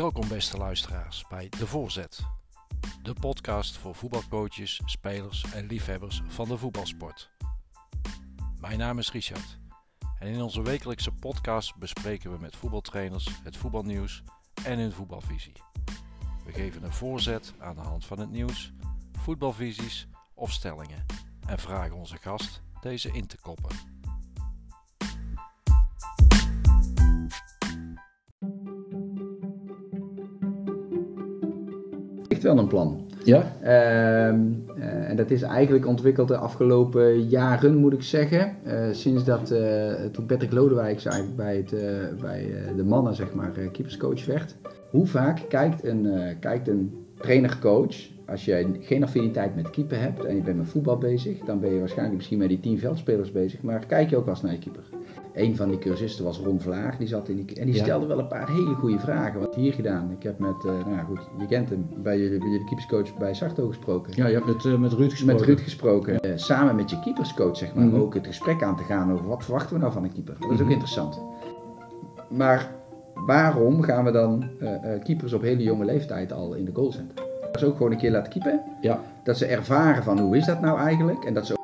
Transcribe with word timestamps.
Welkom 0.00 0.28
beste 0.28 0.56
luisteraars 0.56 1.24
bij 1.28 1.48
De 1.48 1.66
Voorzet, 1.66 2.20
de 3.02 3.14
podcast 3.20 3.76
voor 3.76 3.94
voetbalcoaches, 3.94 4.80
spelers 4.84 5.44
en 5.52 5.66
liefhebbers 5.66 6.22
van 6.28 6.48
de 6.48 6.58
voetbalsport. 6.58 7.30
Mijn 8.60 8.78
naam 8.78 8.98
is 8.98 9.12
Richard 9.12 9.58
en 10.18 10.28
in 10.28 10.42
onze 10.42 10.62
wekelijkse 10.62 11.12
podcast 11.12 11.76
bespreken 11.76 12.32
we 12.32 12.38
met 12.38 12.56
voetbaltrainers 12.56 13.28
het 13.42 13.56
voetbalnieuws 13.56 14.22
en 14.64 14.78
hun 14.78 14.92
voetbalvisie. 14.92 15.62
We 16.44 16.52
geven 16.52 16.82
een 16.82 16.92
voorzet 16.92 17.54
aan 17.58 17.74
de 17.74 17.80
hand 17.82 18.06
van 18.06 18.18
het 18.18 18.30
nieuws, 18.30 18.72
voetbalvisies 19.12 20.08
of 20.34 20.52
stellingen 20.52 21.06
en 21.46 21.58
vragen 21.58 21.96
onze 21.96 22.16
gast 22.16 22.62
deze 22.80 23.12
in 23.12 23.26
te 23.26 23.36
koppen. 23.40 23.99
Wel 32.54 32.62
een 32.62 32.68
plan. 32.68 33.00
Ja? 33.24 33.52
Ehm, 33.62 34.40
eh, 34.78 35.08
en 35.10 35.16
dat 35.16 35.30
is 35.30 35.42
eigenlijk 35.42 35.86
ontwikkeld 35.86 36.28
de 36.28 36.36
afgelopen 36.36 37.28
jaren, 37.28 37.76
moet 37.76 37.92
ik 37.92 38.02
zeggen. 38.02 38.56
Eh, 38.64 38.78
sinds 38.92 39.24
dat, 39.24 39.50
eh, 39.50 39.92
toen 40.12 40.26
Patrick 40.26 40.52
Lodewijk 40.52 41.02
bij, 41.36 41.56
het, 41.56 41.74
bij 42.20 42.52
de 42.76 42.84
mannen, 42.84 43.14
zeg 43.14 43.34
maar, 43.34 43.50
keeperscoach 43.50 44.26
werd. 44.26 44.56
Hoe 44.90 45.06
vaak 45.06 45.40
kijkt 45.48 45.84
een, 45.84 46.08
kijkt 46.40 46.68
een 46.68 46.94
trainer-coach, 47.18 47.96
als 48.26 48.44
je 48.44 48.78
geen 48.80 49.02
affiniteit 49.02 49.54
met 49.56 49.70
keeper 49.70 50.00
hebt 50.00 50.24
en 50.24 50.36
je 50.36 50.42
bent 50.42 50.56
met 50.56 50.68
voetbal 50.68 50.98
bezig, 50.98 51.38
dan 51.38 51.60
ben 51.60 51.72
je 51.72 51.78
waarschijnlijk 51.78 52.16
misschien 52.16 52.38
met 52.38 52.48
die 52.48 52.60
tien 52.60 52.78
veldspelers 52.78 53.32
bezig, 53.32 53.62
maar 53.62 53.86
kijk 53.86 54.10
je 54.10 54.16
ook 54.16 54.24
wel 54.24 54.34
eens 54.34 54.42
naar 54.42 54.52
je 54.52 54.58
keeper. 54.58 54.84
Een 55.34 55.56
van 55.56 55.68
die 55.68 55.78
cursisten 55.78 56.24
was 56.24 56.38
Ron 56.38 56.60
Vlaag, 56.60 56.96
die 56.96 57.06
zat 57.08 57.28
in 57.28 57.36
die, 57.36 57.56
en 57.60 57.66
die 57.66 57.74
Ja. 57.74 57.82
stelde 57.82 58.06
wel 58.06 58.18
een 58.18 58.26
paar 58.28 58.48
hele 58.50 58.74
goede 58.74 58.98
vragen. 58.98 59.40
Wat 59.40 59.54
hier 59.54 59.72
gedaan? 59.72 60.10
Ik 60.10 60.22
heb 60.22 60.38
met, 60.38 60.64
eh, 60.64 60.72
nou 60.86 61.04
goed, 61.06 61.20
je 61.38 61.46
kent 61.46 61.70
hem, 61.70 61.86
bij 62.02 62.18
jullie, 62.18 62.38
bij 62.38 62.48
jullie 62.48 62.64
keeperscoach 62.66 63.16
bij 63.18 63.34
Sarto 63.34 63.66
gesproken. 63.68 64.12
Ja, 64.16 64.26
je 64.26 64.34
hebt 64.34 64.46
met, 64.46 64.64
eh, 64.64 64.74
met 64.78 64.92
Ruud 64.92 65.10
gesproken. 65.10 65.36
Met 65.36 65.44
Ruud 65.48 65.60
gesproken. 65.60 66.20
Eh, 66.20 66.32
samen 66.36 66.76
met 66.76 66.90
je 66.90 67.00
keeperscoach, 67.00 67.56
zeg 67.56 67.74
maar, 67.74 67.84
Mhm. 67.84 67.96
ook 67.96 68.14
het 68.14 68.26
gesprek 68.26 68.62
aan 68.62 68.76
te 68.76 68.82
gaan 68.82 69.12
over 69.12 69.26
wat 69.26 69.44
verwachten 69.44 69.74
we 69.74 69.80
nou 69.80 69.92
van 69.92 70.04
een 70.04 70.12
keeper. 70.12 70.36
Dat 70.40 70.50
is 70.50 70.56
ook 70.56 70.62
Mhm. 70.62 70.70
interessant. 70.70 71.20
Maar 72.30 72.70
waarom 73.26 73.82
gaan 73.82 74.04
we 74.04 74.10
dan 74.10 74.44
keepers 75.02 75.32
op 75.32 75.42
hele 75.42 75.62
jonge 75.62 75.84
leeftijd 75.84 76.32
al 76.32 76.54
in 76.54 76.64
de 76.64 76.70
goal 76.74 76.92
zetten? 76.92 77.14
Dat 77.52 77.60
ze 77.60 77.66
ook 77.66 77.76
gewoon 77.76 77.92
een 77.92 77.98
keer 77.98 78.10
laten 78.10 78.32
keepen. 78.32 78.60
Ja. 78.80 79.00
Dat 79.24 79.36
ze 79.36 79.46
ervaren 79.46 80.02
van 80.02 80.18
hoe 80.18 80.36
is 80.36 80.46
dat 80.46 80.60
nou 80.60 80.78
eigenlijk. 80.78 81.24
En 81.24 81.34
dat 81.34 81.46
ze 81.46 81.54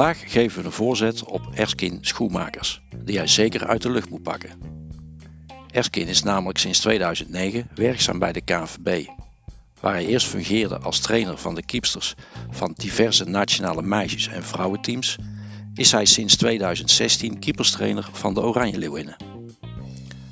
Vandaag 0.00 0.32
geven 0.32 0.60
we 0.60 0.66
een 0.66 0.72
voorzet 0.72 1.24
op 1.24 1.42
Erskin 1.54 1.98
Schoenmakers, 2.00 2.82
die 3.04 3.16
hij 3.16 3.26
zeker 3.26 3.66
uit 3.66 3.82
de 3.82 3.90
lucht 3.90 4.10
moet 4.10 4.22
pakken. 4.22 4.50
Erskin 5.70 6.06
is 6.06 6.22
namelijk 6.22 6.58
sinds 6.58 6.78
2009 6.78 7.68
werkzaam 7.74 8.18
bij 8.18 8.32
de 8.32 8.40
KNVB, 8.40 9.06
waar 9.80 9.92
hij 9.92 10.06
eerst 10.06 10.26
fungeerde 10.26 10.78
als 10.78 11.00
trainer 11.00 11.38
van 11.38 11.54
de 11.54 11.62
keepsters 11.62 12.14
van 12.50 12.74
diverse 12.76 13.24
nationale 13.24 13.82
meisjes- 13.82 14.28
en 14.28 14.42
vrouwenteams, 14.42 15.16
is 15.74 15.92
hij 15.92 16.04
sinds 16.04 16.36
2016 16.36 17.38
keeperstrainer 17.38 18.08
van 18.12 18.34
de 18.34 18.40
Oranje 18.40 18.78
Leeuwinnen. 18.78 19.16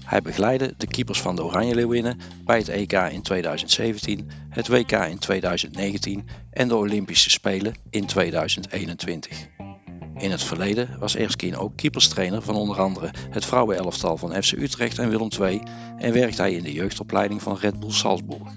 Hij 0.08 0.22
begeleidde 0.22 0.74
de 0.76 0.86
keepers 0.86 1.20
van 1.20 1.36
de 1.36 1.44
Oranje 1.44 1.74
Leeuwinnen 1.74 2.18
bij 2.44 2.58
het 2.58 2.68
EK 2.68 2.92
in 2.92 3.22
2017, 3.22 4.30
het 4.48 4.68
WK 4.68 4.92
in 4.92 5.18
2019 5.18 6.28
en 6.50 6.68
de 6.68 6.76
Olympische 6.76 7.30
Spelen 7.30 7.74
in 7.90 8.06
2021. 8.06 9.57
In 10.18 10.30
het 10.30 10.42
verleden 10.42 10.96
was 10.98 11.16
Erskine 11.16 11.56
ook 11.56 11.76
keeperstrainer 11.76 12.42
van 12.42 12.54
onder 12.54 12.80
andere 12.80 13.10
het 13.30 13.44
vrouwenelftal 13.44 14.16
van 14.16 14.42
FC 14.42 14.52
Utrecht 14.52 14.98
en 14.98 15.08
Willem 15.08 15.28
II 15.40 15.62
en 15.96 16.12
werkt 16.12 16.38
hij 16.38 16.52
in 16.52 16.62
de 16.62 16.72
jeugdopleiding 16.72 17.42
van 17.42 17.56
Red 17.56 17.80
Bull 17.80 17.90
Salzburg. 17.90 18.52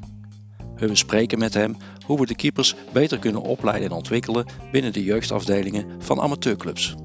We 0.75 0.87
bespreken 0.87 1.39
met 1.39 1.53
hem 1.53 1.77
hoe 2.05 2.19
we 2.19 2.25
de 2.25 2.35
keepers 2.35 2.75
beter 2.93 3.19
kunnen 3.19 3.41
opleiden 3.41 3.89
en 3.89 3.95
ontwikkelen 3.95 4.45
binnen 4.71 4.93
de 4.93 5.03
jeugdafdelingen 5.03 5.85
van 5.99 6.21
amateurclubs. 6.21 6.95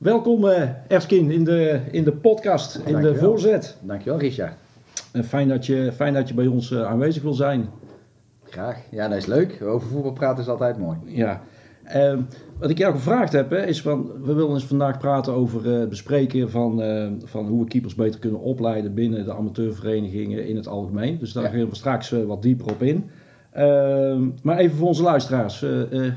Welkom 0.00 0.48
eh 0.48 0.68
Erskin 0.88 1.30
in 1.30 1.44
de, 1.44 1.80
in 1.90 2.04
de 2.04 2.12
podcast, 2.12 2.76
in 2.84 3.00
de 3.00 3.14
voorzet. 3.16 3.76
Dankjewel 3.82 4.18
Richard. 4.18 4.52
En 5.12 5.24
fijn, 5.24 5.48
dat 5.48 5.66
je, 5.66 5.92
fijn 5.92 6.14
dat 6.14 6.28
je 6.28 6.34
bij 6.34 6.46
ons 6.46 6.70
eh, 6.70 6.82
aanwezig 6.86 7.22
wil 7.22 7.32
zijn. 7.34 7.68
Graag. 8.44 8.78
Ja, 8.90 9.08
dat 9.08 9.16
is 9.18 9.26
leuk. 9.26 9.62
Over 9.62 9.88
voetbal 9.88 10.12
praten 10.12 10.42
is 10.42 10.48
altijd 10.48 10.78
mooi. 10.78 10.98
Ja. 11.04 11.42
Ehm, 11.84 12.20
wat 12.58 12.70
ik 12.70 12.78
jou 12.78 12.94
gevraagd 12.94 13.32
heb, 13.32 13.50
hè, 13.50 13.66
is 13.66 13.82
van, 13.82 14.10
we 14.22 14.32
willen 14.34 14.50
eens 14.54 14.64
vandaag 14.64 14.98
praten 14.98 15.32
over 15.32 15.72
eh, 15.72 15.78
het 15.80 15.88
bespreken 15.88 16.50
van, 16.50 16.82
van 17.24 17.46
hoe 17.46 17.60
we 17.62 17.68
keepers 17.68 17.94
beter 17.94 18.20
kunnen 18.20 18.40
opleiden 18.40 18.94
binnen 18.94 19.24
de 19.24 19.34
amateurverenigingen 19.34 20.46
in 20.46 20.56
het 20.56 20.66
algemeen. 20.66 21.18
Dus 21.18 21.32
daar 21.32 21.42
Ja. 21.44 21.48
gaan 21.50 21.68
we 21.68 21.74
straks 21.76 22.10
wat 22.10 22.42
dieper 22.42 22.70
op 22.70 22.82
in. 22.82 23.10
Ehm, 23.52 24.28
maar 24.42 24.58
even 24.58 24.76
voor 24.76 24.88
onze 24.88 25.02
luisteraars. 25.02 25.62
eh 25.62 26.06
eh, 26.06 26.12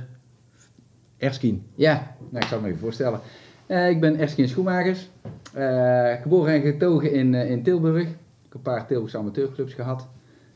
Erskin. 1.18 1.64
Ja, 1.76 2.16
nou, 2.30 2.44
ik 2.44 2.50
zal 2.50 2.60
me 2.60 2.68
even 2.68 2.80
voorstellen. 2.80 3.20
Eh, 3.68 3.90
ik 3.90 4.00
ben 4.00 4.20
Erskine 4.20 4.48
Schoenmakers. 4.48 5.10
Eh, 5.54 6.14
geboren 6.22 6.54
en 6.54 6.62
getogen 6.62 7.12
in, 7.12 7.34
eh, 7.34 7.52
in 7.52 7.64
Tilburg. 7.64 8.08
Ik 8.08 8.16
heb 8.44 8.54
een 8.54 8.62
paar 8.62 8.88
Tilburgse 8.88 9.18
amateurclubs 9.18 9.74
gehad. 9.74 10.08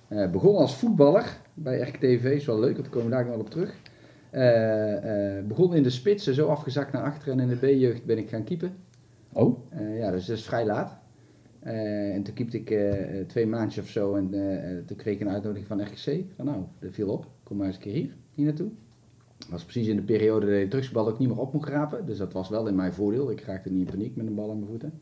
Eh 0.07 0.31
begon 0.31 0.55
als 0.55 0.75
voetballer 0.75 1.37
bij 1.53 1.79
RKTV, 1.79 2.23
is 2.23 2.45
wel 2.45 2.59
leuk, 2.59 2.77
want 2.77 2.83
daar 2.83 2.89
komen 2.89 3.09
we 3.09 3.15
daar 3.15 3.25
nog 3.25 3.33
wel 3.33 3.43
op 3.43 3.49
terug. 3.49 3.75
Begon 5.47 5.75
in 5.75 5.83
de 5.83 5.89
spitsen, 5.89 6.33
zo 6.33 6.47
afgezakt 6.47 6.91
naar 6.91 7.03
achteren 7.03 7.39
en 7.39 7.49
in 7.49 7.57
de 7.59 7.67
B-jeugd 7.67 8.05
ben 8.05 8.17
ik 8.17 8.29
gaan 8.29 8.43
keepen. 8.43 8.75
Oh, 9.33 9.57
ja, 9.97 10.11
dus 10.11 10.25
dat 10.25 10.37
is 10.37 10.45
vrij 10.45 10.65
laat. 10.65 10.97
En 11.59 12.23
toen 12.23 12.33
keepte 12.33 12.57
ik 12.57 12.77
twee 13.27 13.47
maandjes 13.47 13.83
of 13.83 13.89
zo 13.89 14.15
en 14.15 14.29
toen 14.85 14.97
kreeg 14.97 15.15
ik 15.15 15.21
een 15.21 15.29
uitnodiging 15.29 15.67
van 15.67 15.81
RKC. 15.81 16.23
Van 16.35 16.45
nou, 16.45 16.63
dat 16.79 16.93
viel 16.93 17.09
op, 17.09 17.25
kom 17.43 17.57
maar 17.57 17.67
eens 17.67 17.75
een 17.75 17.81
keer 17.81 17.93
hier, 17.93 18.15
hier 18.33 18.45
naartoe. 18.45 18.69
Dat 19.37 19.49
was 19.49 19.63
precies 19.63 19.87
in 19.87 19.95
de 19.95 20.01
periode 20.01 20.45
dat 20.45 20.59
je 20.59 20.67
drugsbal 20.67 21.07
ook 21.07 21.19
niet 21.19 21.27
meer 21.29 21.39
op 21.39 21.53
mocht 21.53 21.69
rapen. 21.69 22.05
Dus 22.05 22.17
dat 22.17 22.33
was 22.33 22.49
wel 22.49 22.67
in 22.67 22.75
mijn 22.75 22.93
voordeel. 22.93 23.31
Ik 23.31 23.41
raakte 23.41 23.69
niet 23.69 23.85
in 23.87 23.91
paniek 23.93 24.15
met 24.15 24.27
een 24.27 24.35
bal 24.35 24.49
aan 24.49 24.57
mijn 24.57 24.69
voeten. 24.69 24.93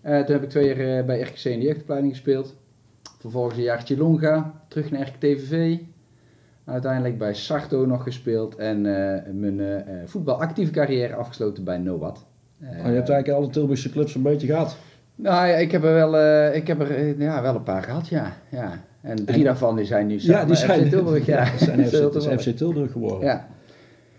Eh, 0.00 0.18
toen 0.18 0.34
heb 0.34 0.42
ik 0.42 0.50
twee 0.50 0.66
jaar 0.66 0.98
eh, 0.98 1.04
bij 1.04 1.20
RKC 1.20 1.44
in 1.44 1.58
de 1.58 1.64
jeugdopleiding 1.64 2.12
gespeeld. 2.12 2.54
Vervolgens 3.18 3.56
een 3.56 3.62
jaartje 3.62 3.96
Longa, 3.96 4.62
terug 4.68 4.90
naar 4.90 5.08
RKTVV. 5.08 5.78
Uiteindelijk 6.64 7.18
bij 7.18 7.34
Sarto 7.34 7.86
nog 7.86 8.02
gespeeld 8.02 8.56
en 8.56 8.76
eh, 8.86 9.32
mijn 9.32 9.82
voetbalactieve 10.08 10.72
carrière 10.72 11.14
afgesloten 11.14 11.64
bij 11.64 11.78
Nowat. 11.78 12.24
Eh, 12.60 12.68
Oh, 12.68 12.74
je 12.74 12.80
hebt 12.80 13.08
eigenlijk 13.08 13.28
alle 13.28 13.48
Tilburgse 13.48 13.90
clubs 13.90 14.14
een 14.14 14.22
beetje 14.22 14.46
gehad. 14.46 14.76
nou 15.14 15.46
ja, 15.46 15.54
ik 15.54 15.70
heb 15.70 15.84
er 15.84 15.92
wel, 15.92 16.14
ik 16.54 16.66
heb 16.66 16.80
er, 16.80 17.20
ja, 17.20 17.42
wel 17.42 17.54
een 17.54 17.62
paar 17.62 17.82
gehad, 17.82 18.08
ja. 18.08 18.32
ja. 18.50 18.84
En 19.06 19.24
drie 19.24 19.38
En- 19.38 19.44
daarvan 19.44 19.76
die 19.76 19.84
zijn 19.84 20.06
nu 20.06 20.14
Ja, 20.14 20.20
samen 20.20 20.38
die 20.46 20.46
bij 20.46 20.56
zijn, 20.56 20.84
FC 20.84 20.90
Tilburg. 20.90 21.26
Ja, 21.26 21.44
die 21.76 21.88
zijn 22.20 22.38
FC, 22.40 22.48
Tilburg 22.56 22.92
geworden. 22.92 23.26
Ja. 23.28 23.48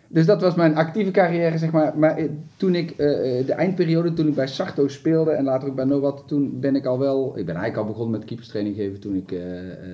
Dus 0.08 0.26
dat 0.26 0.42
was 0.42 0.56
mijn 0.56 0.76
actieve 0.76 1.12
carrière, 1.12 1.58
zeg 1.58 1.72
maar. 1.72 1.98
Maar 1.98 2.18
eh, 2.18 2.30
toen 2.58 2.76
ik, 2.76 2.92
eh, 2.92 3.40
eh, 3.40 3.46
de 3.46 3.54
eindperiode, 3.54 4.14
toen 4.14 4.28
ik 4.28 4.36
bij 4.36 4.48
Sarto 4.48 4.88
speelde 4.88 5.32
en 5.32 5.44
later 5.44 5.70
ook 5.70 5.76
bij 5.76 5.86
Nowat, 5.86 6.24
toen 6.28 6.60
ben 6.60 6.76
ik 6.76 6.86
al 6.86 7.00
wel, 7.00 7.28
ik 7.38 7.46
ben 7.46 7.56
eigenlijk 7.56 7.78
al 7.78 7.94
begonnen 7.94 8.20
met 8.20 8.28
keeperstraining 8.28 8.76
geven 8.76 9.00
toen 9.00 9.16
ik, 9.16 9.32
eh, 9.32 9.40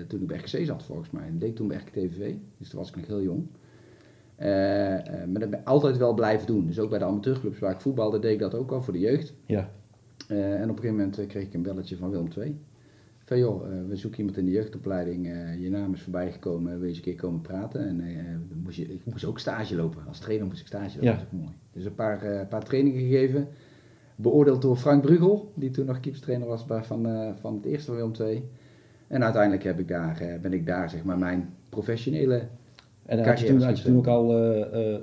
toen 0.07 0.21
ik 0.21 0.27
bij 0.27 0.37
RKC 0.37 0.65
zat, 0.65 0.83
volgens 0.83 1.09
mij. 1.09 1.23
Dat 1.31 1.39
deed 1.39 1.49
ik 1.49 1.55
toen 1.55 1.67
bij 1.67 1.77
RKTVV, 1.77 2.33
dus 2.57 2.69
toen 2.69 2.79
was 2.79 2.89
ik 2.89 2.95
nog 2.95 3.07
heel 3.07 3.21
jong. 3.21 3.43
Maar 4.37 5.39
dat 5.39 5.49
ben 5.49 5.59
ik 5.59 5.67
altijd 5.67 5.97
wel 5.97 6.13
blijven 6.13 6.47
doen. 6.47 6.65
Dus 6.67 6.79
ook 6.79 6.89
bij 6.89 6.99
de 6.99 7.05
amateurclubs 7.05 7.59
waar 7.59 7.71
ik 7.71 7.81
voetbalde, 7.81 8.19
deed 8.19 8.31
ik 8.33 8.39
dat 8.39 8.55
ook 8.55 8.71
al 8.71 8.81
voor 8.81 8.93
de 8.93 8.99
jeugd. 8.99 9.33
Ja. 9.45 9.69
En 10.27 10.63
op 10.63 10.77
een 10.77 10.83
gegeven 10.83 10.95
moment 10.95 11.27
kreeg 11.27 11.43
ik 11.43 11.53
een 11.53 11.61
belletje 11.61 11.97
van 11.97 12.09
Willem 12.09 12.27
II. 12.37 12.55
Van 13.25 13.37
joh, 13.37 13.65
eh, 13.65 13.71
we 13.87 13.95
zoeken 13.95 14.19
iemand 14.19 14.37
in 14.37 14.45
de 14.45 14.51
jeugdopleiding. 14.51 15.27
eh, 15.27 15.61
je 15.61 15.69
naam 15.69 15.93
is 15.93 16.01
voorbij 16.01 16.31
gekomen. 16.31 16.83
Eens 16.83 16.97
een 16.97 17.03
keer 17.03 17.15
komen 17.15 17.41
praten? 17.41 17.87
En 17.87 18.01
eh, 18.01 18.15
moest 18.63 18.77
je, 18.77 18.83
ik 18.83 19.01
moest 19.05 19.25
ook 19.25 19.39
stage 19.39 19.75
lopen. 19.75 20.03
Als 20.07 20.19
trainer 20.19 20.47
moest 20.47 20.59
ik 20.59 20.67
stage 20.67 20.95
lopen. 20.95 21.03
Ja. 21.03 21.11
Dat 21.11 21.19
is 21.21 21.25
ook 21.33 21.39
mooi. 21.39 21.53
Dus 21.73 21.85
een 21.85 21.95
paar, 21.95 22.45
paar 22.49 22.63
trainingen 22.63 22.99
gegeven. 22.99 23.47
Beoordeeld 24.15 24.61
door 24.61 24.75
Frank 24.75 25.01
Brugel, 25.01 25.51
die 25.55 25.69
toen 25.69 25.85
nog 25.85 25.99
keeperstrainer 25.99 26.47
was 26.47 26.65
bij, 26.65 26.83
van, 26.83 27.33
van 27.39 27.53
het 27.55 27.65
eerste 27.65 27.85
van 27.85 27.95
Willem 27.95 28.11
II. 28.19 28.43
En 29.07 29.23
uiteindelijk 29.23 29.63
heb 29.63 29.79
ik 29.79 29.87
daar, 29.87 30.37
ben 30.41 30.53
ik 30.53 30.65
daar 30.65 30.89
zeg 30.89 31.03
maar 31.03 31.17
mijn 31.17 31.49
professionele 31.69 32.47
En 33.05 33.23
had 33.25 33.39
je, 33.39 33.45
toen, 33.45 33.61
had 33.61 33.77
je 33.77 33.83
toen 33.83 33.97
ook 33.97 34.07
al 34.07 34.37
eh, 34.73 34.95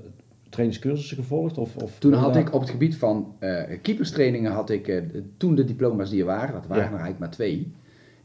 trainingscursussen 0.48 1.16
gevolgd? 1.16 1.58
Of, 1.58 1.76
of 1.76 1.98
Toen 1.98 2.12
had 2.12 2.36
ik 2.36 2.54
op 2.54 2.60
het 2.60 2.70
gebied 2.70 2.96
van 2.96 3.34
eh 3.38 3.78
keeperstrainingen 3.82 4.52
had 4.52 4.70
ik 4.70 5.02
toen 5.36 5.54
de 5.54 5.64
diploma's 5.64 6.10
die 6.10 6.20
er 6.20 6.26
waren, 6.26 6.52
dat 6.52 6.66
waren 6.66 6.82
Ja. 6.82 6.88
er 6.88 6.98
eigenlijk 6.98 7.18
maar 7.18 7.30
twee. 7.30 7.72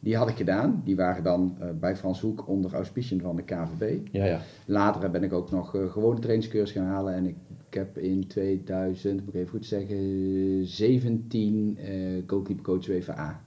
Die 0.05 0.17
had 0.17 0.29
ik 0.29 0.35
gedaan. 0.35 0.81
Die 0.83 0.95
waren 0.95 1.23
dan 1.23 1.55
eh, 1.59 1.67
bij 1.79 1.95
Frans 1.95 2.21
Hoek 2.21 2.47
onder 2.47 2.73
auspiciën 2.73 3.21
van 3.21 3.35
de 3.35 3.43
KVB. 3.43 4.07
Ja, 4.11 4.25
ja. 4.25 4.39
Later 4.65 5.11
ben 5.11 5.23
ik 5.23 5.33
ook 5.33 5.51
nog 5.51 5.75
uh, 5.75 5.91
gewone 5.91 6.19
trainingscursus 6.19 6.71
gaan 6.71 6.85
halen. 6.85 7.13
En 7.13 7.25
ik, 7.25 7.35
ik 7.67 7.73
heb 7.73 7.97
in 7.97 8.27
2000, 8.27 9.25
moet 9.25 9.33
ik 9.33 9.39
even 9.39 9.49
goed 9.49 9.65
zeggen, 9.65 10.65
17 10.65 11.77
uh, 11.79 12.23
goalkeepercoach 12.27 12.87
WVA. 12.87 13.41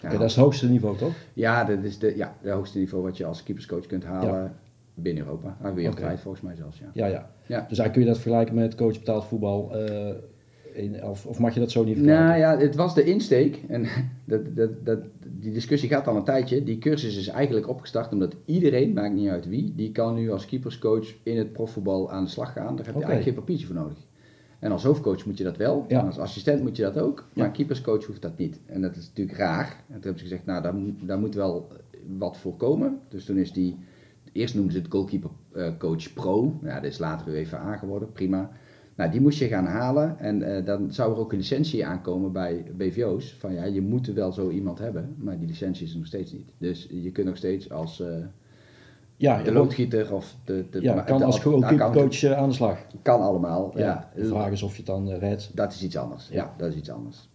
Ja, 0.00 0.10
dat 0.10 0.20
is 0.20 0.34
het 0.34 0.44
hoogste 0.44 0.68
niveau, 0.68 0.96
toch? 0.96 1.14
Ja, 1.32 1.64
dat 1.64 1.82
is 1.82 1.98
de, 1.98 2.16
ja, 2.16 2.36
het 2.40 2.52
hoogste 2.52 2.78
niveau 2.78 3.04
wat 3.04 3.16
je 3.16 3.24
als 3.24 3.42
keeperscoach 3.42 3.86
kunt 3.86 4.04
halen 4.04 4.42
ja. 4.42 4.54
binnen 4.94 5.24
Europa. 5.24 5.56
Ah, 5.60 5.74
wereldwijd 5.74 6.10
okay. 6.10 6.18
volgens 6.18 6.42
mij 6.42 6.56
zelfs, 6.56 6.78
ja. 6.78 6.90
Ja, 6.92 7.06
ja. 7.06 7.30
ja. 7.46 7.66
Dus 7.68 7.78
eigenlijk 7.78 7.92
kun 7.92 8.02
je 8.02 8.08
dat 8.08 8.18
vergelijken 8.18 8.54
met 8.54 8.74
coach 8.74 8.98
betaald 8.98 9.24
voetbal. 9.24 9.70
Uh, 9.76 10.08
in, 10.72 11.04
of, 11.04 11.26
of, 11.26 11.38
mag 11.38 11.54
je 11.54 11.60
dat 11.60 11.70
zo 11.70 11.84
niet 11.84 11.96
vergelijken? 11.96 12.26
Nou 12.26 12.38
ja, 12.38 12.58
het 12.58 12.74
was 12.74 12.94
de 12.94 13.04
insteek. 13.04 13.62
En 13.68 13.86
dat, 14.24 14.56
dat, 14.56 14.70
dat, 14.84 14.98
die 15.40 15.52
discussie 15.52 15.88
gaat 15.88 16.06
al 16.06 16.16
een 16.16 16.24
tijdje. 16.24 16.64
Die 16.64 16.78
cursus 16.78 17.16
is 17.16 17.28
eigenlijk 17.28 17.68
opgestart 17.68 18.12
omdat 18.12 18.34
iedereen, 18.44 18.92
maakt 18.92 19.14
niet 19.14 19.28
uit 19.28 19.48
wie, 19.48 19.72
die 19.76 19.92
kan 19.92 20.14
nu 20.14 20.30
als 20.30 20.46
keeperscoach 20.46 21.14
in 21.22 21.38
het 21.38 21.52
profvoetbal 21.52 22.10
aan 22.10 22.24
de 22.24 22.30
slag 22.30 22.52
gaan. 22.52 22.76
Daar 22.76 22.86
heb 22.86 22.94
je 22.94 23.00
okay. 23.00 23.02
eigenlijk 23.02 23.24
geen 23.24 23.34
papiertje 23.34 23.66
voor 23.66 23.76
nodig. 23.76 23.98
En 24.58 24.72
als 24.72 24.82
hoofdcoach 24.82 25.26
moet 25.26 25.38
je 25.38 25.44
dat 25.44 25.56
wel. 25.56 25.84
Ja. 25.88 26.00
En 26.00 26.06
als 26.06 26.18
assistent 26.18 26.62
moet 26.62 26.76
je 26.76 26.82
dat 26.82 26.98
ook. 26.98 27.24
Maar 27.32 27.46
ja. 27.46 27.52
keeperscoach 27.52 28.04
hoeft 28.04 28.22
dat 28.22 28.38
niet. 28.38 28.60
En 28.66 28.80
dat 28.80 28.96
is 28.96 29.06
natuurlijk 29.06 29.38
raar. 29.38 29.66
En 29.66 29.94
toen 29.94 30.02
hebben 30.02 30.18
ze 30.18 30.24
gezegd, 30.24 30.46
nou, 30.46 30.62
daar, 30.62 30.74
daar 31.00 31.18
moet 31.18 31.34
wel 31.34 31.68
wat 32.18 32.36
voor 32.36 32.56
komen. 32.56 32.98
Dus 33.08 33.24
toen 33.24 33.36
is 33.36 33.52
die... 33.52 33.78
Eerst 34.32 34.54
noemden 34.54 34.72
ze 34.72 34.78
het 34.78 34.90
goalkeeper 34.90 35.30
uh, 35.52 35.68
coach 35.78 36.12
pro. 36.12 36.58
Ja, 36.62 36.74
dat 36.74 36.90
is 36.90 36.98
later 36.98 37.34
UEFA 37.34 37.76
geworden. 37.76 38.12
Prima. 38.12 38.50
Nou, 39.02 39.14
die 39.14 39.22
moest 39.22 39.38
je 39.38 39.48
gaan 39.48 39.66
halen. 39.66 40.18
En 40.18 40.40
uh, 40.40 40.64
dan 40.64 40.92
zou 40.92 41.12
er 41.12 41.18
ook 41.18 41.32
een 41.32 41.38
licentie 41.38 41.86
aankomen 41.86 42.32
bij 42.32 42.64
BVO's. 42.76 43.36
Van 43.38 43.54
ja, 43.54 43.64
je 43.64 43.80
moet 43.80 44.06
er 44.06 44.14
wel 44.14 44.32
zo 44.32 44.50
iemand 44.50 44.78
hebben. 44.78 45.14
Maar 45.18 45.38
die 45.38 45.48
licentie 45.48 45.86
is 45.86 45.92
er 45.92 45.98
nog 45.98 46.06
steeds 46.06 46.32
niet. 46.32 46.52
Dus 46.58 46.88
je 46.90 47.10
kunt 47.10 47.26
nog 47.26 47.36
steeds 47.36 47.70
als... 47.70 48.00
Uh, 48.00 48.08
ja, 49.16 49.42
de 49.42 49.52
loodgieter 49.52 50.14
of 50.14 50.36
de... 50.44 50.64
de 50.70 50.80
ja, 50.80 51.00
kan 51.00 51.18
de, 51.18 51.24
als 51.24 51.40
coach 51.40 52.24
aan 52.24 52.48
de 52.48 52.54
slag. 52.54 52.78
Kan 53.02 53.20
allemaal, 53.20 53.72
ja. 53.74 53.84
ja. 53.84 54.10
De 54.14 54.26
vraag 54.26 54.50
is 54.50 54.62
of 54.62 54.70
je 54.70 54.76
het 54.76 54.86
dan 54.86 55.08
redt. 55.08 55.50
Dat 55.54 55.72
is 55.72 55.82
iets 55.82 55.96
anders, 55.96 56.28
ja, 56.28 56.34
ja 56.34 56.54
dat 56.56 56.68
is 56.68 56.76
iets 56.76 56.90
anders. 56.90 57.28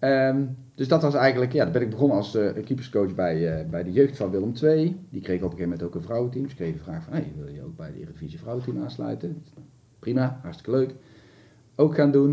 Um, 0.00 0.56
dus 0.74 0.88
dat 0.88 1.02
was 1.02 1.14
eigenlijk, 1.14 1.52
ja, 1.52 1.64
dan 1.64 1.72
ben 1.72 1.82
ik 1.82 1.90
begonnen 1.90 2.16
als 2.16 2.36
uh, 2.36 2.52
keeperscoach 2.64 3.14
bij, 3.14 3.60
uh, 3.60 3.70
bij 3.70 3.82
de 3.82 3.92
jeugd 3.92 4.16
van 4.16 4.30
Willem 4.30 4.52
II. 4.62 5.00
Die 5.10 5.20
kreeg 5.20 5.36
op 5.36 5.42
een 5.42 5.50
gegeven 5.50 5.62
moment 5.62 5.82
ook 5.82 5.94
een 5.94 6.02
vrouwenteam. 6.02 6.44
Dus 6.44 6.54
kreeg 6.54 6.72
de 6.72 6.82
vraag 6.82 7.04
van, 7.04 7.12
hey, 7.12 7.32
wil 7.36 7.48
je 7.48 7.62
ook 7.62 7.76
bij 7.76 7.92
de 7.92 8.00
Eredivisie 8.00 8.38
vrouwenteam 8.38 8.82
aansluiten? 8.82 9.42
Prima, 10.04 10.38
hartstikke 10.42 10.70
leuk. 10.78 10.94
Ook 11.74 11.94
gaan 11.94 12.10
doen. 12.10 12.32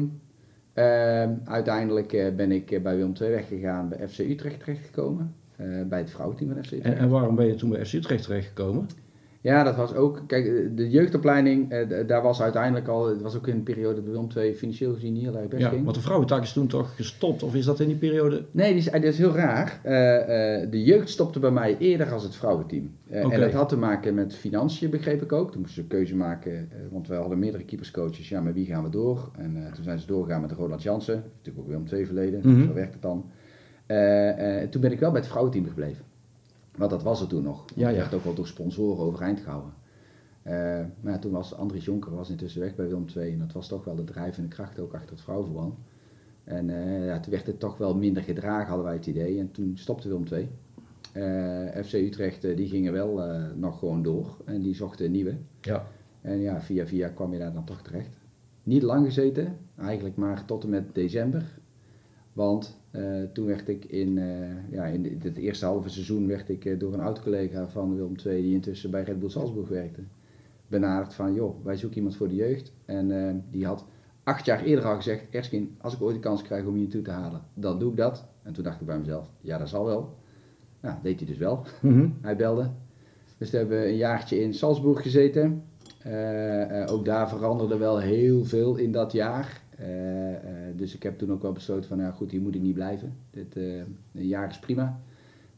Um, 0.73 1.41
uiteindelijk 1.43 2.13
uh, 2.13 2.35
ben 2.35 2.51
ik 2.51 2.83
bij 2.83 2.95
Willem 2.95 3.13
II 3.21 3.29
weggegaan, 3.29 3.89
bij 3.89 4.07
FC 4.07 4.19
Utrecht 4.19 4.59
terechtgekomen. 4.59 5.35
Uh, 5.61 5.85
bij 5.87 5.99
het 5.99 6.09
vrouwenteam 6.09 6.53
van 6.53 6.63
FC 6.63 6.71
Utrecht. 6.71 6.95
En, 6.95 7.01
en, 7.01 7.09
waarom 7.09 7.35
ben 7.35 7.45
je 7.45 7.55
toen 7.55 7.69
bij 7.69 7.85
FC 7.85 7.93
Utrecht 7.93 8.23
terechtgekomen? 8.23 8.87
Ja, 9.41 9.63
dat 9.63 9.75
was 9.75 9.93
ook, 9.93 10.21
kijk, 10.27 10.77
de 10.77 10.89
jeugdopleiding, 10.89 11.73
uh, 11.73 12.07
daar 12.07 12.21
was 12.21 12.41
uiteindelijk 12.41 12.87
al, 12.87 13.07
het 13.07 13.21
was 13.21 13.35
ook 13.35 13.47
in 13.47 13.55
een 13.55 13.63
periode 13.63 13.95
dat 13.95 14.03
Willem 14.03 14.27
II 14.37 14.55
financieel 14.55 14.93
gezien 14.93 15.13
niet 15.13 15.23
heel 15.23 15.37
erg 15.37 15.47
best 15.47 15.61
ja, 15.61 15.69
ging. 15.69 15.83
want 15.83 15.95
de 15.95 16.01
vrouwentak 16.01 16.41
is 16.41 16.53
toen 16.53 16.67
toch 16.67 16.95
gestopt, 16.95 17.43
of 17.43 17.55
is 17.55 17.65
dat 17.65 17.79
in 17.79 17.87
die 17.87 17.97
periode? 17.97 18.45
Nee, 18.51 18.69
die 18.69 18.77
is, 18.77 18.91
dat 18.91 19.03
is 19.03 19.17
heel 19.17 19.35
raar. 19.35 19.81
Uh, 19.85 19.91
uh, 19.91 20.71
de 20.71 20.83
jeugd 20.83 21.09
stopte 21.09 21.39
bij 21.39 21.51
mij 21.51 21.77
eerder 21.77 22.11
als 22.11 22.23
het 22.23 22.35
vrouwenteam. 22.35 22.91
Okay. 23.09 23.31
En 23.31 23.39
dat 23.39 23.51
had 23.51 23.69
te 23.69 23.77
maken 23.77 24.13
met 24.13 24.35
financiën, 24.35 24.89
begreep 24.89 25.21
ik 25.21 25.31
ook. 25.31 25.51
Toen 25.51 25.61
moesten 25.61 25.75
ze 25.75 25.81
een 25.81 25.97
keuze 25.97 26.15
maken, 26.15 26.69
want 26.91 27.07
we 27.07 27.15
hadden 27.15 27.39
meerdere 27.39 27.63
keeperscoaches. 27.63 28.29
Ja, 28.29 28.41
met 28.41 28.53
wie 28.53 28.65
gaan 28.65 28.83
we 28.83 28.89
door? 28.89 29.31
En 29.37 29.71
toen 29.73 29.83
zijn 29.83 29.99
ze 29.99 30.07
doorgegaan 30.07 30.41
met 30.41 30.51
Roland 30.51 30.83
Jansen, 30.83 31.23
natuurlijk 31.37 31.65
ook 31.65 31.67
Willem 31.67 31.87
II 31.93 32.05
verleden, 32.05 32.39
mm 32.43 32.53
-hmm. 32.53 32.67
zo 32.67 32.73
werkt 32.73 32.93
het 32.93 33.01
dan. 33.01 33.25
toen 34.69 34.81
ben 34.81 34.91
ik 34.91 34.99
wel 34.99 35.11
bij 35.11 35.19
het 35.19 35.29
vrouwenteam 35.29 35.67
gebleven. 35.67 36.10
Want 36.77 36.91
dat 36.91 37.03
was 37.03 37.21
er 37.21 37.27
toen 37.27 37.43
nog. 37.43 37.65
Ja, 37.75 37.89
ja. 37.89 37.97
werd 37.97 38.13
ook 38.13 38.23
wel 38.23 38.33
door 38.33 38.47
sponsoren 38.47 39.05
overeind 39.05 39.39
gehouden. 39.39 39.73
Uh, 40.43 40.53
maar 41.01 41.13
ja, 41.13 41.19
toen 41.19 41.31
was 41.31 41.55
Andries 41.55 41.85
Jonker 41.85 42.15
was 42.15 42.29
intussen 42.29 42.61
weg 42.61 42.75
bij 42.75 42.87
Willem 42.87 43.05
II. 43.15 43.31
En 43.31 43.39
dat 43.39 43.51
was 43.51 43.67
toch 43.67 43.83
wel 43.83 43.95
de 43.95 44.03
drijvende 44.03 44.49
kracht 44.49 44.79
ook 44.79 44.93
achter 44.93 45.09
het 45.09 45.21
vrouwenverband. 45.21 45.75
En 46.43 46.69
uh, 46.69 47.05
ja, 47.05 47.19
toen 47.19 47.31
werd 47.31 47.47
het 47.47 47.59
toch 47.59 47.77
wel 47.77 47.95
minder 47.95 48.23
gedragen, 48.23 48.67
hadden 48.67 48.85
wij 48.85 48.95
het 48.95 49.05
idee. 49.05 49.39
En 49.39 49.51
toen 49.51 49.77
stopte 49.77 50.07
Willem 50.07 50.25
II. 50.31 50.49
Uh, 51.13 51.83
FC 51.83 51.93
Utrecht 51.93 52.41
die 52.41 52.67
gingen 52.67 52.93
wel 52.93 53.21
nog 53.55 53.79
gewoon 53.79 54.03
door. 54.03 54.37
En 54.45 54.61
die 54.61 54.75
zochten 54.75 55.05
een 55.05 55.11
nieuwe. 55.11 55.37
Ja. 55.61 55.87
En 56.21 56.39
ja, 56.39 56.61
via 56.61 56.87
via 56.87 57.09
kwam 57.09 57.33
je 57.33 57.39
daar 57.39 57.53
dan 57.53 57.65
toch 57.65 57.81
terecht. 57.81 58.17
Niet 58.63 58.81
lang 58.81 59.05
gezeten. 59.05 59.57
Eigenlijk 59.77 60.15
maar 60.15 60.45
tot 60.45 60.63
en 60.63 60.69
met 60.69 60.95
december. 60.95 61.59
Want 62.33 62.80
uh, 62.91 63.23
toen 63.33 63.45
werd 63.45 63.67
ik 63.67 63.85
in, 63.85 64.17
uh, 64.17 64.71
ja, 64.71 64.85
in 64.85 65.19
het 65.23 65.37
eerste 65.37 65.65
halve 65.65 65.89
seizoen 65.89 66.27
werd 66.27 66.49
ik 66.49 66.65
uh, 66.65 66.79
door 66.79 66.93
een 66.93 66.99
oud-collega 66.99 67.67
van 67.67 67.95
Willem 67.95 68.15
II, 68.25 68.41
die 68.41 68.53
intussen 68.53 68.91
bij 68.91 69.03
Red 69.03 69.19
Bull 69.19 69.29
Salzburg 69.29 69.67
werkte, 69.67 70.01
benaderd 70.67 71.13
van, 71.13 71.33
joh, 71.33 71.65
wij 71.65 71.75
zoeken 71.75 71.97
iemand 71.97 72.15
voor 72.15 72.27
de 72.27 72.35
jeugd. 72.35 72.73
En 72.85 73.43
die 73.51 73.65
had 73.65 73.85
acht 74.23 74.45
jaar 74.45 74.63
eerder 74.63 74.85
al 74.85 74.95
gezegd, 74.95 75.23
Erskin, 75.29 75.75
als 75.77 75.93
ik 75.93 76.01
ooit 76.01 76.15
de 76.15 76.21
kans 76.21 76.41
krijg 76.41 76.65
om 76.65 76.75
je 76.75 76.81
naartoe 76.81 77.01
te 77.01 77.11
halen, 77.11 77.41
dan 77.53 77.79
doe 77.79 77.91
ik 77.91 77.97
dat. 77.97 78.25
En 78.43 78.53
toen 78.53 78.63
dacht 78.63 78.81
ik 78.81 78.87
bij 78.87 78.99
mezelf, 78.99 79.29
ja, 79.41 79.57
dat 79.57 79.69
zal 79.69 79.85
wel. 79.85 80.15
Nou, 80.79 80.97
deed 81.03 81.19
hij 81.19 81.27
dus 81.27 81.37
wel. 81.37 81.65
Mm 81.81 81.93
-hmm. 81.93 82.17
hij 82.21 82.35
belde. 82.35 82.69
Dus 83.37 83.49
we 83.49 83.57
hebben 83.57 83.87
een 83.87 83.97
jaartje 83.97 84.41
in 84.41 84.53
Salzburg 84.53 85.01
gezeten. 85.01 85.63
ook 86.85 87.05
daar 87.05 87.29
veranderde 87.29 87.77
wel 87.77 87.99
heel 87.99 88.45
veel 88.45 88.75
in 88.75 88.91
dat 88.91 89.11
jaar. 89.11 89.61
Uh, 89.81 90.31
uh, 90.31 90.37
dus 90.75 90.95
ik 90.95 91.03
heb 91.03 91.17
toen 91.17 91.31
ook 91.31 91.41
wel 91.41 91.51
besloten 91.51 91.89
van, 91.89 91.97
nou 91.97 92.13
goed, 92.13 92.31
hier 92.31 92.41
moet 92.41 92.55
ik 92.55 92.61
niet 92.61 92.73
blijven. 92.73 93.13
Dit, 93.29 93.55
uh, 93.55 93.77
een 94.13 94.27
jaar 94.27 94.49
is 94.49 94.59
prima. 94.59 94.99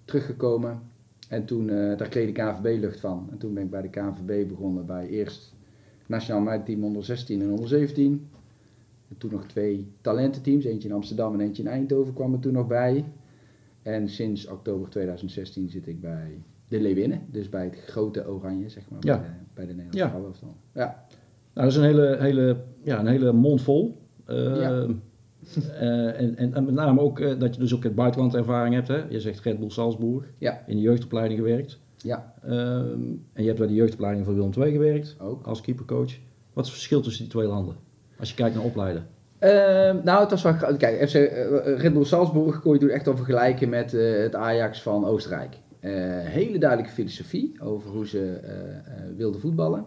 Teruggekomen 0.05 0.81
en 1.29 1.45
toen, 1.45 1.67
daar 1.67 2.09
kreeg 2.09 2.25
de 2.25 2.31
KNVB 2.31 2.79
lucht 2.79 2.99
van. 2.99 3.27
En 3.31 3.37
toen 3.37 3.53
ben 3.53 3.63
ik 3.63 3.69
bij 3.69 3.81
de 3.81 3.89
KNVB 3.89 4.47
begonnen 4.47 4.85
bij 4.85 5.07
eerst 5.07 5.53
Nationaal 6.05 6.41
Meidteam 6.41 6.83
onder 6.83 7.03
16 7.03 7.41
en 7.41 7.51
onder 7.51 7.67
17. 7.67 8.27
En 9.09 9.17
toen 9.17 9.31
nog 9.31 9.45
twee 9.45 9.91
talententeams, 10.01 10.65
eentje 10.65 10.87
in 10.89 10.95
Amsterdam 10.95 11.33
en 11.33 11.39
eentje 11.39 11.63
in 11.63 11.69
Eindhoven 11.69 12.13
kwam 12.13 12.33
er 12.33 12.39
toen 12.39 12.53
nog 12.53 12.67
bij. 12.67 13.05
En 13.81 14.09
sinds 14.09 14.47
oktober 14.47 14.89
2016 14.89 15.69
zit 15.69 15.87
ik 15.87 16.01
bij 16.01 16.41
de 16.67 16.81
Leeuwinnen, 16.81 17.21
dus 17.31 17.49
bij 17.49 17.63
het 17.63 17.75
grote 17.75 18.27
Oranje, 18.27 18.69
zeg 18.69 18.89
maar, 18.89 18.99
ja. 19.01 19.19
bij, 19.19 19.27
de, 19.27 19.33
bij 19.53 19.65
de 19.65 19.73
Nederlandse 19.73 20.45
ja. 20.45 20.81
Ja. 20.81 21.05
Nou, 21.53 21.67
dat 21.67 21.71
is 21.71 21.75
een 21.75 21.83
hele, 21.83 22.17
hele, 22.19 22.63
ja, 22.83 22.99
een 22.99 23.07
hele 23.07 23.31
mond 23.31 23.61
vol. 23.61 24.01
Uh, 24.27 24.61
ja. 24.61 24.71
uh, 24.71 26.19
en, 26.19 26.35
en, 26.37 26.53
en, 26.53 26.65
met 26.65 26.73
name 26.73 27.01
ook 27.01 27.19
uh, 27.19 27.39
dat 27.39 27.53
je 27.53 27.61
dus 27.61 27.75
ook 27.75 27.83
het 27.83 27.95
buitenland 27.95 28.35
ervaring 28.35 28.75
hebt. 28.75 28.87
Hè? 28.87 29.03
Je 29.09 29.19
zegt 29.19 29.39
Red 29.39 29.59
Bull 29.59 29.69
Salzburg. 29.69 30.25
Ja. 30.37 30.63
In 30.68 30.75
de 30.75 30.81
jeugdopleiding 30.81 31.39
gewerkt. 31.39 31.80
Ja. 31.97 32.33
en 32.42 33.23
je 33.33 33.45
hebt 33.45 33.57
bij 33.57 33.68
de 33.68 33.73
jeugdopleiding 33.73 34.25
van 34.25 34.35
Willem 34.35 34.51
II 34.57 34.71
gewerkt. 34.71 35.15
Ook. 35.19 35.47
Als 35.47 35.61
keepercoach. 35.61 36.11
Wat 36.53 36.65
is 36.65 36.69
het 36.71 36.80
verschil 36.80 37.01
tussen 37.01 37.23
die 37.23 37.31
twee 37.31 37.47
landen? 37.47 37.75
Als 38.19 38.30
je 38.30 38.35
kijkt 38.35 38.56
naar 38.56 38.63
opleiden. 38.63 39.07
nou, 40.03 40.19
het 40.19 40.30
was 40.30 40.42
wel... 40.42 40.53
Kijk, 40.77 41.09
FC, 41.09 41.13
Red 41.81 41.94
Bull 41.94 42.03
Salzburg 42.03 42.61
kon 42.61 42.73
je 42.73 42.80
toen 42.80 42.89
echt 42.89 43.06
wel 43.06 43.15
vergelijken 43.15 43.69
met 43.69 43.92
het 43.92 44.35
Ajax 44.35 44.81
van 44.81 45.06
Oostenrijk. 45.06 45.57
hele 45.80 46.57
duidelijke 46.57 46.94
filosofie 46.94 47.56
over 47.61 47.89
hoe 47.89 48.07
ze 48.07 48.39
wilden 49.15 49.42
voetballen. 49.42 49.85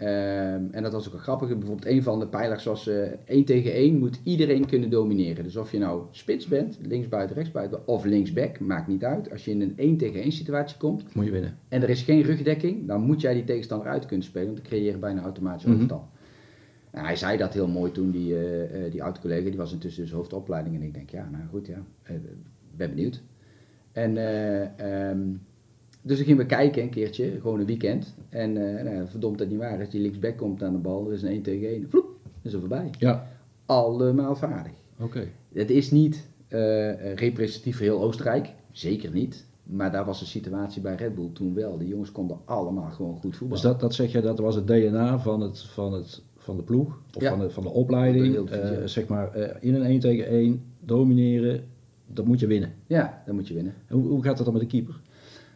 Um, 0.00 0.68
en 0.70 0.82
dat 0.82 0.92
was 0.92 1.06
ook 1.06 1.12
wel 1.12 1.20
grappig. 1.20 1.48
Bijvoorbeeld 1.48 1.86
een 1.86 2.02
van 2.02 2.18
de 2.18 2.26
pijlers 2.28 2.64
was 2.64 2.88
uh, 2.88 3.02
1 3.24 3.44
tegen 3.44 3.72
1 3.72 3.98
moet 3.98 4.20
iedereen 4.22 4.66
kunnen 4.66 4.90
domineren. 4.90 5.44
Dus 5.44 5.56
of 5.56 5.72
je 5.72 5.78
nou 5.78 6.02
spits 6.10 6.46
bent, 6.46 6.78
linksbuiten, 6.82 7.36
rechtsbuiten 7.36 7.86
of 7.86 8.04
linksback, 8.04 8.60
maakt 8.60 8.86
niet 8.88 9.04
uit. 9.04 9.30
Als 9.30 9.44
je 9.44 9.50
in 9.50 9.60
een 9.60 9.72
1 9.76 9.96
tegen 9.96 10.22
1 10.22 10.32
situatie 10.32 10.76
komt 10.76 11.14
moet 11.14 11.24
je 11.24 11.30
winnen. 11.30 11.58
en 11.68 11.82
er 11.82 11.90
is 11.90 12.02
geen 12.02 12.22
rugdekking, 12.22 12.86
dan 12.86 13.02
moet 13.02 13.20
jij 13.20 13.34
die 13.34 13.44
tegenstander 13.44 13.88
uit 13.88 14.06
kunnen 14.06 14.26
spelen. 14.26 14.46
Want 14.46 14.58
dan 14.58 14.66
creëer 14.66 14.92
je 14.92 14.98
bijna 14.98 15.22
automatisch 15.22 15.64
Mhm. 15.64 15.74
overtal. 15.74 16.08
En 16.90 17.04
hij 17.04 17.16
zei 17.16 17.36
dat 17.36 17.54
heel 17.54 17.68
mooi 17.68 17.92
toen, 17.92 18.10
die, 18.10 18.32
uh, 18.32 18.84
uh, 18.84 18.90
die 18.90 19.02
oud-collega, 19.02 19.48
die 19.48 19.56
was 19.58 19.72
intussen 19.72 20.02
dus 20.02 20.12
hoofdopleiding. 20.12 20.74
En 20.74 20.82
ik 20.82 20.94
denk, 20.94 21.10
ja, 21.10 21.28
nou 21.32 21.44
goed, 21.50 21.66
ja, 21.66 21.82
uh, 22.10 22.16
ben 22.76 22.90
benieuwd. 22.90 23.22
En 23.92 24.16
um, 25.10 25.40
dus 26.02 26.16
dan 26.16 26.26
gingen 26.26 26.40
we 26.42 26.46
kijken 26.46 26.82
een 26.82 26.90
keertje, 26.90 27.40
gewoon 27.40 27.60
een 27.60 27.66
weekend. 27.66 28.14
En 28.28 28.56
uh, 28.56 28.82
nou, 28.82 29.08
verdomd 29.08 29.38
dat 29.38 29.48
niet 29.48 29.58
waar, 29.58 29.78
als 29.78 29.88
je 29.90 29.98
linksback 29.98 30.36
komt 30.36 30.62
aan 30.62 30.72
de 30.72 30.78
bal, 30.78 31.06
er 31.06 31.12
is 31.12 31.22
een 31.22 31.28
1 31.28 31.42
tegen 31.42 31.68
1, 31.68 31.88
vloep, 31.88 32.06
is 32.42 32.52
er 32.52 32.60
voorbij. 32.60 32.90
Ja. 32.98 33.28
Allemaal 33.66 34.36
vaardig. 34.36 34.72
Oké. 34.98 35.04
Okay. 35.04 35.32
Het 35.52 35.70
is 35.70 35.90
niet 35.90 36.28
uh, 36.48 37.14
representatief 37.14 37.76
voor 37.76 37.84
heel 37.86 38.02
Oostenrijk, 38.02 38.52
zeker 38.70 39.12
niet. 39.12 39.46
Maar 39.62 39.92
daar 39.92 40.04
was 40.04 40.18
de 40.18 40.26
situatie 40.26 40.82
bij 40.82 40.94
Red 40.94 41.14
Bull 41.14 41.30
toen 41.32 41.54
wel. 41.54 41.78
De 41.78 41.86
jongens 41.86 42.12
konden 42.12 42.38
allemaal 42.44 42.90
gewoon 42.90 43.16
goed 43.18 43.36
voetballen. 43.36 43.62
Dus 43.62 43.72
dat, 43.72 43.80
dat 43.80 43.94
zeg 43.94 44.12
je, 44.12 44.20
dat 44.20 44.38
was 44.38 44.54
het 44.54 44.66
DNA 44.66 45.18
van, 45.18 45.40
het, 45.40 45.62
van, 45.62 45.92
het, 45.92 46.22
van 46.36 46.56
de 46.56 46.62
ploeg, 46.62 47.00
of 47.14 47.22
Ja. 47.22 47.30
van, 47.30 47.38
de, 47.38 47.50
van 47.50 47.62
de 47.62 47.68
opleiding. 47.68 48.48
De 48.48 48.56
Eh, 48.56 48.86
zeg 48.86 49.06
maar, 49.06 49.34
eh, 49.34 49.56
in 49.60 49.74
een 49.74 49.82
1 49.82 50.00
tegen 50.00 50.26
1 50.26 50.62
domineren, 50.80 51.64
dat 52.06 52.24
moet 52.24 52.40
je 52.40 52.46
winnen. 52.46 52.72
Ja, 52.86 53.22
dan 53.26 53.34
moet 53.34 53.48
je 53.48 53.54
winnen. 53.54 53.74
Hoe, 53.88 54.06
hoe 54.06 54.22
gaat 54.22 54.36
dat 54.36 54.44
dan 54.44 54.54
met 54.54 54.62
de 54.62 54.68
keeper? 54.68 55.00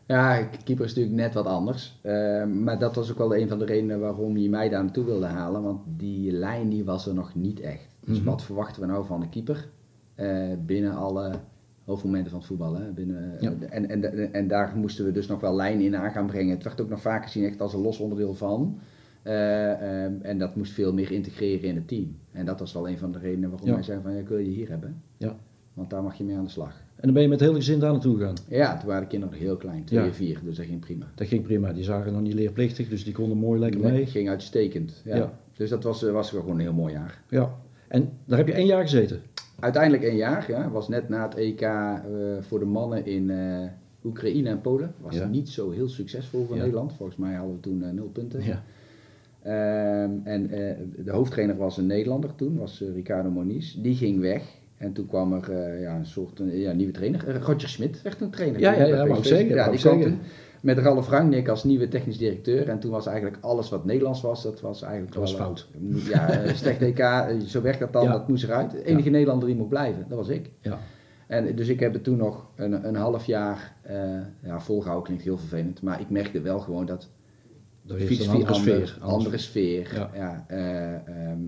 Ja, 0.06 0.42
keeper 0.64 0.84
is 0.84 0.94
natuurlijk 0.94 1.22
net 1.22 1.34
wat 1.34 1.46
anders. 1.46 2.00
Uh, 2.02 2.44
maar 2.46 2.78
dat 2.78 2.94
was 2.94 3.10
ook 3.10 3.18
wel 3.18 3.36
een 3.36 3.48
van 3.48 3.58
de 3.58 3.64
redenen 3.64 4.00
waarom 4.00 4.36
je 4.36 4.50
mij 4.50 4.68
daar 4.68 4.82
naartoe 4.82 5.04
wilde 5.04 5.26
halen. 5.26 5.62
Want 5.62 5.80
die 5.96 6.32
lijn 6.32 6.68
die 6.68 6.84
was 6.84 7.06
er 7.06 7.14
nog 7.14 7.34
niet 7.34 7.60
echt. 7.60 7.96
Dus 8.04 8.18
Mhm. 8.18 8.26
wat 8.28 8.42
verwachten 8.42 8.80
we 8.82 8.88
nou 8.88 9.06
van 9.06 9.20
de 9.20 9.28
keeper? 9.28 9.68
Uh, 10.16 10.52
binnen 10.66 10.94
alle 10.94 11.32
hoofdmomenten 11.84 12.30
van 12.30 12.38
het 12.38 12.48
voetbal. 12.48 12.74
Hè, 12.76 12.90
binnen, 12.92 13.36
Ja. 13.40 13.52
en, 13.68 13.88
en, 13.88 14.32
en 14.32 14.48
daar 14.48 14.72
moesten 14.76 15.04
we 15.04 15.12
dus 15.12 15.26
nog 15.26 15.40
wel 15.40 15.54
lijnen 15.54 15.84
in 15.84 15.96
aan 15.96 16.10
gaan 16.10 16.26
brengen. 16.26 16.54
Het 16.54 16.64
werd 16.64 16.80
ook 16.80 16.88
nog 16.88 17.00
vaak 17.00 17.22
gezien 17.22 17.44
echt 17.44 17.60
als 17.60 17.74
een 17.74 17.80
los 17.82 17.98
onderdeel 17.98 18.34
van. 18.34 18.78
Eh, 19.22 20.04
ehm, 20.04 20.12
en 20.22 20.38
dat 20.38 20.56
moest 20.56 20.72
veel 20.72 20.92
meer 20.92 21.10
integreren 21.12 21.68
in 21.68 21.74
het 21.76 21.88
team. 21.88 22.16
En 22.32 22.46
dat 22.46 22.58
was 22.60 22.72
wel 22.72 22.88
een 22.88 22.98
van 22.98 23.12
de 23.12 23.18
redenen 23.18 23.50
waarom 23.50 23.68
Ja. 23.68 23.74
wij 23.74 23.82
zeiden 23.82 24.06
van 24.06 24.14
ja, 24.14 24.20
ik 24.20 24.28
wil 24.28 24.38
je 24.38 24.50
hier 24.50 24.68
hebben. 24.68 25.02
Ja. 25.16 25.36
Want 25.74 25.90
daar 25.90 26.02
mag 26.02 26.14
je 26.14 26.24
mee 26.24 26.36
aan 26.36 26.44
de 26.44 26.50
slag. 26.50 26.82
En 27.02 27.08
dan 27.08 27.12
ben 27.12 27.22
je 27.22 27.28
met 27.28 27.40
het 27.40 27.48
hele 27.48 27.60
gezin 27.60 27.78
daar 27.78 27.92
naartoe 27.92 28.16
gegaan. 28.16 28.34
Ja, 28.48 28.76
toen 28.78 28.86
waren 28.88 29.02
de 29.02 29.08
kinderen 29.08 29.34
nog 29.34 29.44
heel 29.44 29.56
klein, 29.56 29.84
twee 29.84 30.04
Ja. 30.04 30.12
vier, 30.12 30.40
dus 30.44 30.56
dat 30.56 30.66
ging 30.66 30.80
prima. 30.80 31.06
Dat 31.14 31.26
ging 31.26 31.42
prima. 31.42 31.72
Die 31.72 31.84
zagen 31.84 32.12
nog 32.12 32.20
niet 32.22 32.34
leerplichtig, 32.34 32.88
dus 32.88 33.04
die 33.04 33.12
konden 33.12 33.36
mooi 33.38 33.60
lekker 33.60 33.80
Nee, 33.80 33.92
mee. 33.92 34.06
ging 34.06 34.28
uitstekend. 34.28 35.02
Ja. 35.04 35.16
Ja. 35.16 35.38
Dus 35.56 35.70
dat 35.70 35.82
was, 35.82 36.02
was 36.02 36.30
gewoon 36.30 36.50
een 36.54 36.60
heel 36.60 36.72
mooi 36.72 36.92
jaar. 36.92 37.22
Ja. 37.28 37.54
En 37.88 38.08
daar 38.24 38.38
heb 38.38 38.46
je 38.46 38.52
één 38.54 38.66
jaar 38.66 38.82
gezeten. 38.82 39.20
Uiteindelijk 39.60 40.02
een 40.02 40.16
jaar, 40.16 40.44
ja, 40.50 40.70
was 40.70 40.88
net 40.88 41.08
na 41.08 41.22
het 41.22 41.34
EK 41.34 41.60
eh, 41.60 42.00
voor 42.40 42.58
de 42.58 42.64
mannen 42.64 43.06
in 43.06 43.30
eh, 43.30 43.68
Oekraïne 44.04 44.48
en 44.48 44.60
Polen. 44.60 44.94
Was 45.00 45.14
Ja. 45.16 45.26
niet 45.26 45.48
zo 45.48 45.70
heel 45.70 45.88
succesvol 45.88 46.44
voor. 46.46 46.56
Nederland. 46.56 46.92
Volgens 46.92 47.18
mij 47.18 47.34
hadden 47.34 47.54
we 47.54 47.60
toen 47.60 47.82
eh, 47.82 47.90
nul 47.90 48.08
punten. 48.12 48.42
Ja. 48.44 48.62
Ehm, 49.42 50.10
en 50.24 50.46
de 51.04 51.10
hoofdtrainer 51.10 51.56
was 51.56 51.76
een 51.76 51.86
Nederlander 51.86 52.34
toen, 52.34 52.56
was 52.56 52.82
Ricardo 52.94 53.30
Moniz. 53.30 53.74
Die 53.74 53.94
ging 53.94 54.20
weg. 54.20 54.60
En 54.82 54.92
toen 54.92 55.06
kwam 55.06 55.32
er 55.32 55.50
eh, 55.50 55.80
ja, 55.80 55.96
een 55.96 56.06
soort 56.06 56.40
eh, 56.40 56.60
ja, 56.60 56.72
nieuwe 56.72 56.92
trainer. 56.92 57.28
Eh, 57.28 57.42
Roger 57.42 57.68
Smit 57.68 58.02
werd 58.02 58.20
een 58.20 58.30
trainer. 58.30 58.60
Ja, 58.60 58.72
ja, 58.72 58.84
ja, 58.84 59.22
zeggen, 59.22 59.48
Ja, 59.54 59.70
die 59.70 59.80
kwam 59.80 60.00
toen 60.02 60.18
met 60.62 60.78
Ralf 60.78 61.08
Rangnick 61.08 61.48
als 61.48 61.64
nieuwe 61.64 61.88
technisch 61.88 62.18
directeur. 62.18 62.68
En 62.68 62.78
toen 62.78 62.90
was 62.90 63.06
eigenlijk 63.06 63.38
alles 63.40 63.68
wat 63.68 63.84
Nederlands 63.84 64.20
was, 64.20 64.42
dat 64.42 64.60
was 64.60 64.82
eigenlijk 64.82 65.12
Dat 65.12 65.22
was 65.22 65.36
wel, 65.36 65.46
fout. 65.46 65.68
Ja, 66.08 66.30
eh, 66.30 66.54
slecht 66.62 66.82
EK, 66.82 66.98
eh, 66.98 67.38
zo 67.46 67.62
werkt 67.62 67.78
dat 67.78 67.92
dan, 67.92 68.04
Ja. 68.04 68.12
dat 68.12 68.28
moest 68.28 68.44
eruit. 68.44 68.70
De 68.70 68.84
enige 68.84 69.10
Nederlander 69.10 69.48
die 69.48 69.56
mocht 69.56 69.68
blijven, 69.68 70.04
dat 70.08 70.18
was 70.18 70.28
ik. 70.28 70.50
Ja. 70.60 70.78
En 71.26 71.56
dus 71.56 71.68
ik 71.68 71.80
heb 71.80 71.92
het 71.92 72.04
toen 72.04 72.16
nog 72.16 72.46
een, 72.56 72.86
een 72.86 72.94
half 72.96 73.24
jaar 73.26 73.76
uh, 73.90 73.94
ja, 74.42 74.60
volgehouden, 74.60 75.04
klinkt 75.06 75.24
heel 75.24 75.38
vervelend. 75.38 75.82
Maar 75.82 76.00
ik 76.00 76.10
merkte 76.10 76.40
wel 76.40 76.58
gewoon 76.58 76.86
dat 76.86 77.08
Dat 77.82 77.98
de 77.98 78.04
heeft 78.04 78.20
een 78.24 78.28
andere 78.30 78.52
ander- 78.52 78.86
sfeer. 78.88 78.96
Andere 79.00 79.38
sfeer. 79.38 79.94
Ja. 79.94 80.10
Ja. 80.14 80.44
eh, 80.48 80.94
ehm, 80.94 81.40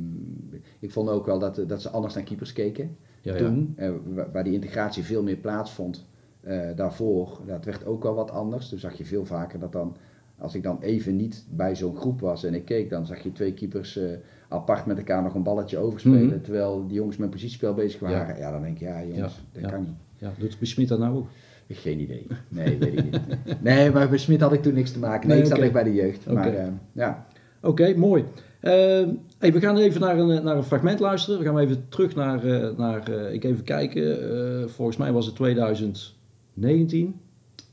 ik 0.81 0.91
vond 0.91 1.09
ook 1.09 1.27
wel 1.27 1.39
dat, 1.39 1.63
dat 1.67 1.83
ze 1.83 1.89
anders 1.91 2.15
naar 2.15 2.23
keepers 2.25 2.53
keken. 2.53 2.97
Ja. 3.25 3.37
Toen, 3.37 3.73
eh, 3.77 3.91
wa- 4.15 4.29
waar 4.33 4.45
die 4.45 4.53
integratie 4.53 5.03
veel 5.05 5.23
meer 5.23 5.37
plaatsvond 5.37 6.07
eh, 6.41 6.61
daarvoor, 6.77 7.41
dat 7.47 7.65
werd 7.65 7.87
ook 7.87 8.03
wel 8.03 8.15
wat 8.15 8.31
anders. 8.31 8.69
Toen 8.69 8.79
zag 8.79 8.93
je 8.99 9.05
veel 9.05 9.25
vaker 9.25 9.59
dat 9.59 9.73
dan, 9.73 9.97
als 10.39 10.55
ik 10.55 10.63
dan 10.63 10.79
even 10.81 11.17
niet 11.17 11.47
bij 11.51 11.77
zo'n 11.77 11.97
groep 11.97 12.21
was 12.21 12.45
en 12.45 12.55
ik 12.55 12.65
keek, 12.65 12.91
dan 12.91 13.07
zag 13.07 13.23
je 13.23 13.33
twee 13.33 13.53
keepers 13.55 13.97
eh, 13.97 14.05
apart 14.49 14.87
met 14.87 14.99
elkaar 14.99 15.23
nog 15.23 15.35
een 15.35 15.43
balletje 15.43 15.79
overspelen. 15.79 16.27
Mhm. 16.27 16.41
Terwijl 16.41 16.87
die 16.87 16.97
jongens 16.97 17.17
met 17.17 17.31
positiespel 17.31 17.75
bezig 17.75 18.01
waren. 18.01 18.37
Ja, 18.39 18.51
dan 18.51 18.63
denk 18.63 18.79
je, 18.79 18.85
ja 18.85 19.01
jongens, 19.05 19.35
Ja, 19.35 19.43
dat 19.53 19.63
ja. 19.63 19.69
kan 19.71 19.81
niet. 19.81 19.91
Ja, 20.17 20.33
doet 20.39 20.57
Smit 20.61 20.89
dat 20.89 20.99
nou 20.99 21.17
ook? 21.17 21.27
Geen 21.69 22.01
idee. 22.01 22.27
Nee, 22.49 22.79
weet 22.79 22.99
ik 22.99 23.05
niet. 23.05 23.21
Nee, 23.63 23.91
maar 23.91 24.11
met 24.11 24.21
Smit 24.21 24.41
had 24.41 24.53
ik 24.53 24.63
toen 24.63 24.75
niks 24.75 24.93
te 24.93 24.99
maken. 24.99 25.29
Nee, 25.29 25.37
Nee, 25.37 25.47
ik 25.47 25.53
zat 25.53 25.63
echt 25.63 25.73
bij 25.73 25.83
de 25.85 25.95
jeugd. 25.95 26.27
Maar 26.27 26.55
ja, 26.93 27.27
Oké, 27.63 27.95
mooi. 27.97 28.25
Ehm, 28.61 29.09
hey, 29.45 29.53
we 29.53 29.61
gaan 29.61 29.77
even 29.77 30.01
naar 30.01 30.19
een, 30.19 30.45
naar 30.45 30.57
een 30.57 30.65
fragment 30.65 31.01
luisteren. 31.01 31.39
We 31.39 31.45
gaan 31.45 31.59
even 31.59 31.89
terug 31.89 32.15
naar, 32.15 32.45
eh, 32.45 32.77
naar 32.77 33.09
eh, 33.09 33.33
ik 33.33 33.45
even 33.45 33.65
kijken, 33.65 34.31
eh, 34.63 34.69
volgens 34.69 34.97
mij 34.97 35.13
was 35.13 35.27
het 35.27 35.35
2019, 35.35 37.21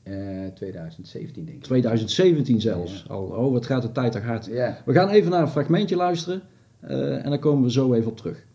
eh, 0.04 0.14
2017 0.54 1.46
denk 1.46 1.58
ik. 1.58 1.64
2017 1.64 2.62
zelfs. 2.62 3.06
Al, 3.10 3.24
oh, 3.24 3.52
wat 3.52 3.66
gaat 3.66 3.82
de 3.82 3.92
tijd 3.92 4.12
toch 4.12 4.24
hard. 4.24 4.46
Ja. 4.46 4.82
We 4.86 4.94
gaan 4.94 5.10
even 5.10 5.32
naar 5.32 5.42
een 5.42 5.48
fragmentje 5.48 5.96
luisteren 5.96 6.42
eh, 6.80 7.26
en 7.26 7.30
dan 7.30 7.40
komen 7.40 7.64
we 7.64 7.72
zo 7.72 7.94
even 7.94 8.12
op 8.12 8.18
terug. 8.18 8.46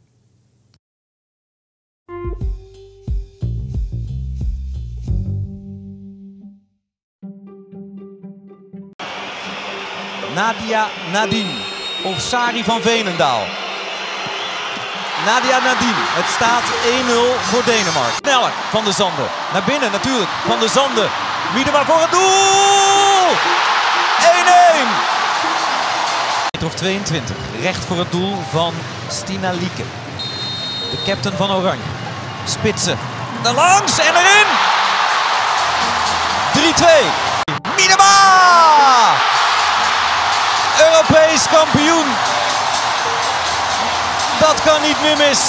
Nadia 10.34 10.86
Nadine 11.12 11.65
of 12.06 12.20
Sari 12.20 12.64
van 12.64 12.82
Veenendaal. 12.82 13.44
Nadia 15.24 15.58
Nadine. 15.58 16.02
Het 16.18 16.30
staat 16.30 16.62
1-0 16.62 17.40
voor 17.50 17.64
Denemarken. 17.64 18.16
Sneller 18.22 18.52
van 18.70 18.84
de 18.84 18.92
Zanden. 18.92 19.28
Naar 19.52 19.62
binnen 19.62 19.90
natuurlijk. 19.90 20.30
Van 20.46 20.58
de 20.60 20.68
Zanden. 20.68 21.08
Miedema 21.54 21.84
voor 21.84 22.00
het 22.00 22.10
doel! 22.10 23.28
1-1! 23.30 23.34
Meter 26.50 26.68
of 26.68 26.74
22. 26.74 27.36
Recht 27.60 27.84
voor 27.84 27.98
het 27.98 28.12
doel 28.12 28.42
van 28.50 28.74
Stina 29.08 29.50
Lieke. 29.50 29.82
De 30.90 31.02
captain 31.04 31.36
van 31.36 31.52
Oranje. 31.52 31.90
Spitsen. 32.44 32.98
Daar 33.42 33.54
langs 33.54 33.98
en 33.98 34.14
erin! 34.14 34.46
3-2. 36.52 37.76
Miedema! 37.76 39.35
Europees 40.84 41.48
kampioen. 41.48 42.08
Dat 44.40 44.62
kan 44.62 44.82
niet 44.82 45.00
meer 45.02 45.16
mis. 45.28 45.40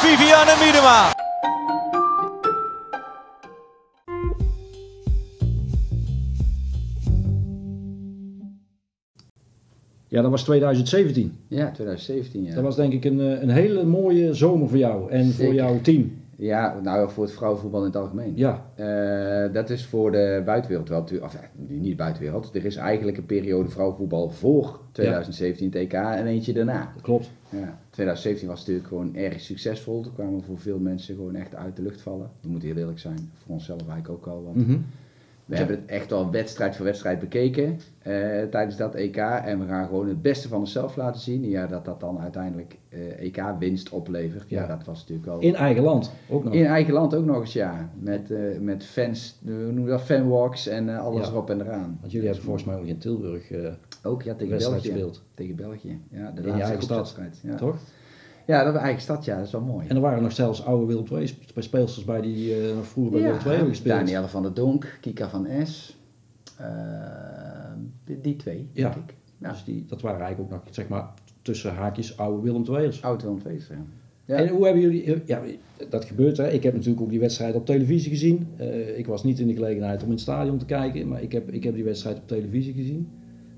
Viviane 0.00 0.54
Miedema. 0.60 1.12
Ja, 10.08 10.22
dat 10.22 10.30
was 10.30 10.42
2017. 10.42 11.36
ja, 11.48 11.70
2017 11.70 12.44
ja. 12.44 12.54
Dat 12.54 12.62
was 12.64 12.76
denk 12.76 12.92
ik 12.92 13.04
een, 13.04 13.20
eh, 13.20 13.42
een 13.42 13.50
hele 13.50 13.84
mooie 13.84 14.34
zomer 14.34 14.68
voor 14.68 14.78
jou 14.78 15.10
en 15.10 15.32
voor 15.32 15.54
jouw 15.54 15.80
team. 15.80 16.21
Ja, 16.42 16.80
nou 16.82 17.10
voor 17.10 17.24
het 17.24 17.32
vrouwenvoetbal 17.32 17.80
in 17.80 17.86
het 17.86 17.96
algemeen. 17.96 18.32
Ja, 18.36 18.64
Eh, 18.74 19.52
dat 19.52 19.70
is 19.70 19.86
voor 19.86 20.10
de 20.12 20.42
buitenwereld 20.44 20.88
wel 20.88 21.00
natuurlijk, 21.00 21.26
of 21.26 21.40
ja, 21.40 21.48
niet 21.56 21.90
de 21.90 21.94
buitenwereld. 21.96 22.54
Er 22.54 22.64
is 22.64 22.76
eigenlijk 22.76 23.16
een 23.16 23.26
periode 23.26 23.68
vrouwenvoetbal 23.68 24.30
voor 24.30 24.80
2017 24.92 25.70
TK 25.70 25.92
en 25.92 26.26
eentje 26.26 26.52
daarna. 26.52 26.90
dat 26.94 27.02
klopt. 27.02 27.30
Ja, 27.48 27.78
2017 27.90 28.48
was 28.48 28.58
natuurlijk 28.58 28.86
gewoon 28.86 29.14
erg 29.14 29.40
succesvol. 29.40 30.00
Toen 30.02 30.12
kwamen 30.14 30.42
voor 30.42 30.58
veel 30.58 30.78
mensen 30.78 31.14
gewoon 31.14 31.34
echt 31.34 31.54
uit 31.54 31.76
de 31.76 31.82
lucht 31.82 32.00
vallen. 32.00 32.30
We 32.40 32.48
moeten 32.48 32.68
heel 32.68 32.78
eerlijk 32.78 32.98
zijn, 32.98 33.30
voor 33.34 33.54
onszelf 33.54 33.80
eigenlijk 33.88 34.08
ook 34.08 34.26
al. 34.26 34.42
Want 34.44 34.56
Mhm. 34.56 34.78
We 35.52 35.58
hebben 35.58 35.76
het 35.80 35.90
echt 35.90 36.12
al 36.12 36.30
wedstrijd 36.30 36.76
voor 36.76 36.84
wedstrijd 36.84 37.18
bekeken 37.18 37.78
eh, 37.98 38.12
tijdens 38.50 38.76
dat 38.76 38.94
EK. 38.94 39.16
En 39.16 39.60
we 39.60 39.66
gaan 39.66 39.86
gewoon 39.86 40.08
het 40.08 40.22
beste 40.22 40.48
van 40.48 40.58
onszelf 40.58 40.96
laten 40.96 41.20
zien. 41.20 41.48
Ja, 41.48 41.66
dat 41.66 41.84
dat 41.84 42.00
dan 42.00 42.20
uiteindelijk 42.20 42.78
eh, 42.88 43.20
EK-winst 43.24 43.88
oplevert. 43.90 44.44
Ja, 44.50 44.60
Ja. 44.60 44.66
dat 44.66 44.84
was 44.86 44.98
natuurlijk 45.00 45.26
wel... 45.28 45.38
In 45.40 45.54
eigen 45.54 45.82
land 45.82 46.12
ook 46.28 46.44
nog. 46.44 46.54
In 46.54 46.64
eigen 46.66 46.92
land 46.92 47.14
ook 47.14 47.24
nog 47.24 47.40
eens, 47.40 47.52
ja. 47.52 47.90
Met, 48.00 48.30
eh, 48.30 48.58
met 48.60 48.84
fans, 48.84 49.38
hoe 49.44 49.52
noemen 49.54 49.84
we 49.84 49.90
dat, 49.90 50.02
fanwalks 50.02 50.66
en 50.66 50.88
alles 50.98 51.26
Ja. 51.26 51.32
erop 51.32 51.50
en 51.50 51.60
eraan. 51.60 51.98
Want 52.00 52.12
jullie 52.12 52.26
hebben 52.26 52.44
volgens 52.44 52.64
mij 52.66 52.76
ook 52.76 52.86
in 52.86 52.98
Tilburg 52.98 53.50
Ook, 54.02 54.22
ja, 54.22 54.34
tegen 54.34 54.50
wedstrijd 54.52 54.82
België. 54.82 54.90
gespeeld, 55.00 55.22
Tegen 55.34 55.56
België, 55.56 56.00
ja. 56.10 56.30
De 56.30 56.42
laatste 56.42 56.62
eigen 56.62 56.82
stad. 56.82 56.96
groepswedstrijd, 56.96 57.40
Ja. 57.42 57.54
toch? 57.58 57.76
Ja, 58.46 58.64
dat 58.64 58.72
was 58.72 58.82
eigen 58.82 59.02
stad, 59.02 59.24
ja. 59.24 59.36
Dat 59.36 59.46
is 59.46 59.52
wel 59.52 59.60
mooi. 59.60 59.86
En 59.88 59.96
er 59.96 60.02
waren 60.02 60.22
nog 60.22 60.32
zelfs 60.32 60.64
oude 60.64 60.86
Willem 60.86 61.04
II 61.12 61.26
sp- 61.26 61.62
speelsters 61.62 62.04
bij 62.04 62.20
die 62.20 62.54
eh, 62.54 62.74
nog 62.76 62.86
vroeger 62.86 63.12
bij 63.12 63.22
Willem 63.22 63.38
II 63.38 63.48
hebben 63.48 63.68
gespeeld. 63.68 63.98
Danielle 63.98 64.28
van 64.28 64.42
der 64.42 64.54
Donk, 64.54 64.98
Kika 65.00 65.28
van 65.28 65.46
S. 65.66 65.98
eh, 66.58 66.66
die, 68.04 68.20
die 68.20 68.36
twee, 68.36 68.68
Ja. 68.72 68.90
denk 68.90 69.10
ik. 69.10 69.14
Ja. 69.38 69.50
Dus 69.50 69.64
die, 69.64 69.84
dat 69.88 70.00
waren 70.00 70.20
eigenlijk 70.20 70.52
ook 70.54 70.60
nog, 70.64 70.74
zeg 70.74 70.88
maar, 70.88 71.08
tussen 71.42 71.74
haakjes 71.74 72.16
oude 72.16 72.42
Willem 72.42 72.64
II'ers. 72.64 73.02
Oud 73.02 73.22
Willem 73.22 73.38
II, 73.46 73.60
ja. 73.68 73.76
Ja. 74.24 74.36
En 74.36 74.48
hoe 74.48 74.64
hebben 74.64 74.82
jullie, 74.82 75.22
ja, 75.26 75.42
dat 75.88 76.04
gebeurt 76.04 76.36
hè, 76.36 76.48
ik 76.50 76.62
heb 76.62 76.72
natuurlijk 76.74 77.02
ook 77.02 77.10
die 77.10 77.20
wedstrijd 77.20 77.54
op 77.54 77.66
televisie 77.66 78.10
gezien. 78.10 78.46
Eh, 78.56 78.98
ik 78.98 79.06
was 79.06 79.24
niet 79.24 79.38
in 79.38 79.46
de 79.46 79.52
gelegenheid 79.54 80.00
om 80.00 80.06
in 80.06 80.12
het 80.12 80.20
stadion 80.20 80.58
te 80.58 80.64
kijken, 80.64 81.08
maar 81.08 81.22
ik 81.22 81.32
heb, 81.32 81.50
ik 81.52 81.64
heb 81.64 81.74
die 81.74 81.84
wedstrijd 81.84 82.16
op 82.16 82.28
televisie 82.28 82.72
gezien. 82.74 83.08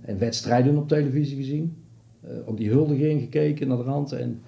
En 0.01 0.19
wedstrijden 0.19 0.77
op 0.77 0.89
televisie 0.89 1.37
gezien. 1.37 1.77
Eh, 2.21 2.31
op 2.45 2.57
die 2.57 2.71
huldiging 2.71 3.21
gekeken 3.21 3.69
naar 3.69 3.77
de 3.77 3.83
rand 3.83 4.13
en 4.13 4.41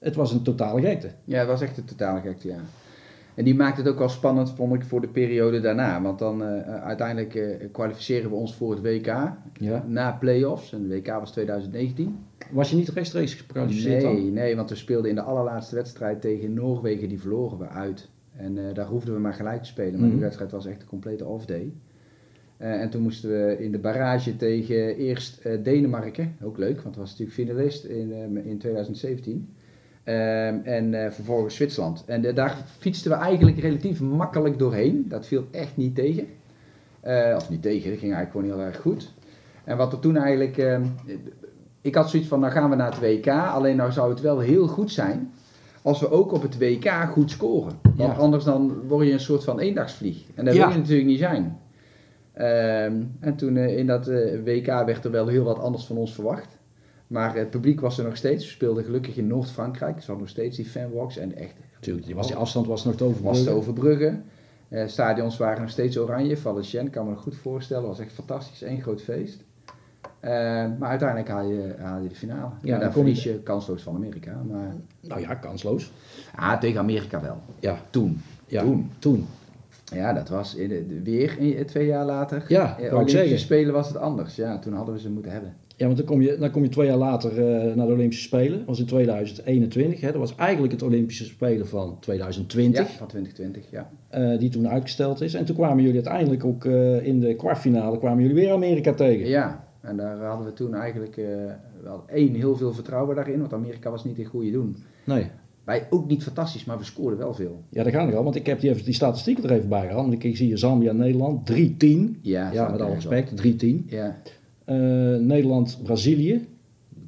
het 0.00 0.14
was 0.14 0.32
een 0.32 0.42
totale 0.42 0.80
gekte. 0.80 1.10
Ja, 1.24 1.38
het 1.38 1.48
was 1.48 1.60
echt 1.60 1.76
een 1.76 1.84
totale 1.84 2.20
gekte, 2.20 2.48
ja. 2.48 2.58
En 3.34 3.44
die 3.44 3.54
maakt 3.54 3.76
het 3.76 3.88
ook 3.88 3.98
wel 3.98 4.08
spannend, 4.08 4.50
vond 4.50 4.74
ik, 4.74 4.82
voor 4.84 5.00
de 5.00 5.08
periode 5.08 5.60
daarna. 5.60 6.02
Want 6.02 6.18
dan 6.18 6.44
eh, 6.44 6.82
uiteindelijk 6.84 7.34
eh, 7.34 7.68
kwalificeren 7.72 8.30
we 8.30 8.36
ons 8.36 8.54
voor 8.54 8.70
het 8.70 8.80
WK 8.82 9.06
Ja. 9.58 9.84
na 9.86 10.12
play-offs. 10.12 10.72
En 10.72 10.88
de 10.88 10.94
WK 10.96 11.06
was 11.06 11.32
2019. 11.32 12.18
Was 12.50 12.70
je 12.70 12.76
niet 12.76 12.88
rechtstreeks 12.88 13.34
gekwalificeerd 13.34 14.02
Nee, 14.02 14.14
dan? 14.24 14.32
nee, 14.32 14.56
want 14.56 14.70
we 14.70 14.76
speelden 14.76 15.08
in 15.10 15.16
de 15.16 15.22
allerlaatste 15.22 15.74
wedstrijd 15.74 16.20
tegen 16.20 16.54
Noorwegen, 16.54 17.08
die 17.08 17.20
verloren 17.20 17.58
we 17.58 17.68
uit. 17.68 18.08
En 18.36 18.58
eh, 18.68 18.74
daar 18.74 18.86
hoefden 18.86 19.14
we 19.14 19.20
maar 19.20 19.34
gelijk 19.34 19.62
te 19.62 19.68
spelen, 19.68 19.92
maar 19.92 20.00
Mhm. 20.02 20.10
die 20.10 20.20
wedstrijd 20.20 20.50
was 20.50 20.66
echt 20.66 20.82
een 20.82 20.88
complete 20.88 21.24
off-day. 21.26 21.72
Eh, 22.56 22.80
en 22.80 22.90
toen 22.90 23.02
moesten 23.02 23.30
we 23.30 23.56
in 23.58 23.72
de 23.72 23.78
barrage 23.78 24.36
tegen 24.36 24.96
eerst 24.96 25.44
eh, 25.44 25.58
Denemarken, 25.62 26.36
ook 26.42 26.58
leuk, 26.58 26.74
want 26.82 26.86
het 26.86 26.96
was 26.96 27.10
natuurlijk 27.18 27.36
finalist 27.38 27.84
in, 27.84 28.12
eh, 28.12 28.46
in 28.50 28.58
2017. 28.58 29.48
Ehm, 30.10 30.58
en 30.64 31.04
eh, 31.04 31.10
vervolgens 31.10 31.54
Zwitserland. 31.54 32.04
En 32.06 32.24
eh, 32.24 32.34
daar 32.34 32.56
fietsten 32.78 33.10
we 33.10 33.16
eigenlijk 33.16 33.58
relatief 33.58 34.00
makkelijk 34.00 34.58
doorheen. 34.58 35.04
Dat 35.08 35.26
viel 35.26 35.44
echt 35.50 35.76
niet 35.76 35.94
tegen. 35.94 36.26
Eh, 37.00 37.32
of 37.36 37.50
niet 37.50 37.62
tegen, 37.62 37.90
dat 37.90 37.98
ging 37.98 38.12
eigenlijk 38.14 38.30
gewoon 38.30 38.46
heel 38.58 38.66
erg 38.72 38.80
goed. 38.80 39.12
En 39.64 39.76
wat 39.76 39.92
er 39.92 39.98
toen 39.98 40.16
eigenlijk. 40.16 40.58
ehm, 40.58 40.82
ik 41.80 41.94
had 41.94 42.10
zoiets 42.10 42.28
van: 42.28 42.40
nou 42.40 42.52
gaan 42.52 42.70
we 42.70 42.76
naar 42.76 42.90
het 42.90 43.00
WK. 43.00 43.28
Alleen 43.28 43.76
nou 43.76 43.92
zou 43.92 44.10
het 44.10 44.20
wel 44.20 44.38
heel 44.38 44.66
goed 44.66 44.90
zijn. 44.92 45.32
als 45.82 46.00
we 46.00 46.10
ook 46.10 46.32
op 46.32 46.42
het 46.42 46.58
WK 46.58 46.90
goed 47.10 47.30
scoren. 47.30 47.78
Want 47.96 48.12
Ja. 48.12 48.18
anders 48.18 48.44
dan 48.44 48.74
word 48.88 49.06
je 49.06 49.12
een 49.12 49.20
soort 49.20 49.44
van 49.44 49.58
eendagsvlieg. 49.60 50.22
En 50.34 50.44
dat 50.44 50.54
Ja. 50.54 50.60
wil 50.64 50.72
je 50.72 50.78
natuurlijk 50.80 51.06
niet 51.08 51.18
zijn. 51.18 51.58
Ehm, 52.32 53.02
en 53.20 53.36
toen 53.36 53.56
in 53.56 53.86
dat 53.86 54.06
WK 54.44 54.66
werd 54.66 55.04
er 55.04 55.10
wel 55.10 55.26
heel 55.26 55.44
wat 55.44 55.58
anders 55.58 55.84
van 55.84 55.96
ons 55.96 56.14
verwacht. 56.14 56.58
Maar 57.10 57.34
het 57.36 57.50
publiek 57.50 57.80
was 57.80 57.98
er 57.98 58.04
nog 58.04 58.16
steeds. 58.16 58.44
We 58.44 58.50
speelden 58.50 58.84
gelukkig 58.84 59.16
in 59.16 59.26
Noord-Frankrijk. 59.26 60.02
Zat 60.02 60.18
nog 60.18 60.28
steeds 60.28 60.56
die 60.56 60.64
fanwalks. 60.66 61.16
En 61.16 61.36
echt 61.36 61.54
Natuurlijk, 61.74 62.06
die, 62.06 62.14
was, 62.14 62.26
die 62.26 62.36
afstand 62.36 62.66
was 62.66 62.84
nog 62.84 62.94
te 62.94 63.04
was 63.22 63.42
te 63.42 63.50
overbruggen. 63.50 63.54
overbruggen. 63.56 64.24
Eh, 64.68 64.86
stadions 64.86 65.36
waren 65.36 65.60
nog 65.60 65.70
steeds 65.70 65.98
oranje. 65.98 66.36
Valenciennes 66.36 66.90
kan 66.92 67.04
me 67.04 67.10
nog 67.10 67.22
goed 67.22 67.36
voorstellen. 67.36 67.86
was 67.88 67.98
echt 67.98 68.12
fantastisch. 68.12 68.60
Eén 68.62 68.82
groot 68.82 69.02
feest. 69.02 69.44
Eh, 70.20 70.30
maar 70.78 70.88
uiteindelijk 70.88 71.28
haal 71.28 71.48
je, 71.48 71.74
haal 71.78 72.02
je 72.02 72.08
de 72.08 72.14
finale. 72.14 72.40
Ja, 72.62 72.74
Ja, 72.74 72.78
dan 72.78 72.92
verlies 72.92 73.22
je 73.22 73.38
kansloos 73.42 73.82
van 73.82 73.94
Amerika. 73.94 74.42
Maar 74.50 74.74
Nou 75.00 75.20
ja, 75.20 75.34
kansloos. 75.34 75.92
ah, 76.34 76.60
tegen 76.60 76.80
Amerika 76.80 77.20
wel. 77.20 77.40
Ja, 77.58 77.78
Toen. 77.90 78.20
ja. 78.46 78.62
Toen. 78.62 78.90
Toen. 78.98 79.26
Ja, 79.94 80.12
dat 80.12 80.28
was 80.28 80.54
in 80.54 80.68
de, 80.68 80.86
de- 80.86 81.02
weer 81.02 81.38
in, 81.38 81.66
twee 81.66 81.86
jaar 81.86 82.04
later. 82.04 82.44
Ja, 82.48 82.78
Eh, 82.78 82.92
Olympische. 82.94 83.38
Spelen 83.38 83.72
was 83.72 83.88
het 83.88 83.96
anders. 83.96 84.36
Ja, 84.36 84.58
toen 84.58 84.72
hadden 84.72 84.94
we 84.94 85.00
ze 85.00 85.10
moeten 85.10 85.32
hebben. 85.32 85.54
Ja, 85.80 85.86
want 85.86 85.98
dan 85.98 86.06
kom 86.06 86.20
je, 86.20 86.36
dan 86.38 86.50
kom 86.50 86.62
je 86.62 86.68
twee 86.68 86.86
jaar 86.86 86.96
later 86.96 87.30
eh, 87.30 87.74
naar 87.74 87.86
de 87.86 87.92
Olympische 87.92 88.22
Spelen. 88.24 88.58
Dat 88.58 88.66
was 88.66 88.78
in 88.80 88.86
2021. 88.86 90.00
Hè. 90.00 90.06
Dat 90.06 90.20
was 90.20 90.34
eigenlijk 90.34 90.72
het 90.72 90.82
Olympische 90.82 91.24
Spelen 91.24 91.68
van 91.68 91.96
2020. 92.00 92.80
Ja, 92.90 92.96
van 92.96 93.06
2020, 93.06 93.70
ja. 93.70 93.90
eh, 94.08 94.38
die 94.38 94.48
toen 94.50 94.68
uitgesteld 94.68 95.20
is. 95.20 95.34
En 95.34 95.44
toen 95.44 95.56
kwamen 95.56 95.78
jullie 95.78 95.94
uiteindelijk 95.94 96.44
ook 96.44 96.64
eh, 96.64 97.06
in 97.06 97.20
de 97.20 97.34
kwartfinale 97.34 97.98
kwamen 97.98 98.20
jullie 98.20 98.36
weer 98.36 98.52
Amerika 98.52 98.92
tegen. 98.94 99.26
Ja, 99.28 99.64
en 99.80 99.96
daar 99.96 100.18
hadden 100.18 100.46
we 100.46 100.52
toen 100.52 100.74
eigenlijk 100.74 101.20
wel 101.82 102.04
één 102.06 102.34
heel 102.34 102.56
veel 102.56 102.72
vertrouwen 102.72 103.16
daarin. 103.16 103.40
Want 103.40 103.52
Amerika 103.52 103.90
was 103.90 104.04
niet 104.04 104.18
in 104.18 104.24
goede 104.24 104.50
doen. 104.50 104.76
Nee. 105.04 105.26
Wij 105.64 105.86
ook 105.90 106.08
niet 106.08 106.22
fantastisch, 106.22 106.64
maar 106.64 106.78
we 106.78 106.84
scoorden 106.84 107.18
wel 107.18 107.34
veel. 107.34 107.62
Ja, 107.68 107.82
daar 107.82 107.92
gaan 107.92 108.10
we 108.10 108.16
al. 108.16 108.24
Want 108.24 108.36
ik 108.36 108.46
heb 108.46 108.60
die, 108.60 108.70
even 108.70 108.84
die 108.84 108.94
statistieken 108.94 109.44
er 109.44 109.50
even 109.50 109.68
bij 109.68 109.86
gehad. 109.86 110.06
Want 110.06 110.24
ik 110.24 110.36
zie 110.36 110.46
hier 110.46 110.58
Zambia, 110.58 110.92
Nederland 110.92 111.50
3-10. 111.52 111.54
Ja, 112.22 112.52
Ja, 112.52 112.70
met 112.70 112.80
alle 112.80 112.94
respect, 112.94 113.64
3-10. 113.64 113.84
Ja, 113.86 114.16
Eh, 114.70 114.76
Nederland, 115.20 115.78
Brazilië 115.82 116.46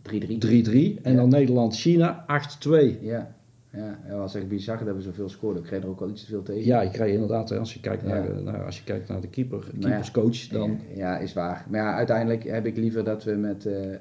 3-3. 0.02 0.38
3-3. 0.38 0.98
En 1.02 1.12
Ja. 1.12 1.16
dan 1.18 1.28
Nederland, 1.28 1.76
China 1.76 2.24
8-2. 2.26 2.98
Ja, 3.02 3.34
ja, 3.72 3.98
dat 4.08 4.18
was 4.18 4.34
echt 4.34 4.48
bizar 4.48 4.84
dat 4.84 4.94
we 4.96 5.00
zoveel 5.02 5.28
scoorden. 5.28 5.62
Ik 5.62 5.68
kreeg 5.68 5.82
er 5.82 5.88
ook 5.88 6.00
wel 6.00 6.08
iets 6.10 6.20
te 6.24 6.26
veel 6.30 6.42
tegen. 6.42 6.64
Ja, 6.64 6.80
je 6.80 6.90
krijgt 6.90 7.12
inderdaad, 7.14 7.58
als 7.58 7.74
je 7.74 7.80
kijkt 7.80 8.02
naar, 8.06 8.34
Ja. 8.34 8.40
naar, 8.40 8.64
als 8.64 8.78
je 8.78 8.84
kijkt 8.84 9.08
naar 9.08 9.20
de 9.20 9.28
keeper, 9.28 9.64
ja. 9.78 9.88
keeperscoach, 9.88 10.46
dan... 10.48 10.78
Ja, 10.94 11.18
is 11.18 11.32
waar. 11.32 11.66
Maar 11.70 11.80
ja, 11.80 11.94
uiteindelijk 11.94 12.44
heb 12.44 12.66
ik 12.66 12.76
liever 12.76 13.04
dat 13.04 13.24
we 13.24 13.32
met, 13.32 13.66
eh, 13.66 13.92
eh, 13.94 14.00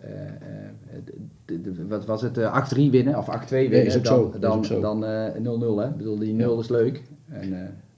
de- 1.06 1.62
de- 1.62 1.62
de- 1.62 1.88
wat 1.88 2.06
was 2.06 2.22
het, 2.22 2.38
eh, 2.38 2.54
8-3 2.54 2.92
winnen 2.92 3.18
of 3.18 3.30
8-2 3.30 3.70
winnen 3.70 3.86
is 3.88 3.98
ook 4.10 4.42
dan, 4.42 4.62
dan, 4.62 4.82
dan 4.82 5.06
eh, 5.06 5.34
0-0. 5.42 5.78
hè. 5.80 5.88
Ik 5.88 5.98
bedoel, 5.98 6.18
die 6.20 6.34
0 6.34 6.60
is 6.60 6.70
leuk. 6.70 7.02
En, 7.30 7.50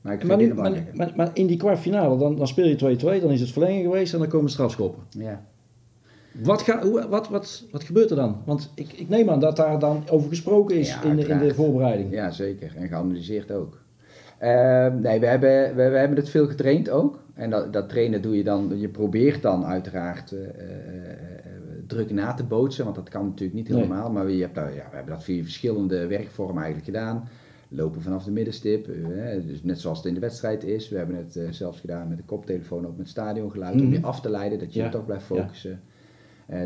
maar 0.01 0.13
ik 0.13 0.23
Maar, 0.23 0.37
nu, 0.37 0.53
maar, 0.53 1.11
maar 1.15 1.29
in 1.33 1.47
die 1.47 1.57
kwartfinale, 1.57 2.17
dan, 2.17 2.35
dan 2.35 2.47
speel 2.47 2.65
je 2.67 2.75
2-2, 2.75 3.21
dan 3.21 3.31
is 3.31 3.39
het 3.39 3.51
verlenging 3.51 3.83
geweest 3.83 4.13
en 4.13 4.19
dan 4.19 4.27
komen 4.27 4.49
strafschoppen. 4.51 5.03
Ja. 5.09 5.45
Wat, 6.41 6.61
ga, 6.61 6.81
hoe, 6.81 7.07
wat, 7.09 7.29
wat, 7.29 7.63
wat 7.71 7.83
gebeurt 7.83 8.09
er 8.09 8.15
dan? 8.15 8.41
Want 8.45 8.71
ik, 8.75 8.93
ik 8.93 9.09
neem 9.09 9.29
aan 9.29 9.39
dat 9.39 9.55
daar 9.55 9.79
dan 9.79 10.03
over 10.09 10.29
gesproken 10.29 10.75
is 10.75 10.89
Ja, 10.89 11.03
in, 11.03 11.15
de, 11.15 11.27
in 11.27 11.37
de 11.39 11.53
voorbereiding. 11.53 12.11
Ja, 12.11 12.31
zeker. 12.31 12.73
En 12.75 12.87
geanalyseerd 12.87 13.51
ook. 13.51 13.81
Ehm, 14.37 14.99
nee, 15.01 15.19
we 15.19 15.25
hebben, 15.25 15.75
we, 15.75 15.89
we 15.89 15.97
hebben 15.97 16.17
het 16.17 16.29
veel 16.29 16.47
getraind 16.47 16.89
ook. 16.89 17.19
En 17.33 17.49
dat, 17.49 17.73
dat 17.73 17.89
trainen 17.89 18.21
doe 18.21 18.37
je 18.37 18.43
dan, 18.43 18.71
je 18.79 18.89
probeert 18.89 19.41
dan 19.41 19.65
uiteraard 19.65 20.31
eh, 20.31 20.39
eh, 20.43 20.49
eh, 20.49 21.15
druk 21.87 22.11
na 22.11 22.33
te 22.33 22.43
bootsen, 22.43 22.83
want 22.83 22.95
dat 22.95 23.09
kan 23.09 23.25
natuurlijk 23.25 23.53
niet 23.53 23.69
Nee. 23.69 23.77
helemaal. 23.81 24.11
Maar 24.11 24.29
je 24.29 24.41
hebt 24.41 24.55
daar, 24.55 24.73
ja, 24.75 24.87
we 24.89 24.95
hebben 24.95 25.13
dat 25.13 25.23
via 25.23 25.43
verschillende 25.43 26.07
werkvormen 26.07 26.63
eigenlijk 26.63 26.85
gedaan. 26.85 27.27
Lopen 27.69 28.01
vanaf 28.01 28.23
de 28.23 28.31
middenstip, 28.31 28.87
dus 29.47 29.63
net 29.63 29.79
zoals 29.79 29.97
het 29.97 30.07
in 30.07 30.13
de 30.13 30.19
wedstrijd 30.19 30.63
is. 30.63 30.89
We 30.89 30.97
hebben 30.97 31.15
het 31.15 31.39
zelfs 31.55 31.79
gedaan 31.79 32.07
met 32.07 32.17
de 32.17 32.23
koptelefoon 32.23 32.85
op 32.85 32.97
met 32.97 33.09
stadiongeluid 33.09 33.73
om 33.73 33.81
Mhm. 33.87 33.93
je 33.93 34.01
af 34.01 34.21
te 34.21 34.29
leiden, 34.29 34.59
dat 34.59 34.73
je 34.73 34.79
Ja, 34.79 34.89
toch 34.89 35.05
blijft 35.05 35.25
focussen. 35.25 35.81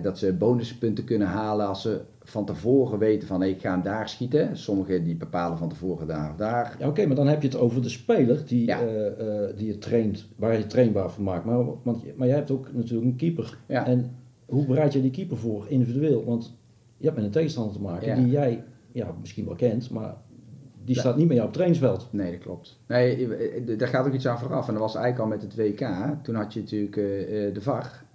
Dat 0.02 0.18
ze 0.18 0.34
bonuspunten 0.34 1.04
kunnen 1.04 1.28
halen 1.28 1.68
als 1.68 1.82
ze 1.82 2.02
van 2.22 2.46
tevoren 2.46 3.00
weten 3.00 3.28
van 3.28 3.40
hey, 3.40 3.50
ik 3.50 3.62
ga 3.62 3.72
hem 3.72 3.82
daar 3.82 4.10
schieten. 4.10 4.58
Sommigen 4.58 5.04
die 5.04 5.16
bepalen 5.16 5.58
van 5.58 5.70
tevoren 5.70 6.08
daar 6.08 6.30
of 6.32 6.36
daar. 6.36 6.76
Ja, 6.80 6.88
Oké, 6.88 7.06
maar 7.06 7.16
dan 7.16 7.28
heb 7.28 7.42
je 7.42 7.48
het 7.48 7.58
over 7.58 7.82
de 7.82 7.90
speler 7.90 8.46
die, 8.48 8.66
Ja. 8.66 8.82
eh, 8.82 9.08
eh, 9.48 9.58
die 9.58 9.68
je 9.68 9.78
traint, 9.78 10.28
waar 10.36 10.58
je 10.58 10.66
trainbaar 10.66 11.12
van 11.12 11.24
maakt. 11.24 11.46
Maar, 11.46 11.66
want, 11.84 12.18
maar 12.18 12.28
jij 12.28 12.36
hebt 12.36 12.52
ook 12.52 12.74
natuurlijk 12.74 13.08
een 13.10 13.16
keeper. 13.16 13.58
Ja. 13.68 13.86
En 13.86 14.16
hoe 14.46 14.66
bereid 14.66 14.94
je 14.94 15.02
die 15.02 15.12
keeper 15.12 15.38
voor 15.38 15.66
individueel? 15.70 16.26
Want 16.26 16.58
je 16.98 17.04
hebt 17.06 17.16
met 17.16 17.26
een 17.26 17.32
tegenstander 17.32 17.74
te 17.74 17.82
maken 17.82 18.16
die 18.16 18.30
jij 18.30 18.63
ja, 18.92 19.16
misschien 19.20 19.46
wel 19.46 19.56
kent, 19.56 19.90
maar 19.90 20.16
die 20.84 21.00
staat 21.00 21.18
niet 21.18 21.28
meer 21.28 21.38
op 21.38 21.44
het 21.44 21.54
trainingsveld. 21.54 22.08
Nee, 22.12 22.32
dat 22.32 22.40
klopt. 22.40 22.80
Nee, 22.88 23.36
eh, 23.36 23.72
eh, 23.72 23.78
daar 23.80 23.88
gaat 23.88 24.08
ook 24.08 24.13
iets 24.13 24.28
aan 24.28 24.40
vooraf. 24.40 24.68
En 24.68 24.74
dat 24.74 24.82
was 24.82 24.96
eigenlijk 24.96 25.24
al 25.24 25.38
met 25.38 25.42
het 25.42 25.56
WK. 25.56 25.88
Toen 26.24 26.36
had 26.36 26.54
je 26.54 26.60
natuurlijk 26.60 26.98
eh, 26.98 27.48
eh, 27.48 27.54
de 27.54 27.62
VAR 27.62 28.06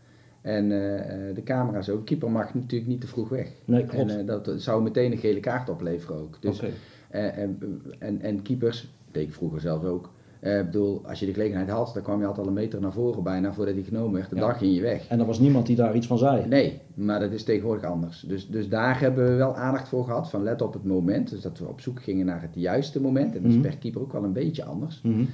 en 0.43 0.73
eh, 0.73 1.29
eh, 1.29 1.35
de 1.35 1.43
camera's 1.43 1.89
ook. 1.89 2.05
Keeper 2.07 2.31
mag 2.31 2.55
natuurlijk 2.55 2.91
niet 2.91 3.01
te 3.01 3.07
vroeg 3.07 3.29
weg. 3.29 3.49
Nee, 3.65 3.85
klopt. 3.85 4.11
En 4.11 4.19
eh, 4.19 4.27
dat 4.27 4.51
zou 4.57 4.83
meteen 4.83 5.13
een 5.13 5.19
gele 5.19 5.41
kaart 5.41 5.69
opleveren 5.69 6.17
ook. 6.21 6.37
Dus, 6.41 6.57
Oké. 6.61 6.71
en, 7.11 7.59
en, 7.99 8.21
en 8.21 8.43
keepers, 8.43 8.89
deed 9.13 9.27
ik 9.29 9.33
vroeger 9.35 9.61
zelf 9.61 9.85
ook. 9.85 10.11
Ik 10.41 10.65
bedoel, 10.65 11.01
als 11.07 11.21
je 11.21 11.27
de 11.27 11.33
gelegenheid 11.33 11.69
had, 11.69 11.91
dan 11.95 12.03
kwam 12.03 12.21
je 12.21 12.27
altijd 12.27 12.47
al 12.47 12.53
een 12.53 12.59
meter 12.59 12.81
naar 12.81 12.93
voren 12.93 13.23
bijna 13.23 13.53
voordat 13.53 13.75
hij 13.75 13.83
genomen 13.83 14.13
werd. 14.13 14.31
De 14.31 14.37
Ja. 14.37 14.41
dag 14.47 14.59
ging 14.59 14.75
je 14.75 14.81
weg. 14.81 15.09
En 15.09 15.21
er 15.21 15.27
was 15.27 15.39
niemand 15.39 15.67
die 15.67 15.77
daar 15.77 15.95
iets 15.97 16.07
van 16.07 16.19
zei. 16.19 16.47
Nee, 16.47 16.81
maar 16.95 17.21
dat 17.21 17.33
is 17.33 17.45
tegenwoordig 17.45 17.85
anders. 17.85 18.21
Dus, 18.21 18.49
dus 18.49 18.69
daar 18.69 19.01
hebben 19.01 19.25
we 19.27 19.35
wel 19.35 19.57
aandacht 19.57 19.89
voor 19.89 20.05
gehad, 20.05 20.31
van 20.31 20.43
let 20.43 20.63
op 20.63 20.73
het 20.73 20.85
moment. 20.85 21.31
Dus 21.31 21.41
dat 21.41 21.59
we 21.59 21.67
op 21.69 21.81
zoek 21.81 22.03
gingen 22.03 22.27
naar 22.27 22.43
het 22.43 22.55
juiste 22.55 23.01
moment. 23.01 23.35
En 23.35 23.43
dat 23.43 23.51
is 23.51 23.57
Mhm. 23.59 23.67
per 23.69 23.77
keeper 23.79 24.01
ook 24.01 24.13
wel 24.13 24.25
een 24.25 24.33
beetje 24.33 24.65
anders. 24.65 25.01
Mhm. 25.03 25.25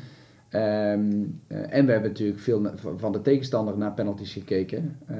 Eh, 0.49 0.93
en 0.93 1.87
we 1.87 1.93
hebben 1.93 2.11
natuurlijk 2.11 2.39
veel 2.39 2.71
van 2.97 3.13
de 3.13 3.21
tegenstander 3.21 3.79
naar 3.79 3.95
penalties 3.95 4.33
gekeken. 4.33 4.99
Eh, 5.07 5.17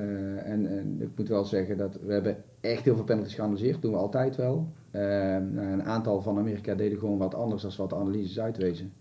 en, 0.51 0.67
en 0.67 0.97
ik 1.01 1.09
moet 1.17 1.29
wel 1.29 1.45
zeggen 1.45 1.77
dat 1.77 1.99
we 2.07 2.13
hebben 2.13 2.37
echt 2.61 2.85
heel 2.85 2.95
veel 2.95 3.05
penalties 3.05 3.35
geanalyseerd. 3.35 3.83
doen 3.83 3.93
we 3.93 3.99
altijd 3.99 4.37
wel. 4.37 4.69
Ehm, 4.91 5.55
nou, 5.55 5.67
een 5.67 5.83
aantal 5.83 6.23
van 6.23 6.39
Amerika 6.39 6.75
deden 6.75 6.99
gewoon 6.99 7.19
wat 7.19 7.35
anders 7.35 7.63
dan 7.63 7.73
wat 7.77 7.91
de 7.91 7.97
analyses 7.97 8.41
uitwezen. 8.41 8.93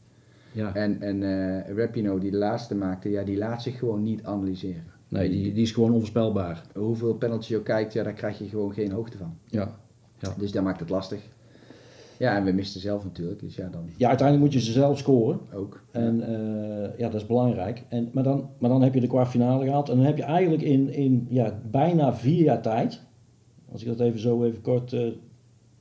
Ja. 0.52 0.76
En, 0.76 1.02
en 1.02 1.24
eh 1.24 1.76
Rapino, 1.76 2.18
die 2.18 2.32
de 2.32 2.38
laatste 2.38 2.76
maakte, 2.76 3.10
ja, 3.10 3.24
die 3.24 3.38
laat 3.38 3.62
zich 3.62 3.80
gewoon 3.80 4.04
niet 4.04 4.24
analyseren. 4.24 4.84
Nee, 5.08 5.30
die, 5.30 5.54
die 5.54 5.64
is 5.64 5.72
gewoon 5.72 5.92
onvoorspelbaar. 5.92 6.64
Hoeveel 6.74 7.14
penalties 7.14 7.48
je 7.48 7.58
ook 7.58 7.64
kijkt, 7.64 7.94
ja, 7.94 8.04
daar 8.04 8.14
krijg 8.14 8.40
je 8.40 8.48
gewoon 8.48 8.74
geen 8.74 8.92
hoogte 8.92 9.18
van. 9.18 9.38
Ja. 9.46 9.76
Dus 10.38 10.52
dat 10.52 10.64
maakt 10.64 10.80
het 10.80 10.90
lastig. 10.90 11.30
Ja, 12.18 12.36
en 12.38 12.44
we 12.44 12.52
misten 12.52 12.82
zelf 12.82 13.04
natuurlijk, 13.04 13.40
dus 13.40 13.56
ja, 13.56 13.70
dan 13.70 13.90
ja, 13.98 14.08
uiteindelijk 14.08 14.48
moet 14.48 14.62
je 14.62 14.68
ze 14.68 14.72
zelf 14.72 14.98
scoren. 14.98 15.40
ook. 15.54 15.82
En 15.92 16.22
eh, 16.22 16.98
ja, 17.00 17.10
dat 17.10 17.22
is 17.22 17.28
belangrijk. 17.28 17.84
En, 17.88 18.10
maar, 18.14 18.24
dan, 18.24 18.50
maar 18.60 18.70
dan 18.70 18.82
heb 18.82 18.94
je 18.94 19.00
de 19.00 19.08
kwartfinale 19.08 19.66
gehaald. 19.66 19.90
En 19.90 19.96
dan 19.96 20.06
heb 20.06 20.18
je 20.18 20.24
eigenlijk 20.24 20.64
in, 20.64 20.90
in 20.94 21.28
ja, 21.30 21.60
bijna 21.72 22.14
vier 22.16 22.44
jaar 22.44 22.62
tijd. 22.62 23.02
Als 23.72 23.82
ik 23.82 23.88
dat 23.88 24.00
even 24.00 24.20
zo 24.20 24.44
even 24.44 24.62
kort. 24.62 24.94
eh, 24.94 25.08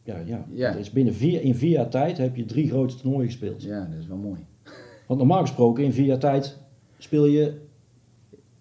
ja, 0.02 0.18
ja. 0.24 0.44
Ja. 0.52 0.74
Is 0.74 0.90
binnen 0.90 1.14
vier, 1.14 1.42
in 1.42 1.54
vier 1.54 1.70
jaar 1.70 1.88
tijd 1.88 2.18
heb 2.18 2.36
je 2.36 2.44
drie 2.44 2.68
grote 2.68 2.96
toernooien 2.96 3.26
gespeeld. 3.26 3.62
Ja, 3.62 3.84
dat 3.90 3.98
is 4.00 4.06
wel 4.06 4.16
mooi. 4.16 4.44
Want 5.06 5.18
normaal 5.18 5.40
gesproken 5.40 5.84
in 5.84 5.92
vier 5.92 6.06
jaar 6.06 6.18
tijd 6.18 6.58
speel 6.98 7.26
je 7.26 7.54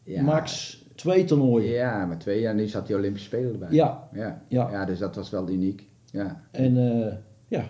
Ja, 0.04 0.22
max 0.24 0.84
twee 0.96 1.24
toernooien. 1.24 1.72
Ja, 1.72 2.06
maar 2.06 2.18
twee 2.18 2.42
jaar, 2.42 2.56
nu 2.56 2.68
zat 2.68 2.88
die 2.88 2.96
Olympische 2.96 3.28
Spelen 3.28 3.52
erbij. 3.52 3.68
Ja, 3.72 4.08
Ja, 4.14 4.42
ja. 4.48 4.72
ja 4.72 4.86
dus 4.86 5.00
dat 5.00 5.16
was 5.16 5.30
wel 5.30 5.50
uniek. 5.50 5.88
Ja, 6.12 6.42
En 6.52 6.78
eh, 7.08 7.14
ja, 7.58 7.66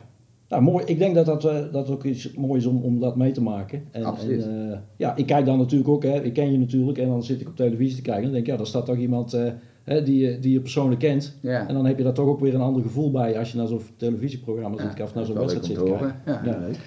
nou, 0.49 0.61
mooi. 0.63 0.85
Ik 0.85 0.97
denk 0.97 1.15
dat 1.15 1.25
dat, 1.25 1.45
eh, 1.45 1.57
dat 1.71 1.89
ook 1.89 2.03
iets 2.03 2.33
moois 2.33 2.63
is 2.63 2.69
om, 2.69 2.81
om 2.83 2.99
dat 2.99 3.15
mee 3.15 3.31
te 3.31 3.41
maken. 3.41 3.83
En, 3.91 4.03
Absoluut. 4.03 4.43
En, 4.43 4.71
eh, 4.71 4.77
ja, 4.97 5.15
ik 5.15 5.25
kijk 5.25 5.45
dan 5.45 5.57
natuurlijk 5.57 5.89
ook, 5.89 6.03
hè, 6.03 6.23
ik 6.23 6.33
ken 6.33 6.51
je 6.51 6.57
natuurlijk, 6.57 6.97
en 6.97 7.07
dan 7.07 7.23
zit 7.23 7.41
ik 7.41 7.47
op 7.47 7.55
televisie 7.55 7.95
te 7.95 8.01
kijken 8.01 8.23
en 8.23 8.27
dan 8.27 8.33
denk 8.33 8.45
ik, 8.45 8.51
ja, 8.51 8.57
daar 8.57 8.67
staat 8.67 8.85
toch 8.85 8.97
iemand 8.97 9.33
eh, 9.33 9.51
hè, 9.83 10.03
die, 10.03 10.17
je- 10.27 10.39
die 10.39 10.51
je 10.53 10.59
persoonlijk 10.61 10.99
kent. 10.99 11.37
ja. 11.41 11.67
En 11.67 11.73
dan 11.73 11.85
heb 11.85 11.97
je 11.97 12.03
daar 12.03 12.13
toch 12.13 12.27
ook 12.27 12.39
weer 12.39 12.53
een 12.55 12.61
ander 12.61 12.81
gevoel 12.81 13.11
bij 13.11 13.37
als 13.37 13.51
je 13.51 13.57
naar 13.57 13.67
zo'n 13.67 13.81
televisieprogramma 13.97 14.77
zit 14.81 14.97
Ja, 14.97 15.03
of 15.03 15.13
naar 15.13 15.25
zo'n 15.25 15.35
wedstrijd 15.37 15.65
zit 15.65 15.75
te 15.75 15.83
kijken. 15.83 16.15
Ja, 16.25 16.41
Ja. 16.45 16.57
leuk. 16.59 16.77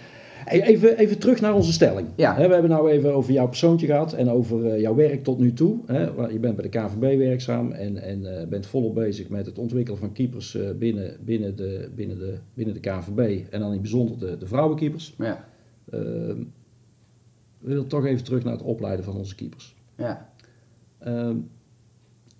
Even, 0.48 0.98
even 0.98 1.18
terug 1.18 1.40
naar 1.40 1.54
onze 1.54 1.72
stelling. 1.72 2.08
Ja. 2.16 2.36
We 2.36 2.40
hebben 2.40 2.70
nou 2.70 2.90
even 2.90 3.14
over 3.14 3.32
jouw 3.32 3.48
persoontje 3.48 3.86
gehad 3.86 4.12
en 4.12 4.30
over 4.30 4.66
eh, 4.66 4.80
jouw 4.80 4.94
werk 4.94 5.24
tot 5.24 5.38
nu 5.38 5.52
toe. 5.52 5.78
Je 6.30 6.38
bent 6.38 6.56
bij 6.56 6.68
de 6.70 6.78
KVB 6.78 7.18
werkzaam 7.18 7.72
en, 7.72 7.96
en 7.96 8.40
eh, 8.40 8.46
bent 8.46 8.66
volop 8.66 8.94
bezig 8.94 9.28
met 9.28 9.46
het 9.46 9.58
ontwikkelen 9.58 9.98
van 9.98 10.12
keepers 10.12 10.54
eh, 10.54 10.70
binnen, 10.70 11.16
binnen, 11.24 11.56
de, 11.56 11.90
binnen, 11.94 12.18
de, 12.18 12.38
binnen 12.54 12.74
de 12.74 12.80
KVB. 12.80 13.44
En 13.50 13.58
dan 13.60 13.68
in 13.68 13.72
het 13.72 13.82
bijzonder 13.82 14.18
de, 14.18 14.38
de 14.38 14.46
vrouwenkeepers. 14.46 15.14
Ja, 15.18 15.46
Ehm, 15.90 16.42
we 17.58 17.68
willen 17.68 17.86
toch 17.86 18.06
even 18.06 18.24
terug 18.24 18.44
naar 18.44 18.52
het 18.52 18.62
opleiden 18.62 19.04
van 19.04 19.16
onze 19.16 19.34
keepers. 19.34 19.76
ja, 19.96 20.32
Ehm, 20.98 21.36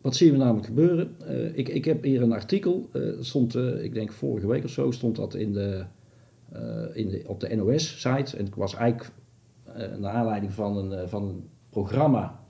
wat 0.00 0.16
zien 0.16 0.32
we 0.32 0.36
namelijk 0.36 0.66
gebeuren? 0.66 1.16
Ik, 1.54 1.68
ik 1.68 1.84
heb 1.84 2.02
hier 2.02 2.22
een 2.22 2.32
artikel, 2.32 2.88
stond, 3.20 3.56
ik 3.56 3.94
denk 3.94 4.12
vorige 4.12 4.46
week 4.46 4.64
of 4.64 4.70
zo, 4.70 4.90
stond 4.90 5.16
dat 5.16 5.34
in 5.34 5.52
de, 5.52 5.84
eh, 6.52 6.96
in 6.96 7.24
op 7.26 7.40
de 7.40 7.56
NOS-site. 7.56 8.36
En 8.36 8.46
ik 8.46 8.54
was 8.54 8.74
eigenlijk 8.74 9.12
eh, 9.64 9.96
naar 9.96 10.12
aanleiding 10.12 10.52
van 10.52 10.76
een, 10.76 10.92
eh, 10.92 11.08
van 11.08 11.48
programma 11.70 12.40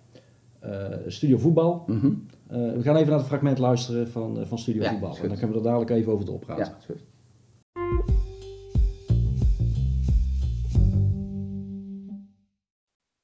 Studio 1.07 1.39
Voetbal. 1.39 1.85
Mhm. 1.87 2.13
We 2.47 2.83
gaan 2.83 2.97
even 2.97 3.09
naar 3.09 3.19
het 3.19 3.27
fragment 3.27 3.59
luisteren 3.59 4.09
van, 4.09 4.47
van 4.47 4.59
Studio 4.59 4.89
Voetbal. 4.89 5.17
En 5.17 5.29
dan 5.29 5.37
gaan 5.37 5.49
we 5.49 5.57
er 5.57 5.63
dadelijk 5.63 5.91
even 5.91 6.13
over 6.13 6.25
doorpraten. 6.25 6.65
Ja, 6.65 6.77
is 6.79 6.85
goed. 6.85 7.05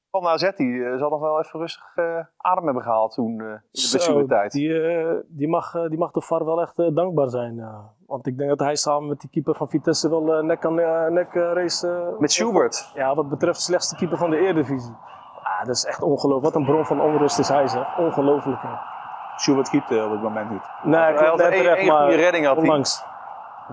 van 0.09 0.27
AZ, 0.27 0.51
zal 0.97 1.09
nog 1.09 1.19
wel 1.19 1.39
even 1.39 1.59
rustig 1.59 1.97
adem 2.37 2.65
hebben 2.65 2.83
gehaald 2.83 3.13
toen 3.13 3.31
in 3.31 3.37
de 3.37 3.61
blessuretijd. 3.71 4.51
Die, 4.51 4.71
die, 5.27 5.47
mag, 5.47 5.87
die 5.87 5.97
mag 5.97 6.11
de 6.11 6.21
VAR 6.21 6.45
wel 6.45 6.61
echt 6.61 6.75
dankbaar 6.95 7.29
zijn. 7.29 7.55
Want 8.07 8.27
ik 8.27 8.37
denk 8.37 8.49
dat 8.49 8.59
hij 8.59 8.75
samen 8.75 9.07
met 9.09 9.19
die 9.19 9.29
keeper 9.29 9.55
van 9.55 9.69
Vitesse 9.69 10.09
wel 10.09 10.33
eh, 10.33 10.43
nek 10.43 10.65
aan 10.65 10.79
eh, 10.79 11.05
nek 11.11 11.33
eh, 11.35 11.51
race. 11.53 12.15
Met 12.19 12.31
Schubert. 12.31 12.91
Ja, 12.93 13.15
wat 13.15 13.29
betreft 13.29 13.55
de 13.57 13.63
slechtste 13.63 13.95
keeper 13.95 14.17
van 14.17 14.29
de 14.29 14.37
Eredivisie. 14.37 14.95
Ja, 15.43 15.63
dat 15.63 15.75
is 15.75 15.85
echt 15.85 16.01
ongelooflijk. 16.01 16.43
Wat 16.53 16.55
een 16.55 16.65
bron 16.65 16.85
van 16.85 17.01
onrust 17.01 17.39
is 17.39 17.47
hij 17.47 17.67
zeg. 17.67 17.97
Ongelooflijk. 17.97 18.61
hè. 18.61 18.69
Schubert 19.35 19.69
keept 19.69 19.91
eh, 19.91 20.05
op 20.05 20.11
het 20.11 20.21
moment 20.21 20.49
niet. 20.49 20.61
Nee, 20.83 20.99
Hij 20.99 21.27
had 21.27 21.37
net 21.37 21.47
één- 21.51 21.61
terecht, 21.61 21.77
één 21.77 21.87
maar 21.87 22.01
goede 22.01 22.15
redding 22.15 22.45
had 22.45 22.55
hij. 22.57 22.65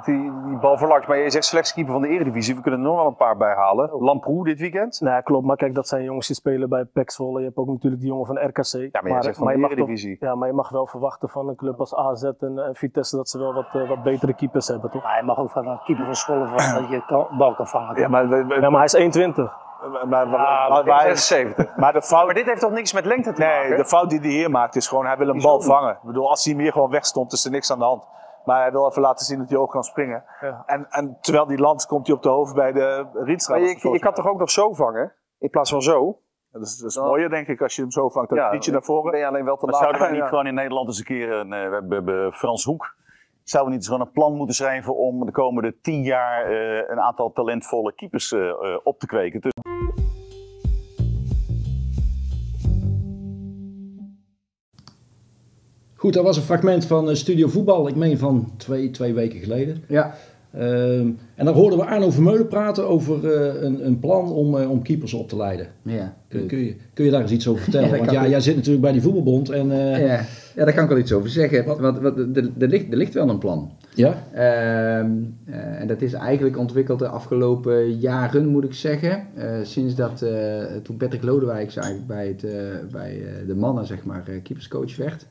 Die, 0.05 0.33
die 0.47 0.57
bal 0.57 0.77
verlakt. 0.79 1.07
Maar 1.07 1.17
je 1.17 1.31
zegt 1.31 1.45
slechtste 1.45 1.75
keeper 1.75 1.93
van 1.93 2.03
de 2.03 2.09
Eredivisie. 2.09 2.55
We 2.55 2.61
kunnen 2.61 2.81
er 2.81 2.87
nog 2.87 2.97
wel 2.97 3.07
een 3.07 3.17
paar 3.17 3.37
bij 3.37 3.55
halen. 3.55 3.91
Lamproe 4.01 4.45
dit 4.45 4.59
weekend. 4.61 5.01
Nee, 5.01 5.23
klopt. 5.23 5.47
Maar 5.47 5.57
kijk, 5.57 5.75
dat 5.75 5.89
zijn 5.89 6.03
jongens 6.05 6.27
die 6.27 6.37
spelen 6.37 6.69
bij 6.69 6.85
PEC 6.85 7.11
Zwolle. 7.11 7.39
Je 7.39 7.45
hebt 7.45 7.57
ook 7.57 7.67
natuurlijk 7.67 8.01
die 8.03 8.11
jongen 8.11 8.27
van 8.27 8.39
RKC. 8.39 8.65
Ja, 8.93 9.01
maar 9.11 9.23
zegt 9.23 9.37
van 9.37 9.47
de 9.47 9.53
je 9.53 9.59
mag 9.59 9.71
toch- 9.71 9.79
Eredivisie. 9.79 10.17
ja, 10.21 10.35
maar 10.35 10.49
je 10.49 10.55
mag 10.55 10.69
wel 10.69 10.87
verwachten 10.87 11.29
van 11.29 11.49
een 11.49 11.57
club 11.57 11.81
als 11.81 11.95
AZ 11.95 12.23
en, 12.23 12.59
en 12.59 12.75
Vitesse 12.75 13.17
dat 13.17 13.29
ze 13.29 13.39
wel 13.39 13.55
wat, 13.55 13.67
eh, 13.73 13.89
wat 13.89 14.03
betere 14.03 14.35
keepers 14.35 14.69
hebben, 14.69 14.91
toch? 14.91 15.03
Maar 15.03 15.13
hij 15.13 15.23
mag 15.23 15.39
ook 15.39 15.51
van 15.51 15.67
een 15.67 15.81
keeper 15.85 16.05
van 16.05 16.17
Zwolle 16.17 16.47
van 16.47 16.83
dat 16.83 16.91
je 16.91 17.05
kan, 17.07 17.27
bal 17.39 17.55
kan 17.55 17.67
vangen. 17.69 18.01
Ja, 18.01 18.09
maar, 18.09 18.29
we- 18.29 18.45
we- 18.47 18.55
Ja, 18.61 18.71
maar 18.71 18.79
hij 18.79 18.85
is 18.85 18.95
1,20. 18.95 19.57
maar, 19.93 20.07
maar, 20.09 20.27
Ah, 20.27 20.71
maar- 20.71 20.85
maar- 20.85 21.17
76. 21.17 21.77
maar 21.77 21.93
de 21.93 22.03
fout, 22.03 22.25
Maar 22.27 22.35
dit 22.35 22.47
heeft 22.47 22.61
toch 22.61 22.71
niks 22.73 22.93
met 22.93 23.05
lengte 23.05 23.33
te 23.33 23.41
nee, 23.41 23.59
maken? 23.61 23.77
de 23.77 23.85
fout 23.85 24.11
die 24.11 24.21
hij 24.21 24.29
hier 24.29 24.51
maakt 24.51 24.77
is 24.77 24.89
gewoon, 24.89 25.07
hij 25.07 25.17
wil 25.17 25.29
een 25.29 25.41
bal 25.41 25.61
vangen. 25.61 25.93
Ik 25.93 26.03
bedoel, 26.03 26.29
als 26.29 26.45
hij 26.45 26.53
hem 26.55 26.63
hier 26.63 26.73
gewoon 26.73 26.91
wegstond, 26.91 27.33
is 27.33 27.45
er 27.45 27.51
niks 27.51 27.73
aan 27.73 27.79
de 27.79 27.85
hand. 27.85 28.09
Maar 28.45 28.61
hij 28.61 28.73
wil 28.73 28.89
even 28.89 29.03
laten 29.03 29.27
zien 29.27 29.39
dat 29.39 29.49
hij 29.49 29.59
ook 29.59 29.71
kan 29.71 29.83
springen. 29.83 30.25
Ja. 30.41 30.63
En, 30.67 30.87
en 30.91 31.17
terwijl 31.21 31.47
die 31.47 31.59
landt, 31.59 31.87
komt 31.87 32.07
hij 32.07 32.17
op 32.17 32.23
de 32.23 32.29
hoofd 32.29 32.55
bij 32.55 32.73
de 32.73 33.07
Rietstra. 33.13 33.55
Maar 33.55 33.65
je, 33.69 33.89
je 33.93 33.99
kan 33.99 34.15
toch 34.15 34.27
ook 34.27 34.39
nog 34.39 34.51
zo 34.51 34.73
vangen? 34.73 35.13
In 35.39 35.51
plaats 35.51 35.71
van 35.71 35.83
zo? 35.83 36.19
Dat 36.53 36.63
is, 36.63 36.77
dat 36.79 36.91
is 36.91 36.97
mooier, 36.97 37.29
denk 37.31 37.47
ik, 37.49 37.61
als 37.63 37.77
je 37.77 37.83
hem 37.83 37.91
zo 37.91 38.09
vangt. 38.09 38.29
Dan 38.29 38.39
Ja, 38.39 38.71
naar 38.71 38.83
voren. 38.83 39.11
Ben 39.11 39.21
je 39.21 39.27
alleen 39.27 39.45
wel 39.45 39.57
te 39.57 39.65
Maar 39.65 39.75
laat. 39.75 39.83
zouden 39.83 40.03
we 40.03 40.09
niet 40.13 40.23
Ja. 40.23 40.29
gewoon 40.29 40.47
in 40.47 40.55
Nederland 40.55 40.87
eens 40.89 40.99
een 40.99 41.05
keer 41.05 41.33
een, 41.33 41.53
eh, 41.53 41.69
we 41.69 41.73
hebben, 41.75 41.89
we 41.89 41.95
hebben 41.95 42.33
Frans 42.33 42.65
Hoek. 42.65 42.95
Zouden 43.43 43.73
we 43.73 43.79
niet 43.79 43.87
eens 43.89 43.95
gewoon 43.95 44.07
een 44.07 44.13
plan 44.13 44.37
moeten 44.37 44.55
schrijven 44.55 44.97
om 44.97 45.25
de 45.27 45.33
komende 45.33 45.81
tien 45.81 46.03
jaar 46.03 46.45
eh, 46.45 46.89
een 46.91 47.01
aantal 47.01 47.33
talentvolle 47.33 47.93
keepers 47.95 48.33
eh, 48.33 48.53
op 48.83 48.99
te 48.99 49.07
kweken? 49.07 49.41
Dus 49.41 49.53
Goed, 56.03 56.15
dat 56.15 56.25
was 56.25 56.37
een 56.37 56.43
fragment 56.43 56.87
van 56.87 57.09
eh, 57.11 57.15
Studio 57.15 57.49
Voetbal, 57.49 57.89
ik 57.89 57.97
meen 57.97 58.19
van 58.19 58.53
twee, 58.57 58.91
twee 58.91 59.13
weken 59.15 59.41
geleden. 59.41 59.85
Ja, 59.89 60.15
Ehm, 60.53 61.11
en 61.35 61.45
daar 61.45 61.55
hoorden 61.55 61.79
we 61.79 61.85
Arno 61.85 62.11
Vermeulen 62.11 62.49
praten 62.49 62.89
over 62.89 63.33
eh, 63.33 63.63
een, 63.63 63.87
een 63.87 63.99
plan 63.99 64.33
om, 64.33 64.59
eh, 64.59 64.71
om 64.71 64.83
keepers 64.83 65.15
op 65.15 65.29
te 65.29 65.37
leiden. 65.37 65.67
ja. 65.83 66.15
Kun, 66.29 66.47
kun 66.47 66.59
je, 66.59 66.77
kun 66.95 67.05
je 67.05 67.11
daar 67.11 67.21
eens 67.21 67.31
iets 67.31 67.49
over 67.49 67.63
vertellen? 67.69 67.89
Ja, 67.91 67.97
Want 67.97 68.11
ja, 68.11 68.23
ik. 68.23 68.31
jij 68.31 68.41
zit 68.41 68.55
natuurlijk 68.57 68.83
bij 68.83 68.93
die 68.93 69.03
voetbalbond 69.03 69.51
en... 69.51 69.69
ja. 69.69 69.97
Ja, 69.97 70.25
ja, 70.55 70.65
daar 70.65 70.75
kan 70.75 70.83
ik 70.83 70.89
wel 70.89 70.99
iets 70.99 71.13
over 71.13 71.31
zeggen. 71.31 71.65
Want, 71.65 71.81
want 71.81 72.19
er, 72.19 72.51
er, 72.59 72.69
ligt, 72.69 72.91
er 72.91 72.97
ligt 72.97 73.15
wel 73.15 73.29
een 73.29 73.39
plan. 73.39 73.71
Ehm, 73.97 74.13
eh, 74.33 75.81
en 75.81 75.87
dat 75.87 76.03
is 76.03 76.13
eigenlijk 76.13 76.59
ontwikkeld 76.59 76.99
de 76.99 77.09
afgelopen 77.09 77.99
jaren, 77.99 78.47
moet 78.49 78.65
ik 78.65 78.75
zeggen. 78.75 79.27
Sinds 79.63 79.95
dat, 79.95 80.25
toen 80.83 80.97
Patrick 80.97 81.23
Lodewijks 81.23 81.77
eigenlijk 81.77 82.07
bij, 82.07 82.27
het, 82.27 82.47
bij 82.91 83.23
de 83.47 83.55
mannen, 83.55 83.87
zeg 83.87 84.05
maar, 84.05 84.23
keeperscoach 84.43 84.97
werd. 84.97 85.27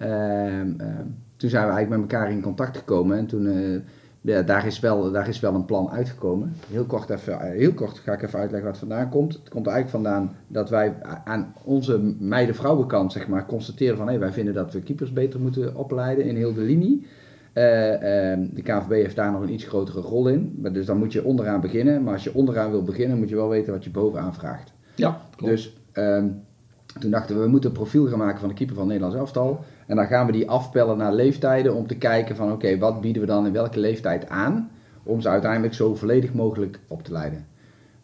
Ehm, 0.00 0.72
ehm, 0.78 1.06
toen 1.36 1.50
zijn 1.50 1.66
we 1.66 1.72
eigenlijk 1.72 1.88
met 1.88 2.12
elkaar 2.12 2.30
in 2.30 2.42
contact 2.42 2.76
gekomen. 2.76 3.18
En 3.18 3.26
toen, 3.26 3.46
eh, 3.46 3.80
ja, 4.20 4.42
daar 4.42 4.66
is, 4.66 4.80
wel, 4.80 5.12
daar 5.12 5.28
is 5.28 5.40
wel 5.40 5.54
een 5.54 5.64
plan 5.64 5.90
uitgekomen. 5.90 6.52
Heel 6.70 6.84
kort, 6.84 7.10
even, 7.10 7.40
eh, 7.40 7.50
heel 7.50 7.72
kort 7.72 7.98
ga 7.98 8.12
ik 8.12 8.22
even 8.22 8.38
uitleggen 8.38 8.70
wat 8.70 8.78
vandaan 8.78 9.08
komt. 9.08 9.32
Het 9.32 9.48
komt 9.48 9.66
eigenlijk 9.66 10.04
vandaan 10.04 10.36
dat 10.46 10.70
wij 10.70 10.94
aan 11.24 11.54
onze 11.64 12.14
meiden-vrouwenkant, 12.18 13.12
zeg 13.12 13.28
maar, 13.28 13.46
constateren 13.46 13.96
van... 13.96 14.08
hé, 14.08 14.18
wij 14.18 14.32
vinden 14.32 14.54
dat 14.54 14.72
we 14.72 14.80
keepers 14.80 15.12
beter 15.12 15.40
moeten 15.40 15.76
opleiden 15.76 16.24
in 16.24 16.36
heel 16.36 16.54
de 16.54 16.60
linie. 16.60 17.06
Eh, 17.52 18.30
ehm, 18.32 18.46
de 18.52 18.62
KVB 18.62 18.90
heeft 18.90 19.16
daar 19.16 19.32
nog 19.32 19.42
een 19.42 19.52
iets 19.52 19.64
grotere 19.64 20.00
rol 20.00 20.28
in. 20.28 20.58
Maar 20.62 20.72
Dus 20.72 20.86
dan 20.86 20.98
moet 20.98 21.12
je 21.12 21.24
onderaan 21.24 21.60
beginnen. 21.60 22.02
Maar 22.02 22.12
als 22.12 22.24
je 22.24 22.34
onderaan 22.34 22.70
wil 22.70 22.82
beginnen, 22.82 23.18
moet 23.18 23.28
je 23.28 23.36
wel 23.36 23.48
weten 23.48 23.72
wat 23.72 23.84
je 23.84 23.90
bovenaan 23.90 24.34
vraagt. 24.34 24.72
Ja, 24.94 25.20
klopt. 25.36 25.52
Dus 25.52 25.74
toen 26.98 27.10
dachten 27.10 27.36
we, 27.36 27.42
we 27.42 27.48
moeten 27.48 27.70
een 27.70 27.76
profiel 27.76 28.06
gaan 28.06 28.18
maken 28.18 28.40
van 28.40 28.48
de 28.48 28.54
keeper 28.54 28.74
van 28.74 28.84
het 28.84 28.92
Nederlands 28.92 29.20
elftal. 29.20 29.64
En 29.90 29.96
dan 29.96 30.06
gaan 30.06 30.26
we 30.26 30.32
die 30.32 30.50
afpellen 30.50 30.96
naar 30.96 31.12
leeftijden 31.12 31.74
om 31.74 31.86
te 31.86 31.96
kijken 31.96 32.36
van 32.36 32.52
oké, 32.52 32.78
wat 32.78 33.00
bieden 33.00 33.22
we 33.22 33.28
dan 33.28 33.46
in 33.46 33.52
welke 33.52 33.80
leeftijd 33.80 34.28
aan 34.28 34.70
om 35.02 35.20
ze 35.20 35.28
uiteindelijk 35.28 35.74
zo 35.74 35.94
volledig 35.94 36.32
mogelijk 36.32 36.78
op 36.88 37.02
te 37.02 37.12
leiden. 37.12 37.46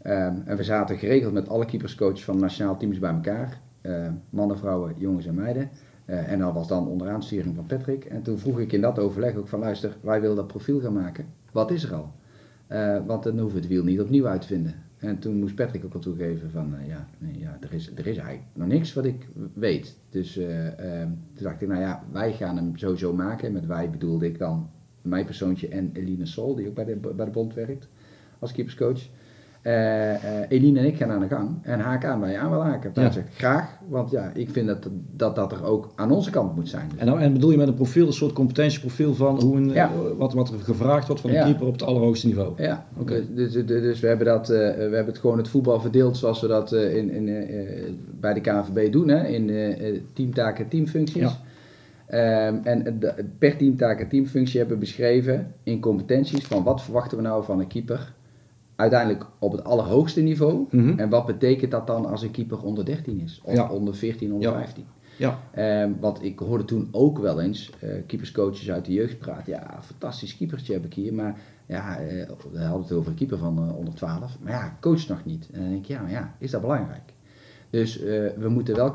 Ehm, 0.03 0.35
en 0.45 0.57
we 0.57 0.65
zaten 0.65 0.99
geregeld 0.99 1.33
met 1.33 1.49
alle 1.49 1.65
keeperscoaches 1.65 2.25
van 2.25 2.39
nationaal 2.39 2.77
teams 2.77 2.99
bij 2.99 3.11
elkaar. 3.11 3.61
Ehm, 3.81 4.13
mannen, 4.31 4.59
vrouwen, 4.59 4.95
jongens 4.97 5.27
en 5.27 5.35
meiden. 5.35 5.71
Eh, 6.05 6.33
en 6.33 6.39
dat 6.39 6.53
was 6.55 6.69
dan 6.69 6.89
onderaan 6.89 7.23
sturing 7.23 7.55
van 7.55 7.67
Patrick. 7.67 8.05
En 8.05 8.23
toen 8.23 8.39
vroeg 8.39 8.59
ik 8.59 8.73
in 8.73 8.81
dat 8.81 8.99
overleg 8.99 9.37
ook 9.37 9.49
van 9.49 9.61
luister, 9.61 9.97
wij 10.01 10.21
willen 10.21 10.37
dat 10.37 10.47
profiel 10.47 10.81
gaan 10.81 10.93
maken. 10.93 11.27
Wat 11.53 11.71
is 11.71 11.85
er 11.85 11.95
al? 11.95 12.13
Eh, 12.67 12.97
want 13.07 13.23
dan 13.23 13.39
hoeven 13.39 13.55
we 13.55 13.61
het 13.61 13.69
wiel 13.69 13.85
niet 13.85 14.01
opnieuw 14.01 14.27
uit 14.27 14.41
te 14.41 14.47
vinden. 14.47 14.75
En 14.99 15.19
toen 15.19 15.39
moest 15.39 15.55
Patrick 15.55 15.85
ook 15.85 15.95
al 15.95 16.01
toegeven 16.01 16.51
van, 16.51 16.75
eh, 16.75 16.89
ja, 16.89 17.09
nee, 17.19 17.39
ja 17.39 17.59
er, 17.61 17.73
is, 17.73 17.91
er 17.95 18.07
is 18.07 18.17
eigenlijk 18.17 18.49
nog 18.53 18.69
niks 18.69 18.93
wat 18.93 19.05
ik 19.05 19.29
weet. 19.55 19.99
Dus 20.11 20.37
eh, 20.37 21.01
ehm, 21.01 21.11
toen 21.35 21.45
dacht 21.45 21.63
ik, 21.63 21.69
nou 21.69 21.81
ja, 21.81 22.05
wij 22.13 22.33
gaan 22.33 22.57
hem 22.57 22.77
sowieso 22.77 23.13
maken. 23.13 23.47
En 23.47 23.53
met 23.53 23.67
wij 23.67 23.91
bedoelde 23.91 24.27
ik 24.27 24.39
dan 24.39 24.71
mijn 25.03 25.25
persoontje 25.25 25.69
en 25.69 25.91
Eline 25.93 26.27
Sol, 26.27 26.55
die 26.55 26.69
ook 26.69 26.75
bij 26.75 26.85
de, 26.85 26.97
bij 26.97 27.25
de 27.25 27.31
bond 27.31 27.55
werkt 27.55 27.89
als 28.39 28.53
keeperscoach. 28.53 29.09
Eh, 29.67 30.13
Eline 30.49 30.79
en 30.79 30.87
ik 30.87 30.97
gaan 30.97 31.11
aan 31.11 31.21
de 31.21 31.29
gang 31.29 31.51
en 31.63 31.81
haak 31.81 32.05
aan 32.05 32.21
waar 32.21 32.31
je 32.31 32.39
aan 32.39 32.51
wil 32.51 32.63
haken. 32.65 32.91
Daar 32.95 33.05
Ja. 33.15 33.23
graag, 33.35 33.79
want 33.89 34.11
ja, 34.11 34.31
ik 34.35 34.51
vind 34.51 34.67
dat, 34.67 34.89
dat 35.17 35.35
dat 35.37 35.53
er 35.53 35.65
ook 35.65 35.91
aan 35.97 36.11
onze 36.11 36.31
kant 36.31 36.55
moet 36.57 36.69
zijn. 36.69 36.89
Dus 36.91 36.99
En, 37.01 37.07
nou, 37.07 37.21
en 37.21 37.33
bedoel 37.33 37.51
je 37.51 37.57
met 37.57 37.69
een 37.69 37.75
profiel, 37.75 38.07
een 38.07 38.13
soort 38.13 38.33
competentieprofiel 38.33 39.15
van 39.15 39.43
hoe 39.43 39.57
een, 39.57 39.73
Ja. 39.73 39.91
wat, 40.17 40.33
wat 40.33 40.51
er 40.53 40.59
gevraagd 40.59 41.07
wordt 41.07 41.23
van 41.23 41.31
een 41.31 41.37
Ja. 41.37 41.45
keeper 41.45 41.67
op 41.67 41.73
het 41.73 41.83
allerhoogste 41.83 42.27
niveau? 42.27 42.63
Ja, 42.63 42.87
Oké. 42.99 43.25
dus, 43.35 43.53
dus, 43.53 43.67
dus, 43.67 43.83
dus 43.83 44.01
we, 44.01 44.07
hebben 44.07 44.27
dat, 44.27 44.51
eh, 44.51 44.59
we 44.59 44.81
hebben 44.81 45.07
het 45.07 45.19
gewoon 45.19 45.39
het 45.39 45.49
voetbal 45.49 45.81
verdeeld 45.81 46.17
zoals 46.17 46.41
we 46.41 46.47
dat 46.47 46.73
in, 46.73 47.11
in, 47.11 47.47
bij 48.21 48.35
de 48.35 48.41
KNVB 48.41 48.93
doen, 48.93 49.09
hè, 49.09 49.27
in 49.27 49.51
teamtaken, 50.13 50.69
teamfuncties. 50.69 51.23
Ja. 51.23 52.47
Ehm, 52.47 52.57
en 52.63 52.99
per 53.39 53.57
teamtaak 53.57 54.01
en 54.01 54.09
teamfunctie 54.09 54.59
hebben 54.59 54.77
we 54.79 54.85
beschreven 54.85 55.53
in 55.63 55.81
competenties 55.81 56.45
van 56.47 56.63
wat 56.63 56.83
verwachten 56.83 57.17
we 57.17 57.23
nou 57.23 57.45
van 57.45 57.61
een 57.61 57.67
keeper 57.67 58.15
uiteindelijk 58.77 59.27
op 59.39 59.53
het 59.53 59.65
allerhoogste 59.65 60.21
niveau. 60.21 60.67
Mhm. 60.71 60.99
En 60.99 61.09
wat 61.09 61.27
betekent 61.27 61.71
dat 61.71 61.87
dan 61.87 62.07
als 62.07 62.23
een 62.23 62.31
keeper 62.31 62.63
onder 62.63 62.85
13 62.85 63.21
is? 63.21 63.41
Of 63.45 63.55
Ja. 63.55 63.69
onder 63.71 63.95
14, 63.95 64.33
onder 64.33 64.51
Ja. 64.51 64.57
15? 64.57 64.85
Ja, 65.19 65.39
Ehm, 65.53 65.91
want 66.01 66.23
ik 66.25 66.39
hoorde 66.39 66.65
toen 66.65 66.89
ook 66.91 67.19
wel 67.19 67.41
eens 67.41 67.71
eh, 67.81 67.89
keeperscoaches 68.07 68.71
uit 68.71 68.85
de 68.85 68.93
jeugd 68.93 69.19
praten. 69.19 69.53
Ja, 69.53 69.79
fantastisch 69.83 70.37
keepertje 70.37 70.73
heb 70.73 70.85
ik 70.85 70.95
hier. 70.95 71.15
Maar 71.15 71.41
ja, 71.67 71.99
eh, 71.99 72.29
we 72.53 72.59
hadden 72.59 72.83
het 72.83 72.93
over 72.93 73.11
een 73.11 73.17
keeper 73.17 73.39
van 73.39 73.59
eh, 73.59 73.77
onder 73.77 73.95
12. 73.95 74.37
Maar 74.41 74.53
ja, 74.53 74.77
coach 74.81 75.09
nog 75.09 75.25
niet. 75.25 75.49
En 75.53 75.61
dan 75.61 75.69
denk 75.71 75.81
ik, 75.83 75.89
ja, 75.89 76.01
maar 76.03 76.11
ja, 76.11 76.35
is 76.39 76.51
dat 76.51 76.61
belangrijk? 76.61 77.13
Dus 77.71 77.99
we 78.39 78.47
moeten 78.49 78.75
wel 78.77 78.95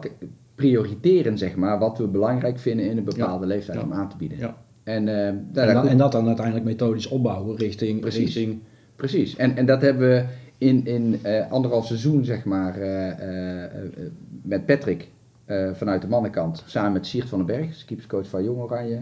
prioriteren, 0.56 1.38
zeg 1.38 1.56
maar, 1.56 1.80
wat 1.80 1.98
we 1.98 2.08
belangrijk 2.08 2.60
vinden 2.60 2.86
in 2.90 2.98
een 2.98 3.04
bepaalde 3.04 3.46
leeftijd 3.46 3.84
om 3.84 3.94
aan 3.94 4.10
te 4.10 4.18
bieden. 4.18 4.38
Ja. 4.38 4.58
En, 4.84 5.08
en, 5.08 5.50
dan, 5.52 5.88
en 5.88 5.98
dat 5.98 6.12
dan 6.12 6.28
uiteindelijk 6.28 6.66
methodisch 6.66 7.08
opbouwen 7.08 7.56
richting, 7.58 8.00
Precies. 8.00 8.36
richting 8.36 8.60
Precies, 9.02 9.36
en, 9.36 9.58
en 9.58 9.66
dat 9.66 9.82
hebben 9.82 10.10
we 10.10 10.26
in, 10.58 10.86
in 10.86 11.20
eh, 11.24 11.52
anderhalf 11.52 11.86
seizoen, 11.86 12.26
zeg 12.26 12.46
maar, 12.46 12.76
eh, 12.76 13.64
eh, 13.64 13.72
met 14.42 14.66
Patrick 14.66 15.10
vanuit 15.74 16.02
de 16.02 16.08
mannenkant, 16.08 16.64
samen 16.66 16.92
met 16.92 17.06
Siert 17.06 17.30
van 17.30 17.38
den 17.38 17.48
Berg, 17.48 17.86
keeperscoach 17.86 18.28
van 18.28 18.44
Jong 18.44 18.60
Oranje, 18.60 19.02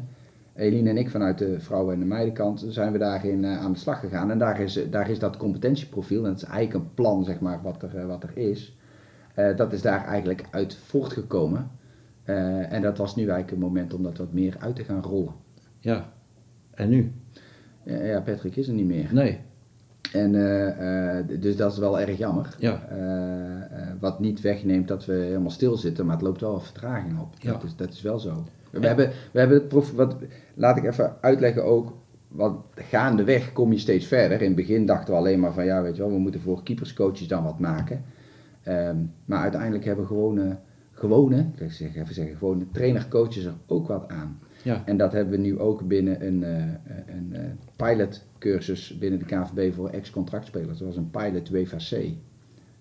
Eline 0.56 0.90
en 0.90 0.98
ik 0.98 1.10
vanuit 1.10 1.38
de 1.38 1.60
vrouwen- 1.60 1.94
en 1.94 2.00
de 2.00 2.06
meidenkant, 2.06 2.66
zijn 2.68 2.92
we 2.92 2.98
daarin 2.98 3.46
aan 3.46 3.74
de 3.74 3.80
slag 3.80 4.00
gegaan. 4.00 4.32
En 4.32 4.38
daar 4.38 4.62
is, 4.62 4.90
daar 4.90 5.10
is 5.10 5.20
dat 5.20 5.38
competentieprofiel, 5.38 6.24
en 6.24 6.30
dat 6.30 6.42
is 6.42 6.48
eigenlijk 6.48 6.86
een 6.86 6.94
plan, 6.94 7.24
zeg 7.24 7.40
maar, 7.40 7.62
wat 7.62 7.84
er, 7.84 8.08
wat 8.08 8.24
er 8.24 8.38
is, 8.38 8.78
dat 9.56 9.74
is 9.74 9.82
daar 9.82 10.06
eigenlijk 10.06 10.48
uit 10.52 10.76
voortgekomen. 10.76 11.72
Eh, 12.24 12.72
en 12.72 12.82
dat 12.82 12.98
was 12.98 13.16
nu 13.16 13.22
eigenlijk 13.22 13.52
een 13.52 13.68
moment 13.68 13.94
om 13.94 14.04
dat 14.04 14.18
wat 14.18 14.34
meer 14.34 14.56
uit 14.60 14.76
te 14.76 14.84
gaan 14.84 15.02
rollen. 15.02 15.34
Ja. 15.80 16.14
En 16.72 16.90
nu? 16.90 17.12
Ja, 17.84 18.04
ja, 18.04 18.22
Patrick 18.22 18.56
is 18.56 18.68
er 18.68 18.74
niet 18.74 18.86
meer. 18.86 19.10
Nee. 19.14 19.40
En, 20.12 20.36
eh, 20.36 21.18
eh, 21.18 21.26
dus 21.40 21.56
dat 21.56 21.72
is 21.72 21.78
wel 21.78 22.00
erg 22.00 22.18
jammer. 22.18 22.56
Ja. 22.60 22.88
Eh, 22.90 23.88
wat 24.00 24.20
niet 24.20 24.42
wegneemt 24.42 24.88
dat 24.88 25.06
we 25.06 25.14
helemaal 25.14 25.52
stilzitten, 25.52 26.06
maar 26.06 26.16
het 26.16 26.26
loopt 26.26 26.42
wel 26.42 26.60
vertraging 26.60 27.20
op. 27.20 27.34
Ja. 27.40 27.52
Dat, 27.52 27.64
is, 27.64 27.76
dat 27.76 27.94
is 27.94 28.02
wel 28.02 28.20
zo. 28.20 28.44
We, 28.72 28.88
hebben, 28.88 29.12
we 29.32 29.40
hebben 29.40 29.58
het 29.58 29.68
prof, 29.68 29.92
wat, 29.92 30.16
laat 30.54 30.78
ik 30.78 30.84
even 30.84 31.16
uitleggen 31.22 31.64
ook. 31.64 31.98
Want 32.28 32.60
gaandeweg 32.76 33.54
kom 33.54 33.72
je 33.72 33.80
steeds 33.80 34.06
verder. 34.06 34.42
In 34.42 34.48
het 34.48 34.56
begin 34.56 34.86
dachten 34.86 35.14
we 35.14 35.20
alleen 35.20 35.40
maar 35.40 35.54
van 35.54 35.66
ja, 35.66 35.82
weet 35.82 35.96
je 35.96 36.02
wel, 36.02 36.12
we 36.12 36.20
moeten 36.20 36.42
voor 36.42 36.64
keeperscoaches 36.64 37.28
dan 37.28 37.44
wat 37.44 37.60
maken. 37.60 38.04
Ehm, 38.64 38.98
maar 39.26 39.42
uiteindelijk 39.42 39.86
hebben 39.86 40.06
gewone, 40.06 40.58
gewone, 40.92 41.46
ik 41.56 41.72
zeg 41.72 41.96
even 41.96 42.14
zeggen, 42.14 42.38
gewone 42.38 42.66
trainer-coaches 42.72 43.46
er 43.46 43.54
ook 43.68 43.88
wat 43.88 44.08
aan. 44.08 44.40
Ja. 44.64 44.82
En 44.86 44.98
dat 44.98 45.12
hebben 45.12 45.34
we 45.34 45.40
nu 45.40 45.60
ook 45.60 45.88
binnen 45.88 46.26
een, 46.26 46.42
een 47.08 47.30
eh, 47.32 47.42
pilotcursus 48.40 48.98
binnen 48.98 49.20
de 49.20 49.26
KNVB 49.26 49.74
voor 49.74 49.90
ex-contractspelers. 49.90 50.78
Dat 50.78 50.88
was 50.88 50.98
een 50.98 51.10
pilot 51.10 51.50
WVC. 51.50 52.14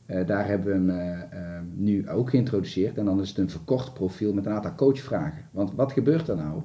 Eh, 0.07 0.27
daar 0.27 0.47
hebben 0.47 0.67
we 0.67 0.73
hem 0.73 0.91
eh, 0.91 1.57
eh, 1.57 1.63
nu 1.75 2.09
ook 2.09 2.31
geïntroduceerd. 2.31 2.99
En 2.99 3.05
dan 3.05 3.21
is 3.21 3.29
het 3.29 3.39
een 3.39 3.51
verkort 3.51 3.95
profiel 3.95 4.33
met 4.33 4.47
een 4.47 4.53
aantal 4.53 4.75
coachvragen. 4.75 5.45
Want 5.51 5.75
wat 5.75 5.93
gebeurt 5.93 6.29
er 6.29 6.37
nou? 6.37 6.63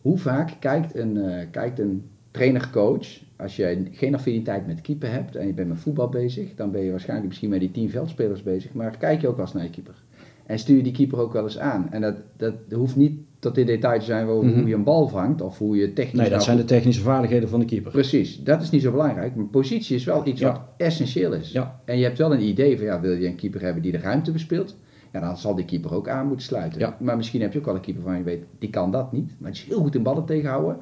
Hoe 0.00 0.18
vaak 0.18 0.56
kijkt 0.60 0.94
een, 0.94 1.48
kijkt 1.50 1.78
een 1.78 2.04
trainer-coach, 2.30 3.22
als 3.36 3.56
je 3.56 3.88
geen 3.92 4.14
affiniteit 4.14 4.66
met 4.66 4.80
keeper 4.80 5.10
hebt 5.10 5.36
en 5.36 5.46
je 5.46 5.52
bent 5.52 5.68
met 5.68 5.78
voetbal 5.78 6.08
bezig, 6.08 6.54
dan 6.54 6.70
ben 6.70 6.82
je 6.82 6.90
waarschijnlijk 6.90 7.28
misschien 7.28 7.50
met 7.50 7.60
die 7.60 7.70
tien 7.70 7.90
veldspelers 7.90 8.42
bezig, 8.42 8.72
maar 8.72 8.96
kijk 8.96 9.20
je 9.20 9.28
ook 9.28 9.36
wel 9.36 9.44
eens 9.44 9.54
naar 9.54 9.64
je 9.64 9.70
keeper. 9.70 10.02
En 10.46 10.58
stuur 10.58 10.76
je 10.76 10.82
die 10.82 10.92
keeper 10.92 11.18
ook 11.18 11.32
wel 11.32 11.42
eens 11.42 11.58
aan. 11.58 11.90
En 11.90 12.00
dat, 12.00 12.16
dat 12.36 12.54
hoeft 12.70 12.96
niet 12.96 13.20
tot 13.42 13.58
in 13.58 13.66
detail 13.66 13.98
te 13.98 14.04
zijn 14.04 14.26
over 14.26 14.48
Mhm. 14.48 14.58
hoe 14.58 14.68
je 14.68 14.74
een 14.74 14.84
bal 14.84 15.08
vangt 15.08 15.40
of 15.40 15.58
hoe 15.58 15.76
je 15.76 15.92
technisch... 15.92 16.12
Nee, 16.12 16.22
dat 16.22 16.30
nou 16.32 16.42
zijn 16.42 16.56
de 16.56 16.64
technische 16.64 17.02
vaardigheden 17.02 17.48
van 17.48 17.60
de 17.60 17.66
keeper. 17.66 17.90
Precies, 17.90 18.42
dat 18.42 18.62
is 18.62 18.70
niet 18.70 18.82
zo 18.82 18.90
belangrijk. 18.90 19.34
Maar 19.36 19.44
positie 19.44 19.96
is 19.96 20.04
wel 20.04 20.26
iets 20.26 20.40
Ja. 20.40 20.52
wat 20.52 20.60
essentieel 20.76 21.32
is. 21.32 21.52
Ja. 21.52 21.80
En 21.84 21.98
je 21.98 22.04
hebt 22.04 22.18
wel 22.18 22.32
een 22.32 22.42
idee 22.42 22.76
van, 22.76 22.86
ja, 22.86 23.00
wil 23.00 23.12
je 23.12 23.26
een 23.26 23.34
keeper 23.36 23.60
hebben 23.60 23.82
die 23.82 23.92
de 23.92 23.98
ruimte 23.98 24.32
bespeelt? 24.32 24.76
Ja, 25.12 25.20
dan 25.20 25.36
zal 25.36 25.54
die 25.54 25.64
keeper 25.64 25.94
ook 25.94 26.08
aan 26.08 26.26
moeten 26.26 26.46
sluiten. 26.46 26.80
Ja. 26.80 26.96
Maar 27.00 27.16
misschien 27.16 27.40
heb 27.40 27.52
je 27.52 27.58
ook 27.58 27.64
wel 27.64 27.74
een 27.74 27.80
keeper 27.80 28.02
van 28.02 28.16
je 28.16 28.22
weet, 28.22 28.42
die 28.58 28.70
kan 28.70 28.90
dat 28.90 29.12
niet. 29.12 29.34
Maar 29.38 29.50
die 29.50 29.60
is 29.60 29.66
heel 29.68 29.80
goed 29.80 29.94
in 29.94 30.02
ballen 30.02 30.24
tegenhouden. 30.24 30.76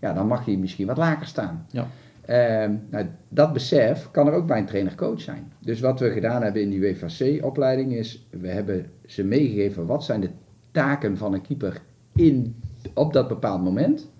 Ja, 0.00 0.12
dan 0.12 0.26
mag 0.26 0.44
hij 0.44 0.56
misschien 0.56 0.86
wat 0.86 0.96
lager 0.96 1.26
staan. 1.26 1.66
Ja. 1.70 1.86
Ehm, 2.26 2.72
nou, 2.90 3.06
dat 3.28 3.52
besef 3.52 4.10
kan 4.10 4.26
er 4.26 4.32
ook 4.32 4.46
bij 4.46 4.58
een 4.58 4.66
trainer-coach 4.66 5.20
zijn. 5.20 5.52
Dus 5.60 5.80
wat 5.80 6.00
we 6.00 6.10
gedaan 6.10 6.42
hebben 6.42 6.62
in 6.62 6.70
die 6.70 6.80
WVC-opleiding 6.80 7.92
is, 7.92 8.26
we 8.30 8.48
hebben 8.48 8.86
ze 9.06 9.24
meegegeven 9.24 9.86
wat 9.86 10.04
zijn 10.04 10.20
de 10.20 10.30
taken 10.70 11.16
van 11.16 11.32
een 11.34 11.42
keeper 11.42 11.82
in, 12.14 12.54
op 12.94 13.12
dat 13.12 13.28
bepaald 13.28 13.62
moment. 13.62 14.10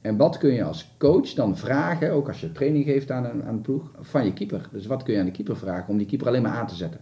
En 0.00 0.16
wat 0.16 0.38
kun 0.38 0.52
je 0.52 0.64
als 0.64 0.94
coach 0.98 1.32
dan 1.32 1.56
vragen, 1.56 2.12
ook 2.12 2.28
als 2.28 2.40
je 2.40 2.52
training 2.52 2.84
geeft 2.84 3.10
aan 3.10 3.24
een, 3.24 3.44
aan 3.44 3.54
een 3.54 3.60
ploeg, 3.60 3.90
van 4.00 4.24
je 4.24 4.32
keeper. 4.32 4.68
Dus 4.72 4.86
wat 4.86 5.02
kun 5.02 5.14
je 5.14 5.20
aan 5.20 5.26
de 5.26 5.32
keeper 5.32 5.56
vragen 5.56 5.88
om 5.88 5.96
die 5.98 6.06
keeper 6.06 6.26
alleen 6.26 6.42
maar 6.42 6.56
aan 6.56 6.66
te 6.66 6.74
zetten. 6.74 7.00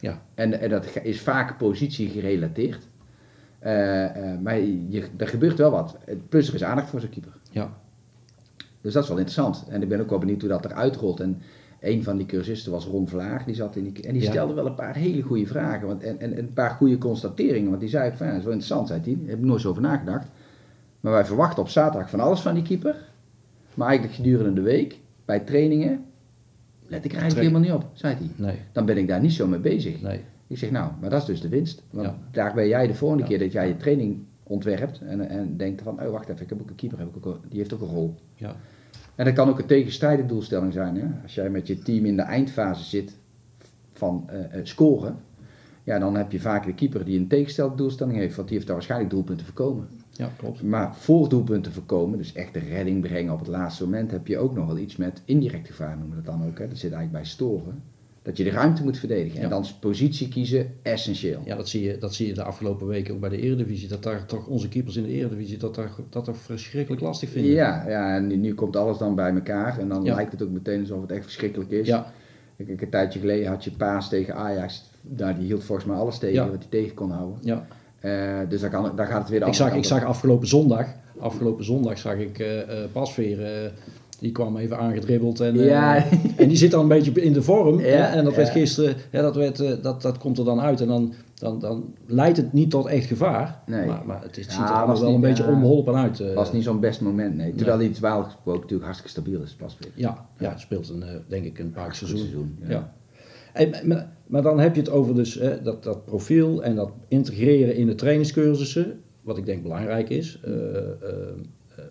Ja. 0.00 0.22
En, 0.34 0.60
en 0.60 0.70
dat 0.70 1.00
is 1.02 1.20
vaak 1.20 1.58
positie 1.58 2.08
gerelateerd. 2.08 2.88
Eh, 3.58 4.32
eh, 4.32 4.40
maar 4.40 4.58
je, 4.60 5.08
er 5.16 5.28
gebeurt 5.28 5.58
wel 5.58 5.70
wat. 5.70 5.98
Plus 6.28 6.48
er 6.48 6.54
is 6.54 6.64
aandacht 6.64 6.88
voor 6.88 7.00
zo'n 7.00 7.10
keeper. 7.10 7.32
Ja. 7.50 7.78
Dus 8.80 8.92
dat 8.92 9.02
is 9.02 9.08
wel 9.08 9.18
interessant. 9.18 9.64
En 9.68 9.82
ik 9.82 9.88
ben 9.88 10.00
ook 10.00 10.10
wel 10.10 10.18
benieuwd 10.18 10.40
hoe 10.40 10.50
dat 10.50 10.64
eruit 10.64 10.96
rolt. 10.96 11.20
En 11.20 11.42
een 11.80 12.02
van 12.04 12.16
die 12.16 12.26
cursisten 12.26 12.72
was 12.72 12.84
Ron 12.86 13.08
Vlaag. 13.08 13.44
Die 13.44 13.54
zat 13.54 13.76
in 13.76 13.84
die, 13.92 14.02
en 14.06 14.12
die 14.12 14.22
Ja. 14.22 14.30
stelde 14.30 14.54
wel 14.54 14.66
een 14.66 14.74
paar 14.74 14.94
hele 14.96 15.22
goede 15.22 15.46
vragen. 15.46 15.86
Want, 15.86 16.02
en, 16.02 16.20
en, 16.20 16.32
en 16.32 16.38
een 16.38 16.52
paar 16.52 16.70
goede 16.70 16.98
constateringen. 16.98 17.68
Want 17.68 17.80
die 17.80 17.88
zei 17.88 18.12
van 18.16 18.26
ja, 18.26 18.32
dat 18.32 18.38
is 18.40 18.44
wel 18.46 18.54
interessant, 18.54 18.88
zei 18.88 19.00
hij. 19.04 19.16
Daar 19.20 19.28
heb 19.28 19.38
ik 19.38 19.44
nooit 19.44 19.60
zo 19.60 19.68
over 19.68 19.82
nagedacht. 19.82 20.28
Maar 21.00 21.12
wij 21.12 21.24
verwachten 21.24 21.62
op 21.62 21.68
zaterdag 21.68 22.10
van 22.10 22.20
alles 22.20 22.40
van 22.40 22.54
die 22.54 22.62
keeper. 22.62 23.08
Maar 23.74 23.86
eigenlijk 23.88 24.16
gedurende 24.16 24.52
de 24.52 24.60
week, 24.60 24.98
bij 25.24 25.40
trainingen, 25.40 26.04
let 26.86 27.04
ik 27.04 27.12
er 27.12 27.18
eigenlijk 27.20 27.48
helemaal 27.48 27.70
niet 27.76 27.84
op, 27.84 27.90
zei 27.92 28.14
hij. 28.14 28.30
Nee, 28.36 28.56
Dan 28.72 28.84
ben 28.86 28.96
ik 28.98 29.08
daar 29.08 29.20
niet 29.20 29.32
zo 29.32 29.46
mee 29.46 29.58
bezig. 29.60 30.00
nee. 30.00 30.20
Ik 30.46 30.58
zeg 30.58 30.70
nou, 30.70 30.90
maar 31.00 31.10
dat 31.10 31.20
is 31.20 31.26
dus 31.26 31.40
de 31.40 31.48
winst. 31.48 31.82
Want 31.90 32.06
Ja. 32.06 32.16
daar 32.30 32.54
ben 32.54 32.68
jij 32.68 32.86
de 32.86 32.94
volgende 32.94 33.24
keer 33.24 33.38
dat 33.38 33.52
jij 33.52 33.68
je 33.68 33.76
training 33.76 34.18
ontwerpt 34.42 35.00
en, 35.00 35.28
en 35.28 35.56
denkt 35.56 35.82
van, 35.82 36.02
oh 36.02 36.10
wacht 36.10 36.28
even, 36.28 36.42
ik 36.42 36.48
heb 36.48 36.60
ook 36.60 36.68
een 36.70 36.74
keeper, 36.74 36.98
heb 36.98 37.16
ik 37.16 37.26
ook, 37.26 37.40
die 37.48 37.58
heeft 37.58 37.72
ook 37.74 37.80
een 37.80 37.86
rol. 37.88 38.14
Ja. 38.34 38.56
En 39.20 39.26
dat 39.26 39.34
kan 39.34 39.48
ook 39.48 39.58
een 39.58 39.66
tegenstrijdige 39.66 40.28
doelstelling 40.28 40.72
zijn. 40.72 40.96
Hè? 40.96 41.06
Als 41.22 41.34
jij 41.34 41.50
met 41.50 41.66
je 41.66 41.78
team 41.78 42.04
in 42.04 42.16
de 42.16 42.22
eindfase 42.22 42.84
zit 42.84 43.16
van 43.92 44.24
eh, 44.28 44.44
eh, 44.44 44.64
scoren, 44.64 45.16
ja, 45.84 45.98
dan 45.98 46.16
heb 46.16 46.32
je 46.32 46.40
vaak 46.40 46.64
de 46.64 46.74
keeper 46.74 47.04
die 47.04 47.18
een 47.18 47.28
tegenstelde 47.28 47.76
doelstelling 47.76 48.16
heeft, 48.16 48.36
want 48.36 48.48
die 48.48 48.56
heeft 48.56 48.66
daar 48.66 48.76
waarschijnlijk 48.76 49.10
doelpunten 49.10 49.46
voorkomen. 49.46 49.88
Ja, 50.10 50.30
klopt. 50.36 50.62
Maar 50.62 50.94
voor 50.96 51.28
doelpunten 51.28 51.72
voorkomen, 51.72 52.18
dus 52.18 52.32
echt 52.32 52.54
de 52.54 52.58
redding 52.58 53.00
brengen 53.00 53.32
op 53.32 53.38
het 53.38 53.48
laatste 53.48 53.84
moment, 53.84 54.10
heb 54.10 54.26
je 54.26 54.38
ook 54.38 54.54
nog 54.54 54.66
wel 54.66 54.78
iets 54.78 54.96
met 54.96 55.22
indirect 55.24 55.66
gevaar, 55.66 55.98
noemen 55.98 56.16
we 56.16 56.22
dat 56.22 56.38
dan 56.38 56.48
ook. 56.48 56.58
Hè? 56.58 56.68
Dat 56.68 56.78
zit 56.78 56.92
eigenlijk 56.92 57.22
bij 57.22 57.24
storen. 57.24 57.82
Dat 58.22 58.36
je 58.36 58.44
de 58.44 58.50
ruimte 58.50 58.82
moet 58.82 58.98
verdedigen. 58.98 59.40
En 59.40 59.48
dan 59.48 59.62
is 59.62 59.72
positie 59.72 60.28
kiezen 60.28 60.72
essentieel. 60.82 61.42
Ja, 61.44 61.56
dat 61.56 61.68
zie, 61.68 61.82
je, 61.82 61.98
dat 61.98 62.14
zie 62.14 62.26
je 62.26 62.32
de 62.34 62.42
afgelopen 62.42 62.86
weken 62.86 63.14
ook 63.14 63.20
bij 63.20 63.28
de 63.28 63.40
Eredivisie. 63.40 63.88
Dat 63.88 64.02
daar 64.02 64.26
toch 64.26 64.46
onze 64.46 64.68
keepers 64.68 64.96
in 64.96 65.02
de 65.02 65.08
Eredivisie 65.08 65.56
dat 65.58 65.74
daar, 65.74 65.90
dat 66.10 66.24
toch 66.24 66.36
verschrikkelijk 66.38 67.02
lastig 67.02 67.30
vinden. 67.30 67.50
Ja, 67.52 67.84
ja, 67.88 68.14
en 68.16 68.26
nu, 68.26 68.36
nu 68.36 68.54
komt 68.54 68.76
alles 68.76 68.98
dan 68.98 69.14
bij 69.14 69.32
elkaar 69.34 69.78
en 69.78 69.88
dan 69.88 70.04
Ja. 70.04 70.14
lijkt 70.14 70.32
het 70.32 70.42
ook 70.42 70.50
meteen 70.50 70.80
alsof 70.80 71.00
het 71.00 71.10
echt 71.10 71.22
verschrikkelijk 71.22 71.70
is. 71.70 71.86
Ja, 71.86 72.12
Kijk, 72.66 72.80
een 72.82 72.90
tijdje 72.90 73.18
geleden 73.20 73.48
had 73.48 73.64
je 73.64 73.70
Paas 73.70 74.08
tegen 74.08 74.34
Ajax, 74.34 74.84
daar 75.02 75.36
die 75.38 75.46
hield 75.46 75.64
volgens 75.64 75.86
mij 75.86 75.96
alles 75.96 76.18
tegen 76.18 76.34
Ja. 76.34 76.50
wat 76.50 76.58
hij 76.58 76.66
tegen 76.70 76.94
kon 76.94 77.10
houden. 77.10 77.38
ja. 77.42 77.66
Eh, 78.00 78.38
dus 78.48 78.60
daar, 78.60 78.70
kan, 78.70 78.96
daar 78.96 79.06
gaat 79.06 79.20
het 79.20 79.28
weer 79.28 79.40
de 79.40 79.46
Ik 79.46 79.54
zag, 79.54 79.74
ik 79.74 79.84
zag 79.84 80.00
op. 80.02 80.06
afgelopen 80.08 80.48
zondag, 80.48 80.86
afgelopen 81.18 81.64
zondag 81.64 81.98
zag 81.98 82.14
ik 82.16 82.38
eh 82.38 82.60
eh, 82.82 82.90
Pasveer, 82.92 83.72
die 84.20 84.32
kwam 84.32 84.56
even 84.56 84.78
aangedribbeld 84.78 85.40
en, 85.40 85.60
eh, 85.60 85.66
Ja. 85.66 86.04
en 86.36 86.48
die 86.48 86.56
zit 86.56 86.70
dan 86.70 86.80
een 86.82 86.88
beetje 86.88 87.12
in 87.22 87.32
de 87.32 87.42
vorm. 87.42 87.80
Ja, 87.80 88.14
en 88.14 88.24
dat 88.24 88.34
werd 88.34 88.48
gisteren, 88.48 88.94
ja, 89.12 89.22
dat, 89.22 89.36
werd, 89.36 89.60
eh, 89.60 89.72
dat, 89.82 90.02
dat 90.02 90.18
komt 90.18 90.38
er 90.38 90.44
dan 90.44 90.60
uit 90.60 90.80
en 90.80 90.86
dan, 90.86 91.12
dan, 91.34 91.60
dan 91.60 91.94
leidt 92.06 92.36
het 92.36 92.52
niet 92.52 92.70
tot 92.70 92.86
echt 92.86 93.06
gevaar. 93.06 93.62
Nee. 93.66 93.86
Maar, 93.86 94.02
maar 94.06 94.22
het, 94.22 94.36
is, 94.38 94.44
het 94.44 94.54
ziet 94.54 94.62
er 94.64 94.68
allemaal 94.70 94.96
wel 95.00 95.04
niet- 95.06 95.14
een 95.14 95.20
beetje 95.20 95.42
ja. 95.44 95.50
onbeholpen 95.52 95.94
uit. 95.96 96.20
eh. 96.20 96.34
was 96.34 96.52
niet 96.52 96.62
zo'n 96.64 96.80
best 96.80 97.00
moment, 97.00 97.36
nee. 97.36 97.54
Terwijl 97.54 97.78
hij 97.78 97.86
het 97.86 97.98
wel 97.98 98.22
gesproken 98.22 98.60
natuurlijk 98.60 98.84
hartstikke 98.84 99.10
stabiel 99.20 99.42
is. 99.42 99.56
Ja, 99.94 100.26
ja, 100.38 100.56
speelt 100.56 100.88
een, 100.88 101.02
eh, 101.02 101.14
denk 101.28 101.44
ik 101.44 101.58
een 101.58 101.70
paar 101.72 101.94
seizoen. 101.94 102.18
seizoen, 102.18 102.58
ja. 102.68 102.92
En, 103.52 103.70
maar, 103.88 104.12
maar 104.26 104.42
dan 104.42 104.58
heb 104.60 104.74
je 104.74 104.80
het 104.80 104.90
over 104.90 105.14
dus, 105.14 105.34
hè, 105.34 105.62
dat, 105.62 105.82
dat 105.82 106.04
profiel 106.04 106.62
en 106.62 106.74
dat 106.74 106.90
integreren 107.08 107.74
in 107.76 107.86
de 107.86 107.94
trainingscursussen, 107.94 109.00
wat 109.22 109.36
ik 109.38 109.46
denk 109.46 109.62
belangrijk 109.62 110.08
is. 110.08 110.40
Eh, 110.44 110.52
eh, 110.52 110.80
eh, 111.00 111.84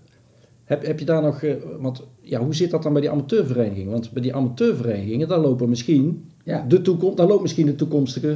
heb, 0.63 0.85
heb 0.85 0.99
je 0.99 1.05
daar 1.05 1.21
nog, 1.21 1.43
eh, 1.43 1.53
want 1.79 2.07
ja, 2.29 2.39
hoe 2.39 2.55
zit 2.55 2.71
dat 2.71 2.83
dan 2.83 2.91
bij 2.93 3.01
die 3.01 3.11
amateurverenigingen? 3.11 3.91
Want 3.91 4.11
bij 4.11 4.21
die 4.21 4.35
amateurverenigingen, 4.35 5.27
daar 5.27 5.39
lopen 5.39 5.69
misschien 5.69 6.29
Ja. 6.43 6.65
de 6.67 6.81
toekomst, 6.81 7.17
daar 7.17 7.27
loopt 7.27 7.41
misschien 7.41 7.65
de 7.65 7.75
toekomstige 7.75 8.29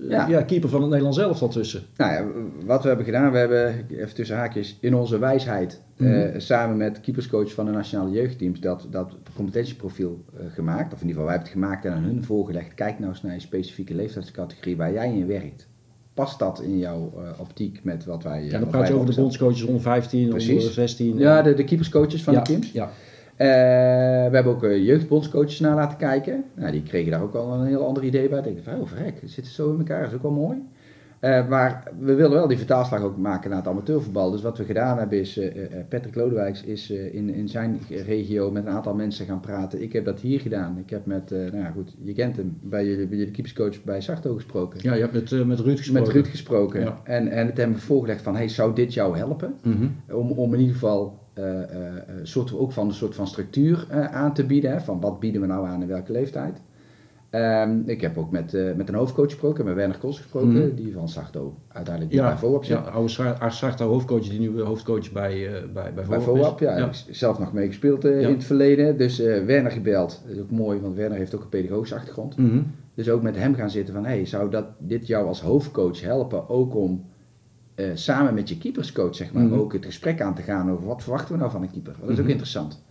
eh, 0.00 0.08
Ja. 0.10 0.28
ja. 0.28 0.42
keeper 0.42 0.68
van 0.68 0.78
het 0.80 0.88
Nederlands 0.88 1.18
elftal 1.18 1.48
tussen. 1.48 1.82
Nou 1.96 2.12
ja, 2.12 2.26
wat 2.66 2.82
we 2.82 2.88
hebben 2.88 3.06
gedaan, 3.06 3.32
we 3.32 3.38
hebben, 3.38 3.84
even 3.90 4.14
tussen 4.14 4.36
haakjes, 4.36 4.76
in 4.80 4.94
onze 4.94 5.18
wijsheid, 5.18 5.80
Mhm. 5.96 6.12
eh, 6.12 6.40
samen 6.40 6.76
met 6.76 7.00
keeperscoach 7.00 7.52
van 7.52 7.66
de 7.66 7.72
nationale 7.72 8.10
jeugdteams, 8.10 8.60
dat, 8.60 8.86
dat 8.90 9.16
competentieprofiel 9.36 10.24
eh, 10.38 10.44
gemaakt. 10.54 10.92
Of 10.92 11.00
in 11.00 11.06
ieder 11.08 11.22
geval, 11.22 11.24
wij 11.24 11.32
hebben 11.34 11.52
het 11.52 11.58
gemaakt 11.62 11.84
en 11.84 11.92
aan 11.92 12.02
hun 12.02 12.24
voorgelegd. 12.24 12.74
Kijk 12.74 12.98
nou 12.98 13.10
eens 13.10 13.22
naar 13.22 13.34
je 13.34 13.40
specifieke 13.40 13.94
leeftijdscategorie 13.94 14.76
waar 14.76 14.92
jij 14.92 15.12
in 15.14 15.26
werkt. 15.26 15.66
Past 16.14 16.38
dat 16.38 16.60
in 16.62 16.78
jouw 16.78 17.12
optiek 17.38 17.80
met 17.84 18.04
wat 18.04 18.22
wij... 18.22 18.44
Ja, 18.44 18.58
dan 18.58 18.68
praat 18.68 18.88
je 18.88 18.94
over 18.94 19.06
de 19.14 19.20
bondscoaches 19.20 19.62
onder 19.62 19.82
15, 19.82 20.28
Precies. 20.28 20.56
onder 20.58 20.72
16. 20.72 21.18
Ja, 21.18 21.42
de, 21.42 21.54
de 21.54 21.64
keeperscoaches 21.64 22.22
van 22.22 22.34
ja, 22.34 22.40
de 22.42 22.50
teams. 22.50 22.72
Ja, 22.72 22.90
we 23.38 24.34
hebben 24.34 24.52
ook 24.52 24.64
eh, 24.64 24.84
jeugdbondscoaches 24.86 25.60
naar 25.60 25.74
laten 25.74 25.98
kijken. 25.98 26.44
Nou, 26.54 26.72
die 26.72 26.82
kregen 26.82 27.10
daar 27.10 27.22
ook 27.22 27.34
al 27.34 27.52
een 27.52 27.66
heel 27.66 27.86
ander 27.86 28.04
idee 28.04 28.28
bij. 28.28 28.38
Ik 28.38 28.44
dacht 28.44 28.64
van, 28.64 28.80
oh 28.80 28.88
verrek, 28.88 29.20
het 29.20 29.30
zit 29.30 29.46
zo 29.46 29.72
in 29.72 29.78
elkaar, 29.78 30.00
dat 30.00 30.08
is 30.08 30.16
ook 30.16 30.22
wel 30.22 30.30
mooi. 30.32 30.58
Eh, 31.20 31.48
maar 31.48 31.82
we 32.00 32.14
wilden 32.14 32.38
wel 32.38 32.48
die 32.48 32.56
vertaalslag 32.56 33.02
ook 33.02 33.16
maken 33.16 33.50
naar 33.50 33.58
het 33.58 33.68
amateurvoetbal. 33.68 34.30
Dus 34.30 34.42
wat 34.42 34.58
we 34.58 34.64
gedaan 34.64 34.98
hebben 34.98 35.20
is, 35.20 35.38
eh, 35.38 35.46
eh, 35.46 35.86
Patrick 35.88 36.14
Lodewijks 36.14 36.62
is 36.62 36.90
eh, 36.90 37.14
in, 37.14 37.34
in 37.34 37.48
zijn 37.48 37.80
regio 37.88 38.50
met 38.50 38.66
een 38.66 38.72
aantal 38.72 38.94
mensen 38.94 39.26
gaan 39.26 39.40
praten. 39.40 39.82
Ik 39.82 39.92
heb 39.92 40.04
dat 40.04 40.20
hier 40.20 40.40
gedaan. 40.40 40.78
Ik 40.78 40.90
heb 40.90 41.06
met, 41.06 41.32
eh, 41.32 41.38
nou 41.38 41.56
ja 41.56 41.70
goed, 41.70 41.94
je 42.02 42.12
kent 42.12 42.36
hem, 42.36 42.58
bij 42.62 42.86
jullie, 42.86 43.06
bij 43.06 43.18
jullie 43.18 43.32
keeperscoach 43.32 43.84
bij 43.84 44.00
Sarto 44.00 44.34
gesproken. 44.34 44.80
ja 44.82 44.94
je 44.94 45.00
hebt 45.00 45.12
met, 45.12 45.32
eh, 45.32 45.44
met 45.44 45.60
Ruud 45.60 45.76
gesproken. 45.76 46.02
Met 46.02 46.12
Ruud 46.12 46.26
gesproken. 46.26 46.80
Ja. 46.80 47.00
En, 47.04 47.28
en 47.28 47.46
het 47.46 47.56
hebben 47.56 47.76
we 47.76 47.82
voorgelegd 47.82 48.22
van, 48.22 48.36
hey, 48.36 48.48
zou 48.48 48.74
dit 48.74 48.94
jou 48.94 49.16
helpen? 49.16 49.54
Mhm. 49.62 49.86
Om, 50.10 50.30
om 50.30 50.54
in 50.54 50.60
ieder 50.60 50.74
geval 50.74 50.98
eh, 51.04 51.12
eh, 51.12 51.27
soort, 52.22 52.54
ook 52.58 52.72
van 52.72 52.86
een 52.88 52.94
soort 52.94 53.14
van 53.14 53.26
structuur 53.26 53.86
eh, 53.90 54.04
aan 54.14 54.34
te 54.34 54.44
bieden. 54.44 54.70
Hè, 54.70 54.80
van 54.80 55.00
wat 55.00 55.20
bieden 55.20 55.40
we 55.40 55.46
nou 55.46 55.66
aan 55.66 55.82
in 55.82 55.88
welke 55.88 56.12
leeftijd. 56.12 56.60
Ehm, 57.30 57.78
ik 57.86 58.00
heb 58.00 58.18
ook 58.18 58.30
met, 58.30 58.54
eh, 58.54 58.74
met 58.76 58.88
een 58.88 58.94
hoofdcoach 58.94 59.24
gesproken, 59.24 59.64
met 59.64 59.74
Werner 59.74 59.98
Kos 59.98 60.16
gesproken, 60.16 60.48
Mhm. 60.66 60.74
die 60.74 60.92
van 60.92 61.08
Sarto 61.08 61.54
uiteindelijk 61.68 62.14
die 62.14 62.22
Ja, 62.24 62.28
bij 62.28 62.38
VOAP 62.38 62.64
zit. 62.64 62.76
ja, 62.76 62.82
oude 62.82 63.08
Sar- 63.08 63.38
Arsarta 63.38 63.84
hoofdcoach, 63.84 64.28
die 64.28 64.38
nieuwe 64.38 64.62
hoofdcoach 64.62 65.12
bij, 65.12 65.46
eh 65.46 65.52
bij, 65.72 65.92
bij 65.94 66.04
Bij 66.08 66.20
VOAP 66.20 66.60
ja. 66.60 66.90
zelf 67.10 67.38
nog 67.38 67.52
mee 67.52 67.66
gespeeld 67.66 68.04
eh, 68.04 68.20
Ja. 68.20 68.28
in 68.28 68.34
het 68.34 68.44
verleden. 68.44 68.96
Dus 68.98 69.20
eh, 69.20 69.44
Werner 69.44 69.70
gebeld. 69.70 70.22
Dat 70.26 70.36
is 70.36 70.40
ook 70.42 70.50
mooi, 70.50 70.80
want 70.80 70.96
Werner 70.96 71.18
heeft 71.18 71.34
ook 71.34 71.42
een 71.42 71.48
pedagogische 71.48 71.94
achtergrond. 71.94 72.36
Mhm. 72.36 72.60
Dus 72.94 73.10
ook 73.10 73.22
met 73.22 73.36
hem 73.36 73.54
gaan 73.54 73.70
zitten 73.70 73.94
van, 73.94 74.04
hey, 74.04 74.24
zou 74.24 74.50
dat, 74.50 74.64
dit 74.78 75.06
jou 75.06 75.26
als 75.26 75.40
hoofdcoach 75.42 76.00
helpen 76.00 76.48
ook 76.48 76.74
om 76.76 77.04
eh, 77.78 77.86
samen 77.94 78.34
met 78.34 78.48
je 78.48 78.58
keeperscoach, 78.58 79.14
zeg 79.14 79.32
maar, 79.32 79.42
Mhm. 79.44 79.54
ook 79.58 79.72
het 79.72 79.84
gesprek 79.84 80.20
aan 80.20 80.34
te 80.34 80.42
gaan 80.42 80.70
over 80.70 80.86
wat 80.86 81.02
verwachten 81.02 81.32
we 81.34 81.38
nou 81.40 81.50
van 81.50 81.62
een 81.62 81.70
keeper? 81.70 81.92
Dat 82.00 82.08
is 82.08 82.14
ook 82.14 82.20
Mhm. 82.20 82.28
interessant. 82.30 82.82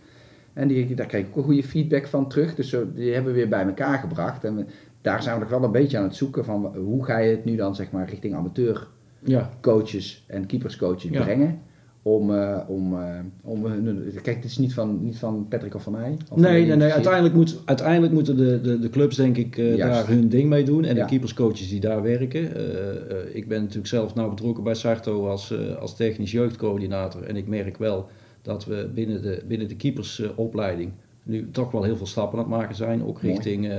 En 0.52 0.68
die, 0.68 0.94
daar 0.94 1.06
kreeg 1.06 1.22
ik 1.22 1.28
ook 1.30 1.36
een 1.36 1.42
goede 1.42 1.62
feedback 1.64 2.06
van 2.06 2.28
terug. 2.28 2.54
Dus 2.54 2.76
die 2.94 3.12
hebben 3.12 3.32
we 3.32 3.38
weer 3.38 3.48
bij 3.48 3.64
elkaar 3.66 3.98
gebracht. 3.98 4.44
En 4.44 4.56
we- 4.56 4.64
daar 5.00 5.22
zijn 5.22 5.34
we 5.34 5.40
nog 5.40 5.50
wel 5.50 5.64
een 5.64 5.72
beetje 5.72 5.98
aan 5.98 6.02
het 6.04 6.14
zoeken 6.16 6.44
van 6.44 6.76
hoe 6.76 7.04
ga 7.04 7.18
je 7.18 7.30
het 7.30 7.44
nu 7.44 7.56
dan 7.56 7.74
zeg 7.74 7.90
maar 7.90 8.08
richting 8.08 8.34
amateurcoaches 8.34 10.24
Ja, 10.28 10.34
en 10.34 10.46
keeperscoaches 10.46 11.10
Ja. 11.10 11.22
brengen. 11.22 11.60
Om, 12.02 12.34
eh, 12.34 12.58
om, 12.68 12.94
eh, 13.00 13.18
om 13.42 13.64
hun- 13.66 14.10
kijk, 14.22 14.36
het 14.36 14.44
is 14.44 14.58
niet 14.58 14.74
van, 14.74 15.04
niet 15.04 15.18
van 15.18 15.46
Patrick 15.48 15.74
of 15.74 15.82
van 15.82 15.92
mij. 15.92 16.16
Of 16.30 16.38
nee, 16.38 16.66
nee, 16.66 16.76
nee. 16.76 16.92
Uiteindelijk, 16.92 17.34
moet, 17.34 17.62
uiteindelijk 17.64 18.12
moeten 18.12 18.36
de, 18.36 18.60
de, 18.60 18.78
de 18.78 18.90
clubs 18.90 19.16
denk 19.16 19.36
ik 19.36 19.58
eh, 19.58 19.76
daar 19.76 20.08
hun 20.08 20.28
ding 20.28 20.48
mee 20.48 20.64
doen. 20.64 20.84
En 20.84 20.94
Ja. 20.96 21.02
de 21.02 21.08
keeperscoaches 21.08 21.68
die 21.68 21.80
daar 21.80 22.02
werken. 22.02 22.54
Eh, 22.54 22.96
eh, 23.10 23.34
ik 23.34 23.48
ben 23.48 23.60
natuurlijk 23.60 23.86
zelf 23.88 24.14
nou 24.14 24.30
betrokken 24.30 24.64
bij 24.64 24.74
Sarto 24.74 25.26
als, 25.28 25.50
eh, 25.50 25.76
als 25.76 25.96
technisch 25.96 26.30
jeugdcoördinator. 26.32 27.22
En 27.22 27.36
ik 27.36 27.48
merk 27.48 27.76
wel 27.76 28.06
dat 28.42 28.64
we 28.64 28.90
binnen 28.94 29.22
de, 29.22 29.42
binnen 29.48 29.68
de 29.68 29.76
keepersopleiding 29.76 30.90
nu 31.22 31.48
toch 31.50 31.70
wel 31.70 31.82
heel 31.82 31.96
veel 31.96 32.06
stappen 32.06 32.38
aan 32.38 32.44
het 32.44 32.54
maken 32.54 32.74
zijn. 32.76 33.04
Ook 33.04 33.22
Mooi. 33.22 33.34
richting, 33.34 33.68
eh, 33.68 33.76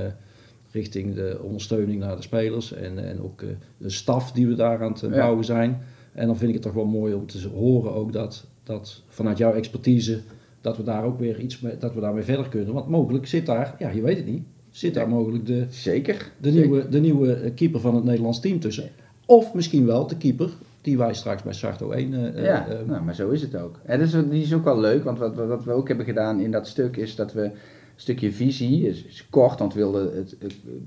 richting 0.72 1.14
de 1.14 1.38
ondersteuning 1.42 2.00
naar 2.00 2.16
de 2.16 2.22
spelers 2.22 2.72
en, 2.72 3.08
en 3.08 3.22
ook 3.22 3.42
eh, 3.42 3.48
de 3.76 3.90
staf 3.90 4.32
die 4.32 4.46
we 4.46 4.54
daar 4.54 4.82
aan 4.82 4.92
het 4.92 5.02
eh, 5.02 5.10
Ja. 5.10 5.16
bouwen 5.16 5.44
zijn. 5.44 5.78
En 6.12 6.26
dan 6.26 6.36
vind 6.36 6.48
ik 6.48 6.54
het 6.54 6.64
toch 6.64 6.74
wel 6.74 6.86
mooi 6.86 7.14
om 7.14 7.26
te 7.26 7.48
horen 7.48 7.94
ook 7.94 8.12
dat, 8.12 8.46
dat 8.62 9.02
vanuit 9.08 9.38
jouw 9.38 9.52
expertise, 9.52 10.20
dat 10.60 10.76
we 10.76 10.82
daar 10.82 11.04
ook 11.04 11.18
weer 11.18 11.40
iets 11.40 11.60
mee, 11.60 11.78
dat 11.78 11.94
we 11.94 12.00
daarmee 12.00 12.22
verder 12.22 12.48
kunnen. 12.48 12.74
Want 12.74 12.88
mogelijk 12.88 13.26
zit 13.26 13.46
daar, 13.46 13.74
ja 13.78 13.90
je 13.90 14.02
weet 14.02 14.16
het 14.16 14.26
niet, 14.26 14.42
zit 14.70 14.94
daar 14.94 15.08
mogelijk 15.08 15.46
de, 15.46 15.66
Zeker. 15.68 16.32
de, 16.40 16.50
Zeker. 16.50 16.68
nieuwe, 16.68 16.88
de 16.88 17.00
nieuwe 17.00 17.52
keeper 17.54 17.80
van 17.80 17.94
het 17.94 18.04
Nederlands 18.04 18.40
team 18.40 18.60
tussen. 18.60 18.90
Of 19.26 19.54
misschien 19.54 19.86
wel 19.86 20.06
de 20.06 20.16
keeper 20.16 20.50
die 20.80 20.98
wij 20.98 21.14
straks 21.14 21.42
bij 21.42 21.52
Sarto 21.52 21.90
1 21.90 22.14
eh, 22.14 22.26
eh, 22.26 22.44
Ja, 22.44 22.68
eh, 22.68 22.86
nou, 22.86 23.02
maar 23.02 23.14
zo 23.14 23.30
is 23.30 23.42
het 23.42 23.56
ook. 23.56 23.78
En 23.84 23.98
dat 23.98 24.08
is, 24.08 24.12
die 24.30 24.42
is 24.42 24.54
ook 24.54 24.64
wel 24.64 24.80
leuk, 24.80 25.04
want 25.04 25.18
wat, 25.18 25.34
wat 25.34 25.64
we 25.64 25.72
ook 25.72 25.88
hebben 25.88 26.06
gedaan 26.06 26.40
in 26.40 26.50
dat 26.50 26.66
stuk 26.66 26.96
is 26.96 27.14
dat 27.14 27.32
we 27.32 27.42
een 27.42 27.52
stukje 27.96 28.32
visie, 28.32 28.88
is, 28.88 29.04
is 29.04 29.26
kort, 29.30 29.58
want 29.58 29.74
we 29.74 29.80
wilden 29.80 30.16
het, 30.16 30.36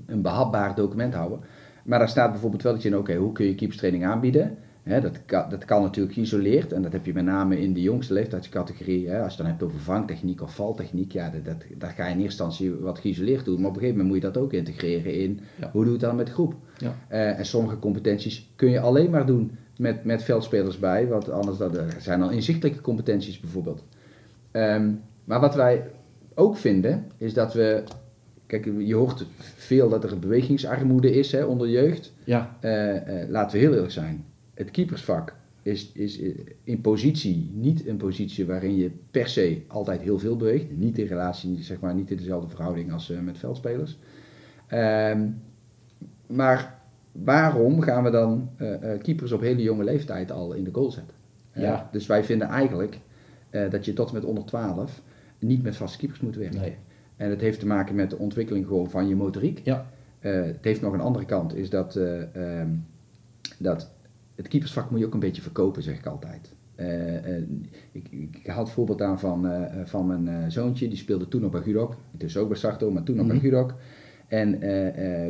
een 0.06 0.22
behapbaar 0.22 0.74
document 0.74 1.14
houden. 1.14 1.40
Maar 1.84 1.98
daar 1.98 2.08
staat 2.08 2.30
bijvoorbeeld 2.30 2.62
wel 2.62 2.74
iets 2.74 2.84
in, 2.84 2.96
oké, 2.96 3.14
hoe 3.14 3.32
kun 3.32 3.46
je 3.46 3.54
keepstraining 3.54 4.04
aanbieden? 4.04 4.58
Hè, 4.84 5.00
dat, 5.00 5.24
kan, 5.24 5.50
dat 5.50 5.64
kan 5.64 5.82
natuurlijk 5.82 6.14
geïsoleerd 6.14 6.72
en 6.72 6.82
dat 6.82 6.92
heb 6.92 7.06
je 7.06 7.12
met 7.12 7.24
name 7.24 7.60
in 7.60 7.72
de 7.72 7.82
jongste 7.82 8.12
leeftijdscategorie. 8.12 9.08
Hè, 9.08 9.14
als 9.22 9.22
je 9.22 9.28
het 9.28 9.36
dan 9.36 9.46
hebt 9.46 9.62
over 9.62 9.80
vangtechniek 9.80 10.42
of 10.42 10.54
valtechniek, 10.54 11.12
ja, 11.12 11.30
dat, 11.30 11.44
dat, 11.44 11.56
daar 11.78 11.90
ga 11.90 12.06
je 12.06 12.14
in 12.14 12.20
eerste 12.20 12.44
instantie 12.44 12.74
wat 12.74 12.98
geïsoleerd 12.98 13.44
doen. 13.44 13.60
Maar 13.60 13.68
op 13.70 13.74
een 13.74 13.80
gegeven 13.80 13.96
moment 14.02 14.14
moet 14.14 14.24
je 14.24 14.32
dat 14.32 14.42
ook 14.42 14.52
integreren 14.52 15.14
in 15.14 15.40
Ja. 15.60 15.70
hoe 15.72 15.84
doe 15.84 15.92
je 15.92 15.98
het 15.98 16.00
dan 16.00 16.16
met 16.16 16.26
de 16.26 16.32
groep. 16.32 16.54
Ja. 16.78 16.94
Eh, 17.08 17.38
en 17.38 17.46
sommige 17.46 17.78
competenties 17.78 18.52
kun 18.56 18.70
je 18.70 18.80
alleen 18.80 19.10
maar 19.10 19.26
doen 19.26 19.50
met, 19.78 20.04
met 20.04 20.22
veldspelers 20.22 20.78
bij, 20.78 21.06
want 21.08 21.30
anders 21.30 21.58
dat, 21.58 21.76
er 21.76 21.94
zijn 21.98 22.22
al 22.22 22.30
inzichtelijke 22.30 22.80
competenties 22.80 23.40
bijvoorbeeld. 23.40 23.84
Ehm, 24.50 24.90
maar 25.24 25.40
wat 25.40 25.54
wij 25.54 25.84
ook 26.34 26.56
vinden, 26.56 27.04
is 27.16 27.34
dat 27.34 27.54
we, 27.54 27.82
kijk, 28.46 28.64
je 28.78 28.94
hoort 28.94 29.26
veel 29.56 29.88
dat 29.88 30.04
er 30.04 30.18
bewegingsarmoede 30.18 31.10
is 31.12 31.32
hè, 31.32 31.44
onder 31.44 31.68
jeugd. 31.68 32.12
ja, 32.24 32.56
Eh, 32.60 33.22
eh, 33.22 33.28
laten 33.28 33.58
we 33.58 33.64
heel 33.64 33.72
eerlijk 33.74 33.92
zijn, 33.92 34.24
het 34.54 34.70
keepersvak 34.70 35.36
is, 35.62 35.92
is 35.92 36.20
in 36.64 36.80
positie 36.80 37.50
niet 37.54 37.86
een 37.86 37.96
positie 37.96 38.46
waarin 38.46 38.76
je 38.76 38.90
per 39.10 39.28
se 39.28 39.62
altijd 39.66 40.00
heel 40.00 40.18
veel 40.18 40.36
beweegt. 40.36 40.76
Niet 40.76 40.98
in 40.98 41.06
relatie, 41.06 41.62
zeg 41.62 41.80
maar, 41.80 41.94
niet 41.94 42.10
in 42.10 42.16
dezelfde 42.16 42.48
verhouding 42.48 42.92
als 42.92 43.10
eh, 43.10 43.20
met 43.20 43.38
veldspelers. 43.38 43.98
Ehm, 44.66 45.28
maar 46.26 46.80
waarom 47.12 47.80
gaan 47.80 48.04
we 48.04 48.10
dan 48.10 48.50
eh, 48.56 48.92
eh, 48.92 49.00
keepers 49.00 49.32
op 49.32 49.40
hele 49.40 49.62
jonge 49.62 49.84
leeftijd 49.84 50.30
al 50.30 50.52
in 50.52 50.64
de 50.64 50.72
goal 50.72 50.90
zetten? 50.90 51.16
Ja. 51.54 51.88
dus 51.92 52.06
wij 52.06 52.24
vinden 52.24 52.48
eigenlijk 52.48 52.98
dat 53.70 53.84
je 53.84 53.92
tot 53.92 54.08
en 54.08 54.14
met 54.14 54.24
onder 54.24 54.44
12 54.44 55.02
niet 55.38 55.62
met 55.62 55.76
vaste 55.76 55.98
keepers 55.98 56.20
moet 56.20 56.36
werken. 56.36 56.60
nee. 56.60 56.76
En 57.16 57.30
het 57.30 57.40
heeft 57.40 57.60
te 57.60 57.66
maken 57.66 57.94
met 57.94 58.10
de 58.10 58.18
ontwikkeling 58.18 58.66
gewoon 58.66 58.90
van 58.90 59.08
je 59.08 59.16
motoriek. 59.16 59.60
Ja. 59.64 59.86
Het 60.18 60.64
heeft 60.64 60.80
nog 60.80 60.92
een 60.92 61.00
andere 61.00 61.24
kant, 61.24 61.54
is 61.54 61.70
dat, 61.70 61.96
eh, 61.96 62.60
ehm, 62.60 62.68
dat 63.58 63.90
het 64.34 64.48
keepersvak 64.48 64.90
moet 64.90 65.00
je 65.00 65.06
ook 65.06 65.14
een 65.14 65.20
beetje 65.20 65.42
verkopen, 65.42 65.82
zeg 65.82 65.98
ik 65.98 66.06
altijd. 66.06 66.54
Eh, 66.74 67.36
ik, 67.92 68.08
ik 68.10 68.46
haal 68.46 68.64
het 68.64 68.72
voorbeeld 68.72 69.02
aan 69.02 69.18
van, 69.18 69.46
eh, 69.48 69.62
van 69.84 70.06
mijn 70.06 70.28
eh, 70.28 70.34
zoontje, 70.48 70.88
die 70.88 70.96
speelde 70.98 71.28
toen 71.28 71.40
nog 71.40 71.50
bij 71.50 71.60
Gudok. 71.62 71.96
Dus 72.10 72.36
ook 72.36 72.48
bij 72.48 72.56
Sarto, 72.56 72.90
maar 72.90 73.02
toen 73.02 73.16
nog 73.16 73.26
bij 73.26 73.36
Mhm. 73.36 73.44
Gudok. 73.44 73.74
En 74.28 74.58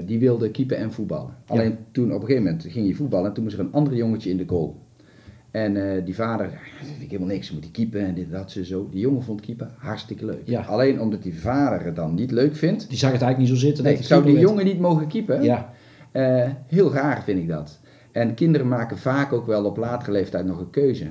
die 0.07 0.19
wilde 0.19 0.51
keepen 0.51 0.77
en 0.77 0.93
voetballen. 0.93 1.35
Alleen 1.47 1.77
toen 1.93 2.07
op 2.12 2.21
een 2.21 2.27
gegeven 2.27 2.43
moment 2.43 2.62
ging 2.69 2.87
hij 2.87 2.95
voetballen 2.95 3.27
en 3.29 3.33
toen 3.35 3.43
moest 3.45 3.57
er 3.57 3.62
een 3.64 3.73
ander 3.73 3.95
jongetje 3.95 4.31
in 4.31 4.37
de 4.37 4.45
goal. 4.47 4.83
En 5.51 6.05
die 6.05 6.14
vader, 6.14 6.47
ja, 6.47 6.53
dat 6.79 6.88
vind 6.88 7.03
ik 7.03 7.11
helemaal 7.11 7.35
niks, 7.35 7.53
moet 7.53 7.62
die 7.62 7.71
keepen 7.71 8.01
en 8.07 8.14
dit, 8.14 8.31
dat, 8.31 8.51
ze 8.51 8.64
zo. 8.64 8.88
Die 8.90 9.01
jongen 9.01 9.23
vond 9.23 9.40
keepen 9.40 9.71
hartstikke 9.79 10.25
leuk. 10.25 10.40
Ja. 10.45 10.61
Alleen 10.62 11.01
omdat 11.01 11.23
die 11.23 11.40
vader 11.40 11.85
het 11.87 11.97
dan 11.97 12.14
niet 12.14 12.31
leuk 12.31 12.57
vindt, 12.57 12.88
Die 12.88 12.99
zag 12.99 13.12
het 13.12 13.23
eigenlijk 13.23 13.51
niet 13.51 13.61
zo 13.61 13.67
zitten. 13.67 13.85
nee, 13.85 13.97
dat 13.97 14.05
zou 14.05 14.23
die 14.23 14.33
keeper 14.33 14.49
werd. 14.55 14.59
jongen 14.64 14.75
niet 14.75 14.83
mogen 14.90 15.09
keepen? 15.09 15.43
Ja, 15.43 15.73
heel 16.67 16.93
raar 16.93 17.23
vind 17.23 17.38
ik 17.38 17.49
dat. 17.49 17.81
En 18.14 18.35
kinderen 18.35 18.68
maken 18.68 18.98
vaak 18.98 19.33
ook 19.33 19.46
wel 19.46 19.64
op 19.64 19.77
latere 19.77 20.12
leeftijd 20.12 20.46
nog 20.46 20.59
een 20.59 20.70
keuze. 20.70 21.07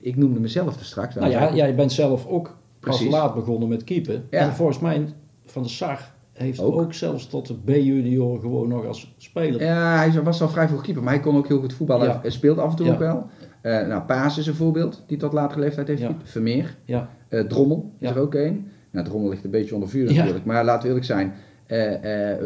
Ik, 0.00 0.16
noemde 0.16 0.40
mezelf 0.40 0.78
er 0.78 0.84
straks. 0.84 1.14
nou 1.14 1.30
ja, 1.30 1.54
jij 1.54 1.74
bent 1.74 1.92
zelf 1.92 2.26
ook 2.26 2.56
Precies. 2.80 3.02
pas 3.08 3.14
laat 3.14 3.34
begonnen 3.34 3.68
met 3.68 3.84
keepen. 3.84 4.24
Ja. 4.30 4.38
En 4.38 4.52
volgens 4.52 4.78
mij 4.78 5.06
van 5.44 5.62
de 5.62 5.68
SAR 5.68 6.12
heeft 6.32 6.60
Ook. 6.60 6.80
ook, 6.80 6.92
zelfs 6.94 7.26
tot 7.26 7.46
de 7.46 7.54
B-junior 7.64 8.40
gewoon 8.40 8.68
nog 8.68 8.86
als 8.86 9.14
speler. 9.16 9.62
Ja, 9.62 9.96
hij 9.96 10.22
was 10.22 10.42
al 10.42 10.48
vrij 10.48 10.68
vroeg 10.68 10.82
keeper, 10.82 11.02
maar 11.02 11.12
hij 11.12 11.22
kon 11.22 11.36
ook 11.36 11.48
heel 11.48 11.60
goed 11.60 11.72
voetballen. 11.74 12.06
Ja. 12.06 12.18
Hij 12.22 12.30
speelt 12.30 12.58
af 12.58 12.70
en 12.70 12.76
toe 12.76 12.86
Ja. 12.86 12.92
ook 12.92 12.98
wel. 12.98 13.26
Eh, 13.60 13.86
nou, 13.86 14.02
Paas 14.02 14.38
is 14.38 14.46
een 14.46 14.54
voorbeeld, 14.54 15.02
die 15.06 15.16
tot 15.18 15.32
latere 15.32 15.60
leeftijd 15.60 15.88
heeft 15.88 16.00
gekiept. 16.02 16.30
Vermeer. 16.30 16.76
Ja, 16.84 17.08
Eh, 17.28 17.40
Drommel 17.40 17.92
is 17.98 18.10
er 18.10 18.18
ook 18.18 18.34
een. 18.34 18.66
Nou, 18.90 19.06
Drommel 19.06 19.30
ligt 19.30 19.44
een 19.44 19.50
beetje 19.50 19.74
onder 19.74 19.88
vuur 19.88 20.10
Ja. 20.10 20.16
natuurlijk. 20.16 20.44
Maar 20.44 20.64
laten 20.64 20.82
we 20.82 20.86
eerlijk 20.88 21.06
zijn, 21.06 21.32
eh, 21.66 22.32
eh, 22.32 22.38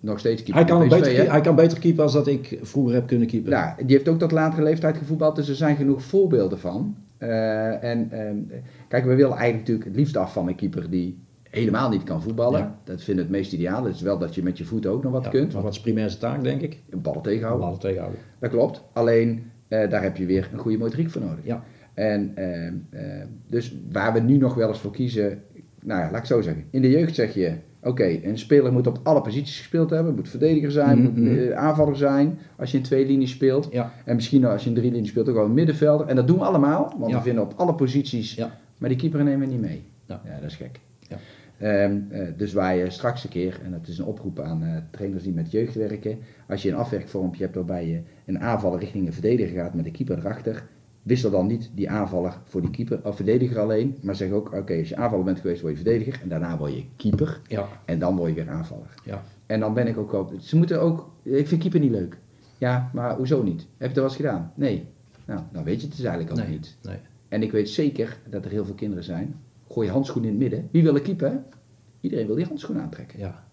nog 0.00 0.18
steeds 0.18 0.42
keeper 0.42 0.62
hij, 0.62 0.72
kan 0.72 0.88
PSV, 0.88 1.00
beter, 1.00 1.30
hij 1.30 1.40
kan 1.40 1.54
beter 1.54 1.78
keeper 1.78 2.02
als 2.02 2.12
dat 2.12 2.26
ik 2.26 2.58
vroeger 2.62 2.94
heb 2.94 3.06
kunnen 3.06 3.26
keeper. 3.26 3.50
Ja, 3.50 3.76
die 3.78 3.96
heeft 3.96 4.08
ook 4.08 4.18
tot 4.18 4.32
latere 4.32 4.62
leeftijd 4.62 4.96
gevoetbald, 4.96 5.36
dus 5.36 5.48
er 5.48 5.54
zijn 5.54 5.76
genoeg 5.76 6.02
voorbeelden 6.02 6.58
van. 6.58 6.96
Eh, 7.18 7.84
en 7.84 8.08
ehm, 8.10 8.36
kijk, 8.88 9.04
we 9.04 9.14
willen 9.14 9.36
eigenlijk 9.36 9.58
natuurlijk 9.58 9.86
het 9.86 9.96
liefst 9.96 10.16
af 10.16 10.32
van 10.32 10.48
een 10.48 10.54
keeper 10.54 10.90
die 10.90 11.18
helemaal 11.42 11.90
niet 11.90 12.02
kan 12.02 12.22
voetballen. 12.22 12.60
Ja. 12.60 12.78
Dat 12.84 13.02
vinden 13.02 13.26
we 13.26 13.30
het 13.30 13.40
meest 13.40 13.52
ideaal. 13.52 13.84
Het 13.84 13.94
is 13.94 14.00
wel 14.00 14.18
dat 14.18 14.34
je 14.34 14.42
met 14.42 14.58
je 14.58 14.64
voeten 14.64 14.90
ook 14.90 15.02
nog 15.02 15.12
wat 15.12 15.24
Ja, 15.24 15.30
kunt. 15.30 15.52
Maar 15.52 15.62
wat 15.62 15.72
is 15.72 15.80
primaire 15.80 16.18
taak, 16.18 16.42
denk 16.42 16.60
ik? 16.60 16.78
Een 16.90 17.02
bal 17.02 17.20
tegenhouden. 17.20 17.66
Ballen 17.66 17.80
tegenhouden. 17.80 18.20
Dat 18.38 18.50
klopt. 18.50 18.82
Alleen 18.92 19.50
daar 19.68 20.02
heb 20.02 20.16
je 20.16 20.26
weer 20.26 20.48
een 20.52 20.58
goede 20.58 20.78
motoriek 20.78 21.10
voor 21.10 21.20
nodig. 21.20 21.44
Ja. 21.44 21.64
En 21.94 22.32
ehm, 22.34 22.74
dus 23.46 23.76
waar 23.92 24.12
we 24.12 24.20
nu 24.20 24.36
nog 24.36 24.54
wel 24.54 24.68
eens 24.68 24.78
voor 24.78 24.92
kiezen, 24.92 25.42
nou 25.84 26.00
ja, 26.00 26.10
laat 26.10 26.20
ik 26.20 26.26
zo 26.26 26.40
zeggen. 26.40 26.64
In 26.70 26.82
de 26.82 26.90
jeugd 26.90 27.14
zeg 27.14 27.34
je, 27.34 27.52
oké, 27.82 28.04
een 28.22 28.38
speler 28.38 28.72
moet 28.72 28.86
op 28.86 29.00
alle 29.02 29.20
posities 29.20 29.58
gespeeld 29.58 29.90
hebben. 29.90 30.14
Moet 30.14 30.28
verdediger 30.28 30.70
zijn, 30.70 30.98
Mhm, 30.98 31.06
moet 31.06 31.16
mhm. 31.30 31.38
eh, 31.38 31.56
aanvaller 31.56 31.96
zijn. 31.96 32.38
Als 32.56 32.70
je 32.70 32.76
in 32.76 32.82
twee 32.82 33.06
linies 33.06 33.30
speelt. 33.30 33.68
Ja. 33.70 33.92
En 34.04 34.14
misschien 34.14 34.44
als 34.44 34.62
je 34.62 34.68
in 34.68 34.74
drie 34.74 34.90
linies 34.92 35.08
speelt 35.08 35.28
ook 35.28 35.34
wel 35.34 35.44
een 35.44 35.54
middenvelder. 35.54 36.06
En 36.06 36.16
dat 36.16 36.26
doen 36.26 36.38
we 36.38 36.44
allemaal, 36.44 36.94
want 36.98 37.10
Ja. 37.10 37.16
we 37.16 37.22
vinden 37.22 37.42
op 37.44 37.52
alle 37.56 37.74
posities. 37.74 38.34
Ja. 38.34 38.58
Maar 38.78 38.88
die 38.88 38.98
keeper 38.98 39.24
nemen 39.24 39.40
we 39.48 39.52
niet 39.54 39.60
mee. 39.60 39.82
Ja. 40.06 40.22
dat 40.40 40.50
is 40.50 40.56
gek. 40.56 40.80
Ja. 41.08 41.16
Ehm, 41.58 41.96
eh, 42.10 42.26
dus 42.36 42.52
waar 42.52 42.76
je 42.76 42.90
straks 42.90 43.24
een 43.24 43.30
keer, 43.30 43.60
en 43.64 43.70
dat 43.70 43.88
is 43.88 43.98
een 43.98 44.04
oproep 44.04 44.40
aan 44.40 44.62
eh, 44.62 44.76
trainers 44.90 45.22
die 45.22 45.32
met 45.32 45.50
jeugd 45.50 45.74
werken, 45.74 46.18
als 46.48 46.62
je 46.62 46.68
een 46.70 46.74
afwerkvormpje 46.76 47.42
hebt 47.42 47.54
waarbij 47.54 47.86
je 47.88 48.00
een 48.26 48.40
aanvaller 48.40 48.78
richting 48.78 49.06
een 49.06 49.12
verdediger 49.12 49.56
gaat 49.56 49.74
met 49.74 49.84
de 49.84 49.90
keeper 49.90 50.18
erachter, 50.18 50.66
wissel 51.02 51.30
dan 51.30 51.46
niet 51.46 51.70
die 51.74 51.90
aanvaller 51.90 52.38
voor 52.44 52.60
die 52.60 52.70
keeper 52.70 53.00
of 53.04 53.16
verdediger 53.16 53.58
alleen, 53.58 53.96
maar 54.02 54.14
zeg 54.14 54.30
ook, 54.30 54.52
oké, 54.54 54.78
als 54.78 54.88
je 54.88 54.96
aanvaller 54.96 55.24
bent 55.24 55.40
geweest, 55.40 55.60
word 55.60 55.76
je 55.78 55.82
verdediger 55.82 56.20
en 56.22 56.28
daarna 56.28 56.58
word 56.58 56.74
je 56.74 56.84
keeper 56.96 57.40
Ja, 57.48 57.68
en 57.84 57.98
dan 57.98 58.16
word 58.16 58.28
je 58.28 58.34
weer 58.34 58.50
aanvaller. 58.50 58.94
ja. 59.04 59.22
En 59.46 59.60
dan 59.60 59.74
ben 59.74 59.86
ik 59.86 59.98
ook 59.98 60.10
wel, 60.12 60.32
ze 60.40 60.56
moeten 60.56 60.80
ook, 60.80 61.10
ik 61.22 61.48
vind 61.48 61.60
keeper 61.60 61.80
niet 61.80 61.90
leuk. 61.90 62.18
Ja, 62.58 62.90
maar 62.94 63.16
hoezo 63.16 63.42
niet? 63.42 63.60
Heb 63.60 63.68
je 63.78 63.86
dat 63.86 63.94
wel 63.94 64.04
eens 64.04 64.16
gedaan? 64.16 64.52
Nee. 64.56 64.86
Nou, 65.26 65.40
dan 65.52 65.64
weet 65.64 65.80
je 65.80 65.86
het 65.86 65.96
dus 65.96 66.04
eigenlijk 66.04 66.38
ook 66.38 66.44
Nee, 66.44 66.54
niet. 66.56 66.76
nee. 66.82 66.96
En 67.28 67.42
ik 67.42 67.52
weet 67.52 67.68
zeker 67.68 68.18
dat 68.30 68.44
er 68.44 68.50
heel 68.50 68.64
veel 68.64 68.74
kinderen 68.74 69.04
zijn. 69.04 69.34
Gooi 69.68 69.86
je 69.86 69.92
handschoen 69.92 70.22
in 70.22 70.28
het 70.28 70.38
midden. 70.38 70.68
Wie 70.70 70.82
wil 70.82 70.94
er 70.94 71.00
keeper? 71.02 71.42
Iedereen 72.00 72.26
wil 72.26 72.36
die 72.36 72.44
handschoen 72.44 72.80
aantrekken. 72.80 73.18
Ja. 73.18 73.44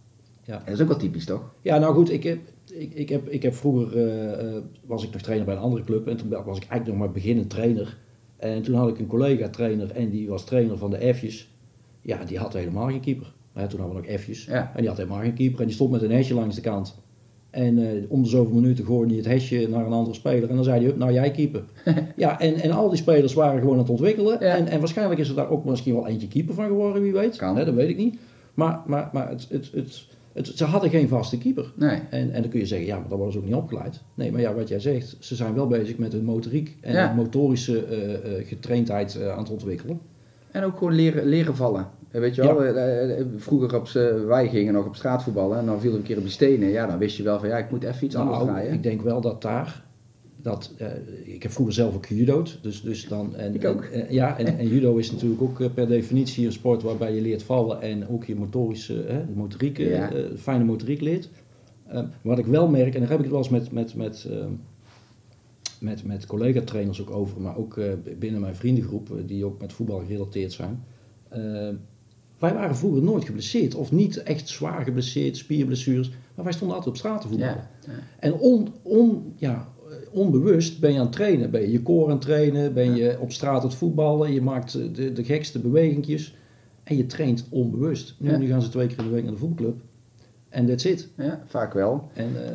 En 0.46 0.60
dat 0.66 0.74
is 0.74 0.82
ook 0.82 0.88
wel 0.88 0.98
typisch, 0.98 1.26
toch? 1.26 1.54
Ja, 1.62 1.78
nou 1.78 1.94
goed, 1.94 2.12
ik 2.12 2.24
heb, 2.24 2.40
ik, 2.72 2.94
ik 2.94 3.10
heb, 3.10 3.30
ik 3.30 3.44
heb 3.44 3.54
vroeger, 3.54 3.98
eh, 3.98 4.56
eh, 4.56 4.64
was 4.86 5.04
ik 5.04 5.12
nog 5.12 5.22
trainer 5.22 5.46
bij 5.46 5.56
een 5.56 5.62
andere 5.62 5.84
club 5.84 6.08
en 6.08 6.18
toen 6.18 6.30
was 6.30 6.58
ik 6.58 6.68
eigenlijk 6.68 6.88
nog 6.88 6.98
maar 6.98 7.12
beginnend 7.12 7.50
trainer. 7.50 7.98
En 8.38 8.62
toen 8.62 8.76
had 8.76 8.90
ik 8.90 9.00
een 9.00 9.08
collega 9.08 9.50
trainer 9.50 9.92
en 9.92 10.10
die 10.10 10.30
was 10.30 10.46
trainer 10.46 10.78
van 10.78 10.90
de 10.90 11.14
F'jes. 11.16 11.50
Ja, 12.02 12.24
die 12.24 12.38
had 12.38 12.54
helemaal 12.54 12.88
geen 12.88 13.00
keeper. 13.00 13.34
Toen 13.54 13.80
hadden 13.80 14.02
we 14.02 14.08
nog 14.08 14.20
F'jes. 14.20 14.46
Ja. 14.46 14.72
En 14.74 14.80
die 14.80 14.88
had 14.88 14.98
helemaal 14.98 15.22
geen 15.22 15.34
keeper 15.34 15.60
en 15.60 15.66
die 15.66 15.76
stond 15.76 15.92
met 15.92 16.02
een 16.02 16.12
hesje 16.12 16.34
langs 16.34 16.56
de 16.56 16.62
kant. 16.62 16.96
En 17.50 17.78
eh, 17.78 18.04
om 18.08 18.24
de 18.24 18.30
zoveel 18.30 18.54
minuten 18.54 18.86
gooide 18.86 19.08
hij 19.08 19.18
het 19.18 19.32
hesje 19.32 19.68
naar 19.70 19.86
een 19.86 19.92
andere 19.92 20.16
speler 20.16 20.50
en 20.50 20.56
dan 20.56 20.64
zei 20.64 20.78
hij, 20.78 20.86
"Hup, 20.86 20.98
nou 20.98 21.14
jij 21.14 21.32
keeper. 21.32 21.64
ja, 22.16 22.40
en, 22.40 22.56
en 22.56 22.72
al 22.72 22.90
die 22.90 22.98
spelers 22.98 23.34
waren 23.34 23.60
gewoon 23.60 23.74
aan 23.74 23.80
het 23.80 23.90
ontwikkelen. 23.90 24.38
Ja. 24.40 24.56
En, 24.56 24.68
en 24.68 24.80
waarschijnlijk 24.80 25.20
is 25.20 25.30
er 25.30 25.36
daar 25.36 25.50
ook 25.50 25.66
misschien 25.66 25.94
wel 25.94 26.08
eentje 26.08 26.28
keeper 26.28 26.54
van 26.54 26.68
geworden, 26.68 27.02
wie 27.02 27.14
weet. 27.14 27.36
Kan. 27.36 27.58
Hè, 27.58 27.66
dat 27.66 27.74
weet 27.74 27.90
ik 27.90 27.98
niet. 27.98 28.18
Maar, 28.54 28.82
maar, 28.86 29.10
maar 29.14 29.30
het, 29.30 29.48
het, 29.50 29.72
het, 29.74 30.08
het, 30.38 30.48
ze 30.56 30.64
hadden 30.66 30.90
geen 30.90 31.08
vaste 31.08 31.38
keeper. 31.38 31.72
Nee. 31.76 32.00
En, 32.10 32.32
en 32.32 32.42
dan 32.42 32.52
kun 32.52 32.60
je 32.60 32.66
zeggen, 32.66 32.88
ja, 32.88 33.00
maar 33.00 33.08
dat 33.08 33.18
worden 33.18 33.34
ze 33.34 33.40
ook 33.40 33.46
niet 33.46 33.56
opgeleid. 33.56 34.02
Nee, 34.14 34.32
maar 34.32 34.42
ja, 34.42 34.54
wat 34.54 34.68
jij 34.68 34.80
zegt, 34.80 35.16
ze 35.20 35.36
zijn 35.36 35.54
wel 35.54 35.68
bezig 35.68 35.98
met 35.98 36.12
hun 36.12 36.24
motoriek 36.24 36.78
en 36.82 36.94
Ja. 36.94 37.14
motorische 37.14 37.86
eh, 37.86 38.14
eh, 38.14 38.48
getraindheid 38.48 39.16
eh, 39.16 39.32
aan 39.32 39.40
het 39.40 39.50
ontwikkelen. 39.50 40.00
En 40.52 40.64
ook 40.64 40.78
gewoon 40.78 40.94
leren, 40.94 41.26
leren 41.26 41.56
vallen. 41.56 41.88
Weet 42.12 42.36
je 42.36 42.42
wel, 42.42 43.26
vroeger 43.38 43.76
op 43.76 43.88
wij 44.28 44.48
gingen 44.50 44.74
nog 44.74 44.86
op 44.86 44.96
straat 44.96 45.24
voetballen 45.24 45.58
en 45.60 45.66
dan 45.66 45.80
viel 45.80 45.92
er 45.92 45.98
een 45.98 46.04
keer 46.04 46.18
op 46.18 46.24
je 46.24 46.30
stenen. 46.30 46.70
Ja, 46.70 46.88
dan 46.88 46.98
wist 46.98 47.18
je 47.18 47.24
wel 47.24 47.40
van 47.40 47.48
ja, 47.48 47.58
ik 47.58 47.72
moet 47.72 47.84
even 47.84 48.06
iets 48.06 48.16
anders 48.16 48.38
Nou, 48.38 48.50
draaien. 48.50 48.74
ik 48.74 48.84
denk 48.84 49.02
wel 49.02 49.22
dat 49.22 49.42
daar, 49.42 49.84
dat, 50.42 50.74
eh, 50.78 50.88
ik 51.24 51.44
heb 51.44 51.52
vroeger 51.52 51.74
zelf 51.74 51.96
ook 51.96 52.06
gejudo'd, 52.06 52.60
dus, 52.62 52.82
dus 52.82 53.08
dan... 53.08 53.36
En, 53.36 53.54
Ik 53.56 53.66
ook. 53.66 53.84
en- 53.84 54.14
ja, 54.14 54.38
en, 54.38 54.58
en 54.58 54.68
judo 54.68 54.96
is 54.98 55.12
natuurlijk 55.12 55.42
ook 55.42 55.60
eh, 55.62 55.68
per 55.74 55.88
definitie 55.88 56.46
een 56.46 56.52
sport 56.52 56.82
waarbij 56.82 57.16
je 57.16 57.22
leert 57.22 57.44
vallen 57.44 57.82
en 57.82 58.08
ook 58.08 58.24
je 58.26 58.36
motorische, 58.36 58.94
hè, 59.08 59.24
motoriek, 59.36 59.80
eh, 59.80 59.90
Ja. 59.90 60.12
fijne 60.38 60.64
motoriek 60.64 61.02
leert. 61.02 61.30
Wat 62.22 62.38
ik 62.38 62.46
wel 62.46 62.68
merk, 62.68 62.94
en 62.94 63.00
daar 63.00 63.10
heb 63.10 63.18
ik 63.18 63.24
het 63.24 63.34
wel 63.34 63.42
eens 63.44 63.50
met, 63.50 63.72
met, 63.72 63.96
met, 63.96 64.28
met, 65.80 66.04
met 66.04 66.26
collega-trainers 66.26 67.02
ook 67.02 67.10
over, 67.12 67.42
maar 67.42 67.58
ook 67.58 67.80
binnen 68.20 68.42
mijn 68.42 68.56
vriendengroep, 68.56 69.10
die 69.26 69.46
ook 69.46 69.62
met 69.62 69.74
voetbal 69.74 70.00
gerelateerd 70.00 70.52
zijn. 70.54 70.84
Wij 72.40 72.54
waren 72.54 72.76
vroeger 72.76 73.02
nooit 73.04 73.26
geblesseerd. 73.26 73.76
Of 73.76 73.92
niet 73.92 74.24
echt 74.24 74.50
zwaar 74.50 74.84
geblesseerd, 74.84 75.38
spierblessures. 75.38 76.10
Maar 76.36 76.44
wij 76.46 76.54
stonden 76.54 76.76
altijd 76.78 76.96
op 76.96 77.00
straat 77.02 77.22
te 77.22 77.28
voetballen. 77.28 77.68
Ja, 77.86 77.92
ja. 77.92 78.00
En 78.20 78.34
on, 78.34 78.68
on, 78.82 79.34
ja, 79.36 79.68
onbewust 80.12 80.80
ben 80.80 80.92
je 80.94 80.98
aan 81.00 81.06
het 81.06 81.14
trainen. 81.14 81.52
Ben 81.52 81.62
je 81.62 81.72
je 81.72 81.82
core 81.84 82.06
aan 82.06 82.12
het 82.12 82.22
trainen. 82.22 82.74
Ben 82.74 82.96
je 82.96 83.18
op 83.20 83.32
straat 83.32 83.62
aan 83.62 83.68
het 83.68 83.76
voetballen. 83.78 84.34
Je 84.34 84.42
maakt 84.42 84.76
eh, 84.76 84.84
de, 84.94 85.12
de 85.14 85.24
gekste 85.24 85.60
bewegingjes. 85.60 86.36
En 86.84 86.98
je 86.98 87.06
traint 87.06 87.48
onbewust. 87.50 88.16
Nu, 88.20 88.30
Ja. 88.30 88.38
nu 88.38 88.48
gaan 88.48 88.62
ze 88.62 88.70
twee 88.70 88.88
keer 88.88 88.98
in 88.98 89.04
de 89.04 89.10
week 89.10 89.24
naar 89.24 89.32
de 89.32 89.38
voetbalclub. 89.38 89.80
En 90.50 90.66
that's 90.66 90.86
it. 90.86 91.10
Ja, 91.18 91.42
vaak 91.46 91.74
wel. 91.74 92.10
En, 92.14 92.30
eh, 92.46 92.52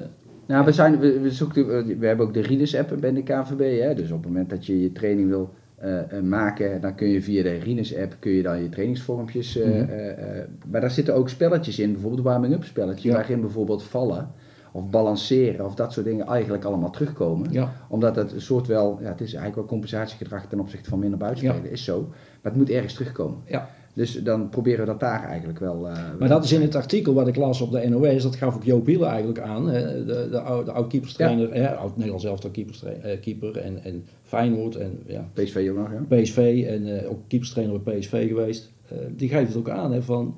Nou, 0.46 0.64
we, 0.64 0.72
zijn, 0.72 0.98
we, 0.98 1.20
we, 1.20 1.30
zoeken, 1.30 1.98
we 1.98 2.06
hebben 2.06 2.26
ook 2.26 2.34
de 2.34 2.40
Rinus 2.40 2.76
app 2.76 2.96
bij 3.00 3.12
de 3.12 3.22
KVB. 3.22 3.80
Hè? 3.80 3.94
Dus 3.94 4.10
op 4.10 4.16
het 4.18 4.26
moment 4.26 4.50
dat 4.50 4.66
je 4.66 4.80
je 4.80 4.92
training 4.92 5.28
wil 5.28 5.50
eh, 5.76 5.98
eh, 6.16 6.22
maken, 6.24 6.80
dan 6.80 6.94
kun 6.94 7.08
je 7.08 7.22
via 7.22 7.42
de 7.42 7.52
Rinus 7.58 7.96
app 7.96 8.16
kun 8.18 8.32
je 8.32 8.42
dan 8.42 8.62
je 8.62 8.68
trainingsvormpjes. 8.68 9.56
eh, 9.60 9.80
eh, 9.80 10.38
eh, 10.38 10.44
maar 10.70 10.80
daar 10.80 10.90
zitten 10.90 11.14
ook 11.14 11.28
spelletjes 11.28 11.78
in, 11.78 11.92
bijvoorbeeld 11.92 12.22
warming-up 12.22 12.64
spelletjes, 12.64 13.02
Ja. 13.04 13.12
waarin 13.12 13.40
bijvoorbeeld 13.40 13.82
vallen 13.82 14.30
of 14.72 14.90
balanceren 14.90 15.66
of 15.66 15.74
dat 15.74 15.92
soort 15.92 16.06
dingen 16.06 16.26
eigenlijk 16.26 16.64
allemaal 16.64 16.90
terugkomen. 16.90 17.52
ja. 17.52 17.72
Omdat 17.88 18.16
het 18.16 18.32
een 18.32 18.40
soort 18.40 18.66
wel, 18.66 18.98
ja, 19.00 19.08
het 19.08 19.20
is 19.20 19.26
eigenlijk 19.34 19.54
wel 19.54 19.64
compensatiegedrag 19.64 20.46
ten 20.46 20.60
opzichte 20.60 20.88
van 20.88 20.98
minder 20.98 21.18
buitenspelen, 21.18 21.70
is 21.70 21.84
zo. 21.84 22.00
Maar 22.42 22.52
het 22.52 22.56
moet 22.56 22.70
ergens 22.70 22.94
terugkomen. 22.94 23.38
Ja. 23.46 23.68
Dus 23.94 24.22
dan 24.22 24.48
proberen 24.48 24.80
we 24.80 24.86
dat 24.86 25.00
daar 25.00 25.24
eigenlijk 25.24 25.58
wel. 25.58 25.88
eh, 25.88 25.96
Maar 26.18 26.28
dat 26.28 26.44
is 26.44 26.52
in 26.52 26.60
het 26.62 26.74
artikel 26.74 27.14
wat 27.14 27.28
ik 27.28 27.36
las 27.36 27.60
op 27.60 27.70
de 27.70 27.88
NOS, 27.88 28.22
dat 28.22 28.36
gaf 28.36 28.54
ook 28.54 28.64
Joop 28.64 28.86
Hiele 28.86 29.06
eigenlijk 29.06 29.40
aan. 29.40 29.68
hè, 29.68 30.04
De, 30.04 30.28
de, 30.30 30.40
oude, 30.40 30.64
de 30.64 30.72
oud-keeperstrainer, 30.72 31.54
hè, 31.54 31.74
oud-Nederlands 31.74 32.24
elftal 32.24 32.50
eh, 32.50 33.20
keeper 33.20 33.56
en, 33.56 33.84
en 33.84 34.04
Feyenoord 34.22 34.76
en 34.76 34.98
ja, 35.06 35.28
PSV 35.32 35.66
ook 35.70 35.76
nog, 35.76 35.88
ja. 35.92 36.16
PSV 36.16 36.64
en 36.68 37.00
eh, 37.00 37.10
ook 37.10 37.18
keeperstrainer 37.28 37.82
bij 37.82 37.98
PSV 37.98 38.28
geweest. 38.28 38.72
Die 39.16 39.28
geeft 39.28 39.48
het 39.48 39.56
ook 39.56 39.68
aan 39.70 39.92
hè, 39.92 40.02
van 40.02 40.36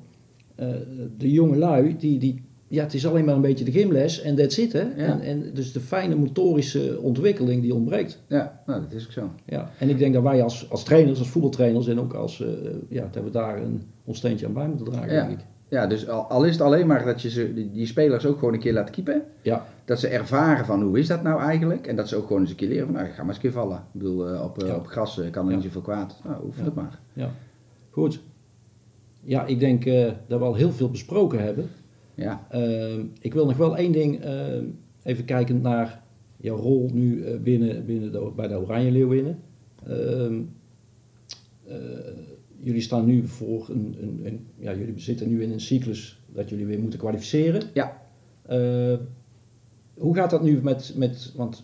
de 1.17 1.31
jonge 1.31 1.55
lui, 1.57 1.95
die, 1.97 2.19
die, 2.19 2.43
ja, 2.67 2.83
het 2.83 2.93
is 2.93 3.07
alleen 3.07 3.25
maar 3.25 3.35
een 3.35 3.41
beetje 3.41 3.65
de 3.65 3.71
gymles 3.71 4.21
en 4.21 4.35
dat 4.35 4.53
zit 4.53 4.73
hè. 4.73 4.79
En, 4.79 5.21
en 5.21 5.53
dus 5.53 5.71
de 5.71 5.79
fijne 5.79 6.15
motorische 6.15 6.99
ontwikkeling 7.01 7.61
die 7.61 7.73
ontbreekt. 7.73 8.21
Ja, 8.27 8.61
nou, 8.65 8.81
dat 8.81 8.91
is 8.91 9.05
ook 9.05 9.11
zo. 9.11 9.29
Ja. 9.45 9.69
En 9.79 9.89
ik 9.89 9.97
denk 9.97 10.13
dat 10.13 10.23
wij 10.23 10.43
als, 10.43 10.69
als 10.69 10.83
trainers, 10.83 11.19
als 11.19 11.29
voetbaltrainers 11.29 11.87
en 11.87 11.99
ook 11.99 12.13
als, 12.13 12.41
eh, 12.41 12.47
ja, 12.89 13.07
dat 13.11 13.23
we 13.23 13.29
daar 13.29 13.61
een, 13.61 13.81
ons 14.05 14.17
steentje 14.17 14.45
aan 14.45 14.53
bij 14.53 14.67
moeten 14.67 14.85
dragen 14.85 15.13
Ja. 15.13 15.27
denk 15.27 15.39
ik. 15.39 15.45
Ja, 15.69 15.87
dus 15.87 16.07
al, 16.07 16.21
al 16.21 16.43
is 16.45 16.51
het 16.51 16.61
alleen 16.61 16.87
maar 16.87 17.05
dat 17.05 17.21
je 17.21 17.29
ze, 17.29 17.53
die, 17.53 17.71
die 17.71 17.85
spelers 17.85 18.25
ook 18.25 18.39
gewoon 18.39 18.53
een 18.53 18.59
keer 18.59 18.73
laat 18.73 18.89
keepen. 18.89 19.21
Ja. 19.41 19.65
Dat 19.85 19.99
ze 19.99 20.07
ervaren 20.07 20.65
van 20.65 20.81
hoe 20.81 20.99
is 20.99 21.07
dat 21.07 21.23
nou 21.23 21.41
eigenlijk. 21.41 21.87
En 21.87 21.95
dat 21.95 22.07
ze 22.09 22.15
ook 22.15 22.27
gewoon 22.27 22.41
eens 22.41 22.49
een 22.49 22.55
keer 22.55 22.67
leren 22.67 22.85
van 22.85 22.95
nou, 22.95 23.07
ga 23.07 23.17
maar 23.17 23.25
eens 23.25 23.35
een 23.35 23.41
keer 23.41 23.51
vallen. 23.51 23.77
Ik 23.77 23.99
bedoel, 23.99 24.27
eh, 24.29 24.43
op, 24.43 24.61
eh, 24.61 24.67
Ja. 24.67 24.75
op 24.75 24.87
gras 24.87 25.21
kan 25.31 25.43
er 25.45 25.49
Ja. 25.49 25.55
niet 25.55 25.65
zoveel 25.65 25.81
kwaad. 25.81 26.19
Nou, 26.23 26.51
Ja. 26.57 26.63
het 26.63 26.73
maar. 26.75 26.99
Ja, 27.13 27.29
goed. 27.89 28.19
Ja, 29.21 29.45
ik 29.45 29.59
denk 29.59 29.83
dat 30.27 30.39
we 30.39 30.45
al 30.45 30.55
heel 30.55 30.71
veel 30.71 30.89
besproken 30.89 31.43
hebben. 31.43 31.69
Ja, 32.15 32.47
Ehm, 32.49 33.05
ik 33.21 33.33
wil 33.33 33.45
nog 33.45 33.57
wel 33.57 33.77
één 33.77 33.91
ding, 33.91 34.21
ehm, 34.21 34.65
even 35.03 35.25
kijken 35.25 35.61
naar 35.61 36.03
jouw 36.37 36.57
rol 36.57 36.89
nu 36.93 37.23
eh, 37.23 37.39
binnen, 37.39 37.85
binnen 37.85 38.11
de, 38.11 38.31
bij 38.35 38.47
de 38.47 38.59
Oranje 38.59 38.91
Leeuwinnen. 38.91 39.39
Ehm, 39.87 40.41
eh, 41.67 41.77
jullie 42.59 42.81
staan 42.81 43.05
nu 43.05 43.27
voor 43.27 43.69
een, 43.69 43.95
een, 44.01 44.19
een- 44.25 44.45
ja, 44.57 44.75
jullie 44.75 44.99
zitten 44.99 45.29
nu 45.29 45.43
in 45.43 45.51
een 45.51 45.59
cyclus 45.61 46.19
dat 46.33 46.49
jullie 46.49 46.65
weer 46.65 46.79
moeten 46.79 46.99
kwalificeren. 46.99 47.61
Ja. 47.73 48.01
Hoe 49.93 50.15
gaat 50.15 50.29
dat 50.29 50.43
nu 50.43 50.61
met, 50.61 50.93
met, 50.97 51.33
want 51.35 51.63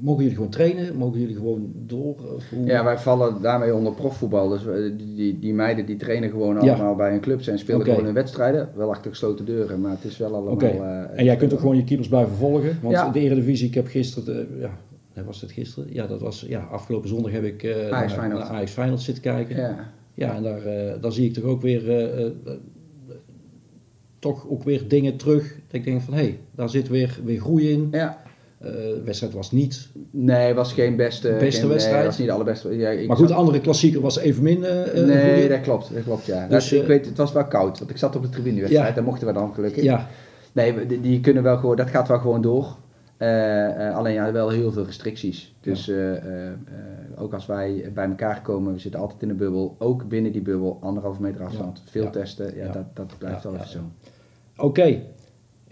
mogen 0.00 0.20
jullie 0.22 0.36
gewoon 0.36 0.50
trainen? 0.50 0.96
Mogen 0.96 1.20
jullie 1.20 1.34
gewoon 1.36 1.72
door? 1.74 2.16
Hoe? 2.50 2.66
ja 2.66 2.84
wij 2.84 2.98
vallen 2.98 3.42
daarmee 3.42 3.74
onder 3.74 3.92
profvoetbal. 3.94 4.48
Dus 4.48 4.62
die, 4.96 5.14
die, 5.14 5.38
die 5.38 5.54
meiden 5.54 5.86
die 5.86 5.96
trainen 5.96 6.30
gewoon 6.30 6.54
Ja. 6.54 6.72
allemaal 6.74 6.94
bij 6.94 7.12
een 7.14 7.20
club. 7.20 7.42
Zijn 7.42 7.58
spelen 7.58 7.84
gewoon 7.84 8.04
hun 8.04 8.14
wedstrijden. 8.14 8.68
Wel 8.74 8.90
achter 8.90 9.10
gesloten 9.10 9.44
deuren, 9.44 9.80
maar 9.80 9.90
het 9.90 10.04
is 10.04 10.18
wel 10.18 10.34
allemaal... 10.34 10.52
Oké. 10.52 10.66
eh, 10.66 11.18
En 11.18 11.24
jij 11.24 11.36
kunt 11.36 11.52
ook 11.52 11.60
gewoon 11.60 11.76
je 11.76 11.84
keepers 11.84 12.08
blijven 12.08 12.34
volgen. 12.34 12.78
Want 12.82 12.94
Ja. 12.94 13.08
de 13.10 13.20
Eredivisie, 13.20 13.68
ik 13.68 13.74
heb 13.74 13.86
gisteren, 13.86 14.24
de, 14.24 14.58
ja, 15.14 15.24
was 15.24 15.40
het 15.40 15.50
gisteren? 15.52 15.92
Ja, 15.94 16.06
dat 16.06 16.20
was, 16.20 16.44
ja, 16.48 16.60
afgelopen 16.60 17.08
zondag 17.08 17.32
heb 17.32 17.44
ik 17.44 17.62
eh 17.62 17.90
Ajax 17.90 18.16
naar, 18.16 18.28
naar 18.28 18.38
Ajax 18.42 18.70
Feyenoord 18.72 19.00
zitten 19.00 19.22
kijken. 19.22 19.56
Ja, 19.56 19.92
Ja, 20.14 20.34
en 20.36 20.42
daar, 20.42 20.64
eh, 20.66 21.00
daar 21.02 21.12
zie 21.12 21.26
ik 21.28 21.34
toch 21.34 21.44
ook 21.44 21.62
weer, 21.62 21.82
toch 24.18 24.48
ook 24.48 24.62
weer 24.62 24.88
dingen 24.88 25.16
terug. 25.16 25.42
Dat 25.66 25.72
ik 25.80 25.84
denk 25.84 26.00
van, 26.02 26.14
hé, 26.14 26.20
hey, 26.20 26.38
daar 26.54 26.68
zit 26.70 26.88
weer, 26.88 27.20
weer 27.24 27.40
groei 27.40 27.70
in. 27.70 27.88
ja. 27.90 28.22
Eh, 28.62 28.72
de 28.72 29.02
wedstrijd 29.04 29.32
was 29.32 29.52
niet. 29.52 29.88
Nee, 30.10 30.54
was 30.54 30.72
geen 30.72 30.96
beste... 30.96 31.36
Beste 31.38 31.60
geen, 31.60 31.68
wedstrijd. 31.70 31.96
Nee, 31.98 32.06
was 32.06 32.18
niet 32.18 32.26
de 32.26 32.32
allerbeste. 32.32 32.76
Ja, 32.76 32.88
ik 32.90 33.06
Maar 33.08 33.16
goed, 33.16 33.28
de 33.28 33.34
andere 33.34 33.60
klassieker 33.60 34.00
was 34.00 34.18
evenmin 34.18 34.64
eh 34.64 35.00
eh, 35.00 35.06
Nee, 35.06 35.48
dat 35.48 35.60
klopt, 35.60 35.94
dat 35.94 36.02
klopt, 36.02 36.24
ja. 36.24 36.46
Dus, 36.48 36.68
Dat- 36.68 36.72
ik 36.78 36.82
eh, 36.82 36.88
weet, 36.88 37.06
het 37.06 37.16
was 37.16 37.32
wel 37.32 37.44
koud, 37.46 37.78
want 37.78 37.90
ik 37.90 37.96
zat 37.96 38.16
op 38.16 38.22
de 38.22 38.28
tribunewedstrijd, 38.28 38.88
Ja. 38.88 38.94
daar 38.94 39.04
mochten 39.04 39.26
we 39.26 39.32
dan 39.32 39.54
gelukkig. 39.54 39.82
Ja, 39.82 40.08
Nee, 40.52 40.86
die, 40.86 41.00
die 41.00 41.20
kunnen 41.20 41.42
wel 41.42 41.56
gewoon, 41.56 41.76
dat 41.76 41.90
gaat 41.90 42.08
wel 42.08 42.18
gewoon 42.18 42.40
door. 42.42 42.76
Eh, 43.16 43.96
alleen 43.96 44.14
ja, 44.14 44.32
wel 44.32 44.48
heel 44.48 44.72
veel 44.72 44.84
restricties. 44.84 45.54
Dus 45.60 45.90
ook 47.16 47.34
als 47.34 47.46
wij 47.46 47.90
bij 47.94 48.08
elkaar 48.08 48.42
komen, 48.42 48.72
we 48.72 48.78
zitten 48.78 49.00
altijd 49.00 49.22
in 49.22 49.30
een 49.30 49.36
bubbel, 49.36 49.76
ook 49.78 50.08
binnen 50.08 50.32
die 50.32 50.42
bubbel, 50.42 50.78
anderhalve 50.80 51.22
meter 51.22 51.44
afstand, 51.44 51.82
veel 51.90 52.02
Ja. 52.04 52.10
testen, 52.10 52.56
ja. 52.56 52.72
Dat, 52.72 52.84
dat 52.94 53.14
blijft 53.18 53.42
wel 53.44 53.54
even 53.54 53.68
zo. 53.68 53.78
oké. 54.56 55.00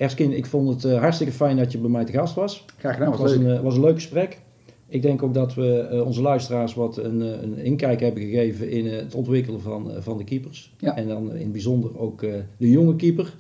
Erskin, 0.00 0.32
ik 0.32 0.46
vond 0.46 0.68
het 0.68 0.84
eh, 0.84 1.00
hartstikke 1.00 1.32
fijn 1.32 1.56
dat 1.56 1.72
je 1.72 1.78
bij 1.78 1.90
mij 1.90 2.04
te 2.04 2.12
gast 2.12 2.34
was. 2.34 2.64
Graag 2.78 2.92
gedaan, 2.92 3.10
het 3.10 3.20
was 3.20 3.30
was 3.30 3.38
leuk. 3.38 3.48
een, 3.48 3.56
eh, 3.56 3.62
was 3.62 3.74
een 3.74 3.80
leuk 3.80 3.94
gesprek. 3.94 4.40
Ik 4.86 5.02
denk 5.02 5.22
ook 5.22 5.34
dat 5.34 5.54
we 5.54 5.78
eh, 5.78 6.06
onze 6.06 6.22
luisteraars 6.22 6.74
wat 6.74 6.96
een, 6.96 7.20
een 7.20 7.58
inkijk 7.58 8.00
hebben 8.00 8.22
gegeven 8.22 8.70
in 8.70 8.86
het 8.86 9.14
ontwikkelen 9.14 9.60
van, 9.60 9.92
van 9.98 10.18
de 10.18 10.24
keepers. 10.24 10.74
Ja. 10.78 10.96
En 10.96 11.08
dan 11.08 11.34
in 11.34 11.42
het 11.42 11.52
bijzonder 11.52 11.98
ook 11.98 12.20
de 12.56 12.70
jonge 12.70 12.96
keeper. 12.96 13.36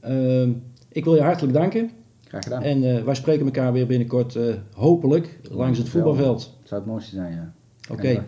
Ehm, 0.00 0.52
ik 0.88 1.04
wil 1.04 1.14
je 1.14 1.22
hartelijk 1.22 1.54
danken. 1.54 1.90
Graag 2.24 2.42
gedaan. 2.42 2.62
En 2.62 3.04
wij 3.04 3.14
spreken 3.14 3.44
elkaar 3.44 3.72
weer 3.72 3.86
binnenkort 3.86 4.38
hopelijk 4.74 5.40
langs 5.50 5.78
het 5.78 5.88
voetbalveld. 5.88 6.58
Zou 6.62 6.80
het 6.80 6.90
mooiste 6.90 7.14
zijn, 7.14 7.32
ja. 7.32 7.52
Oké, 7.90 8.26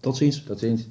tot 0.00 0.16
ziens. 0.16 0.42
Tot 0.42 0.58
ziens. 0.58 0.88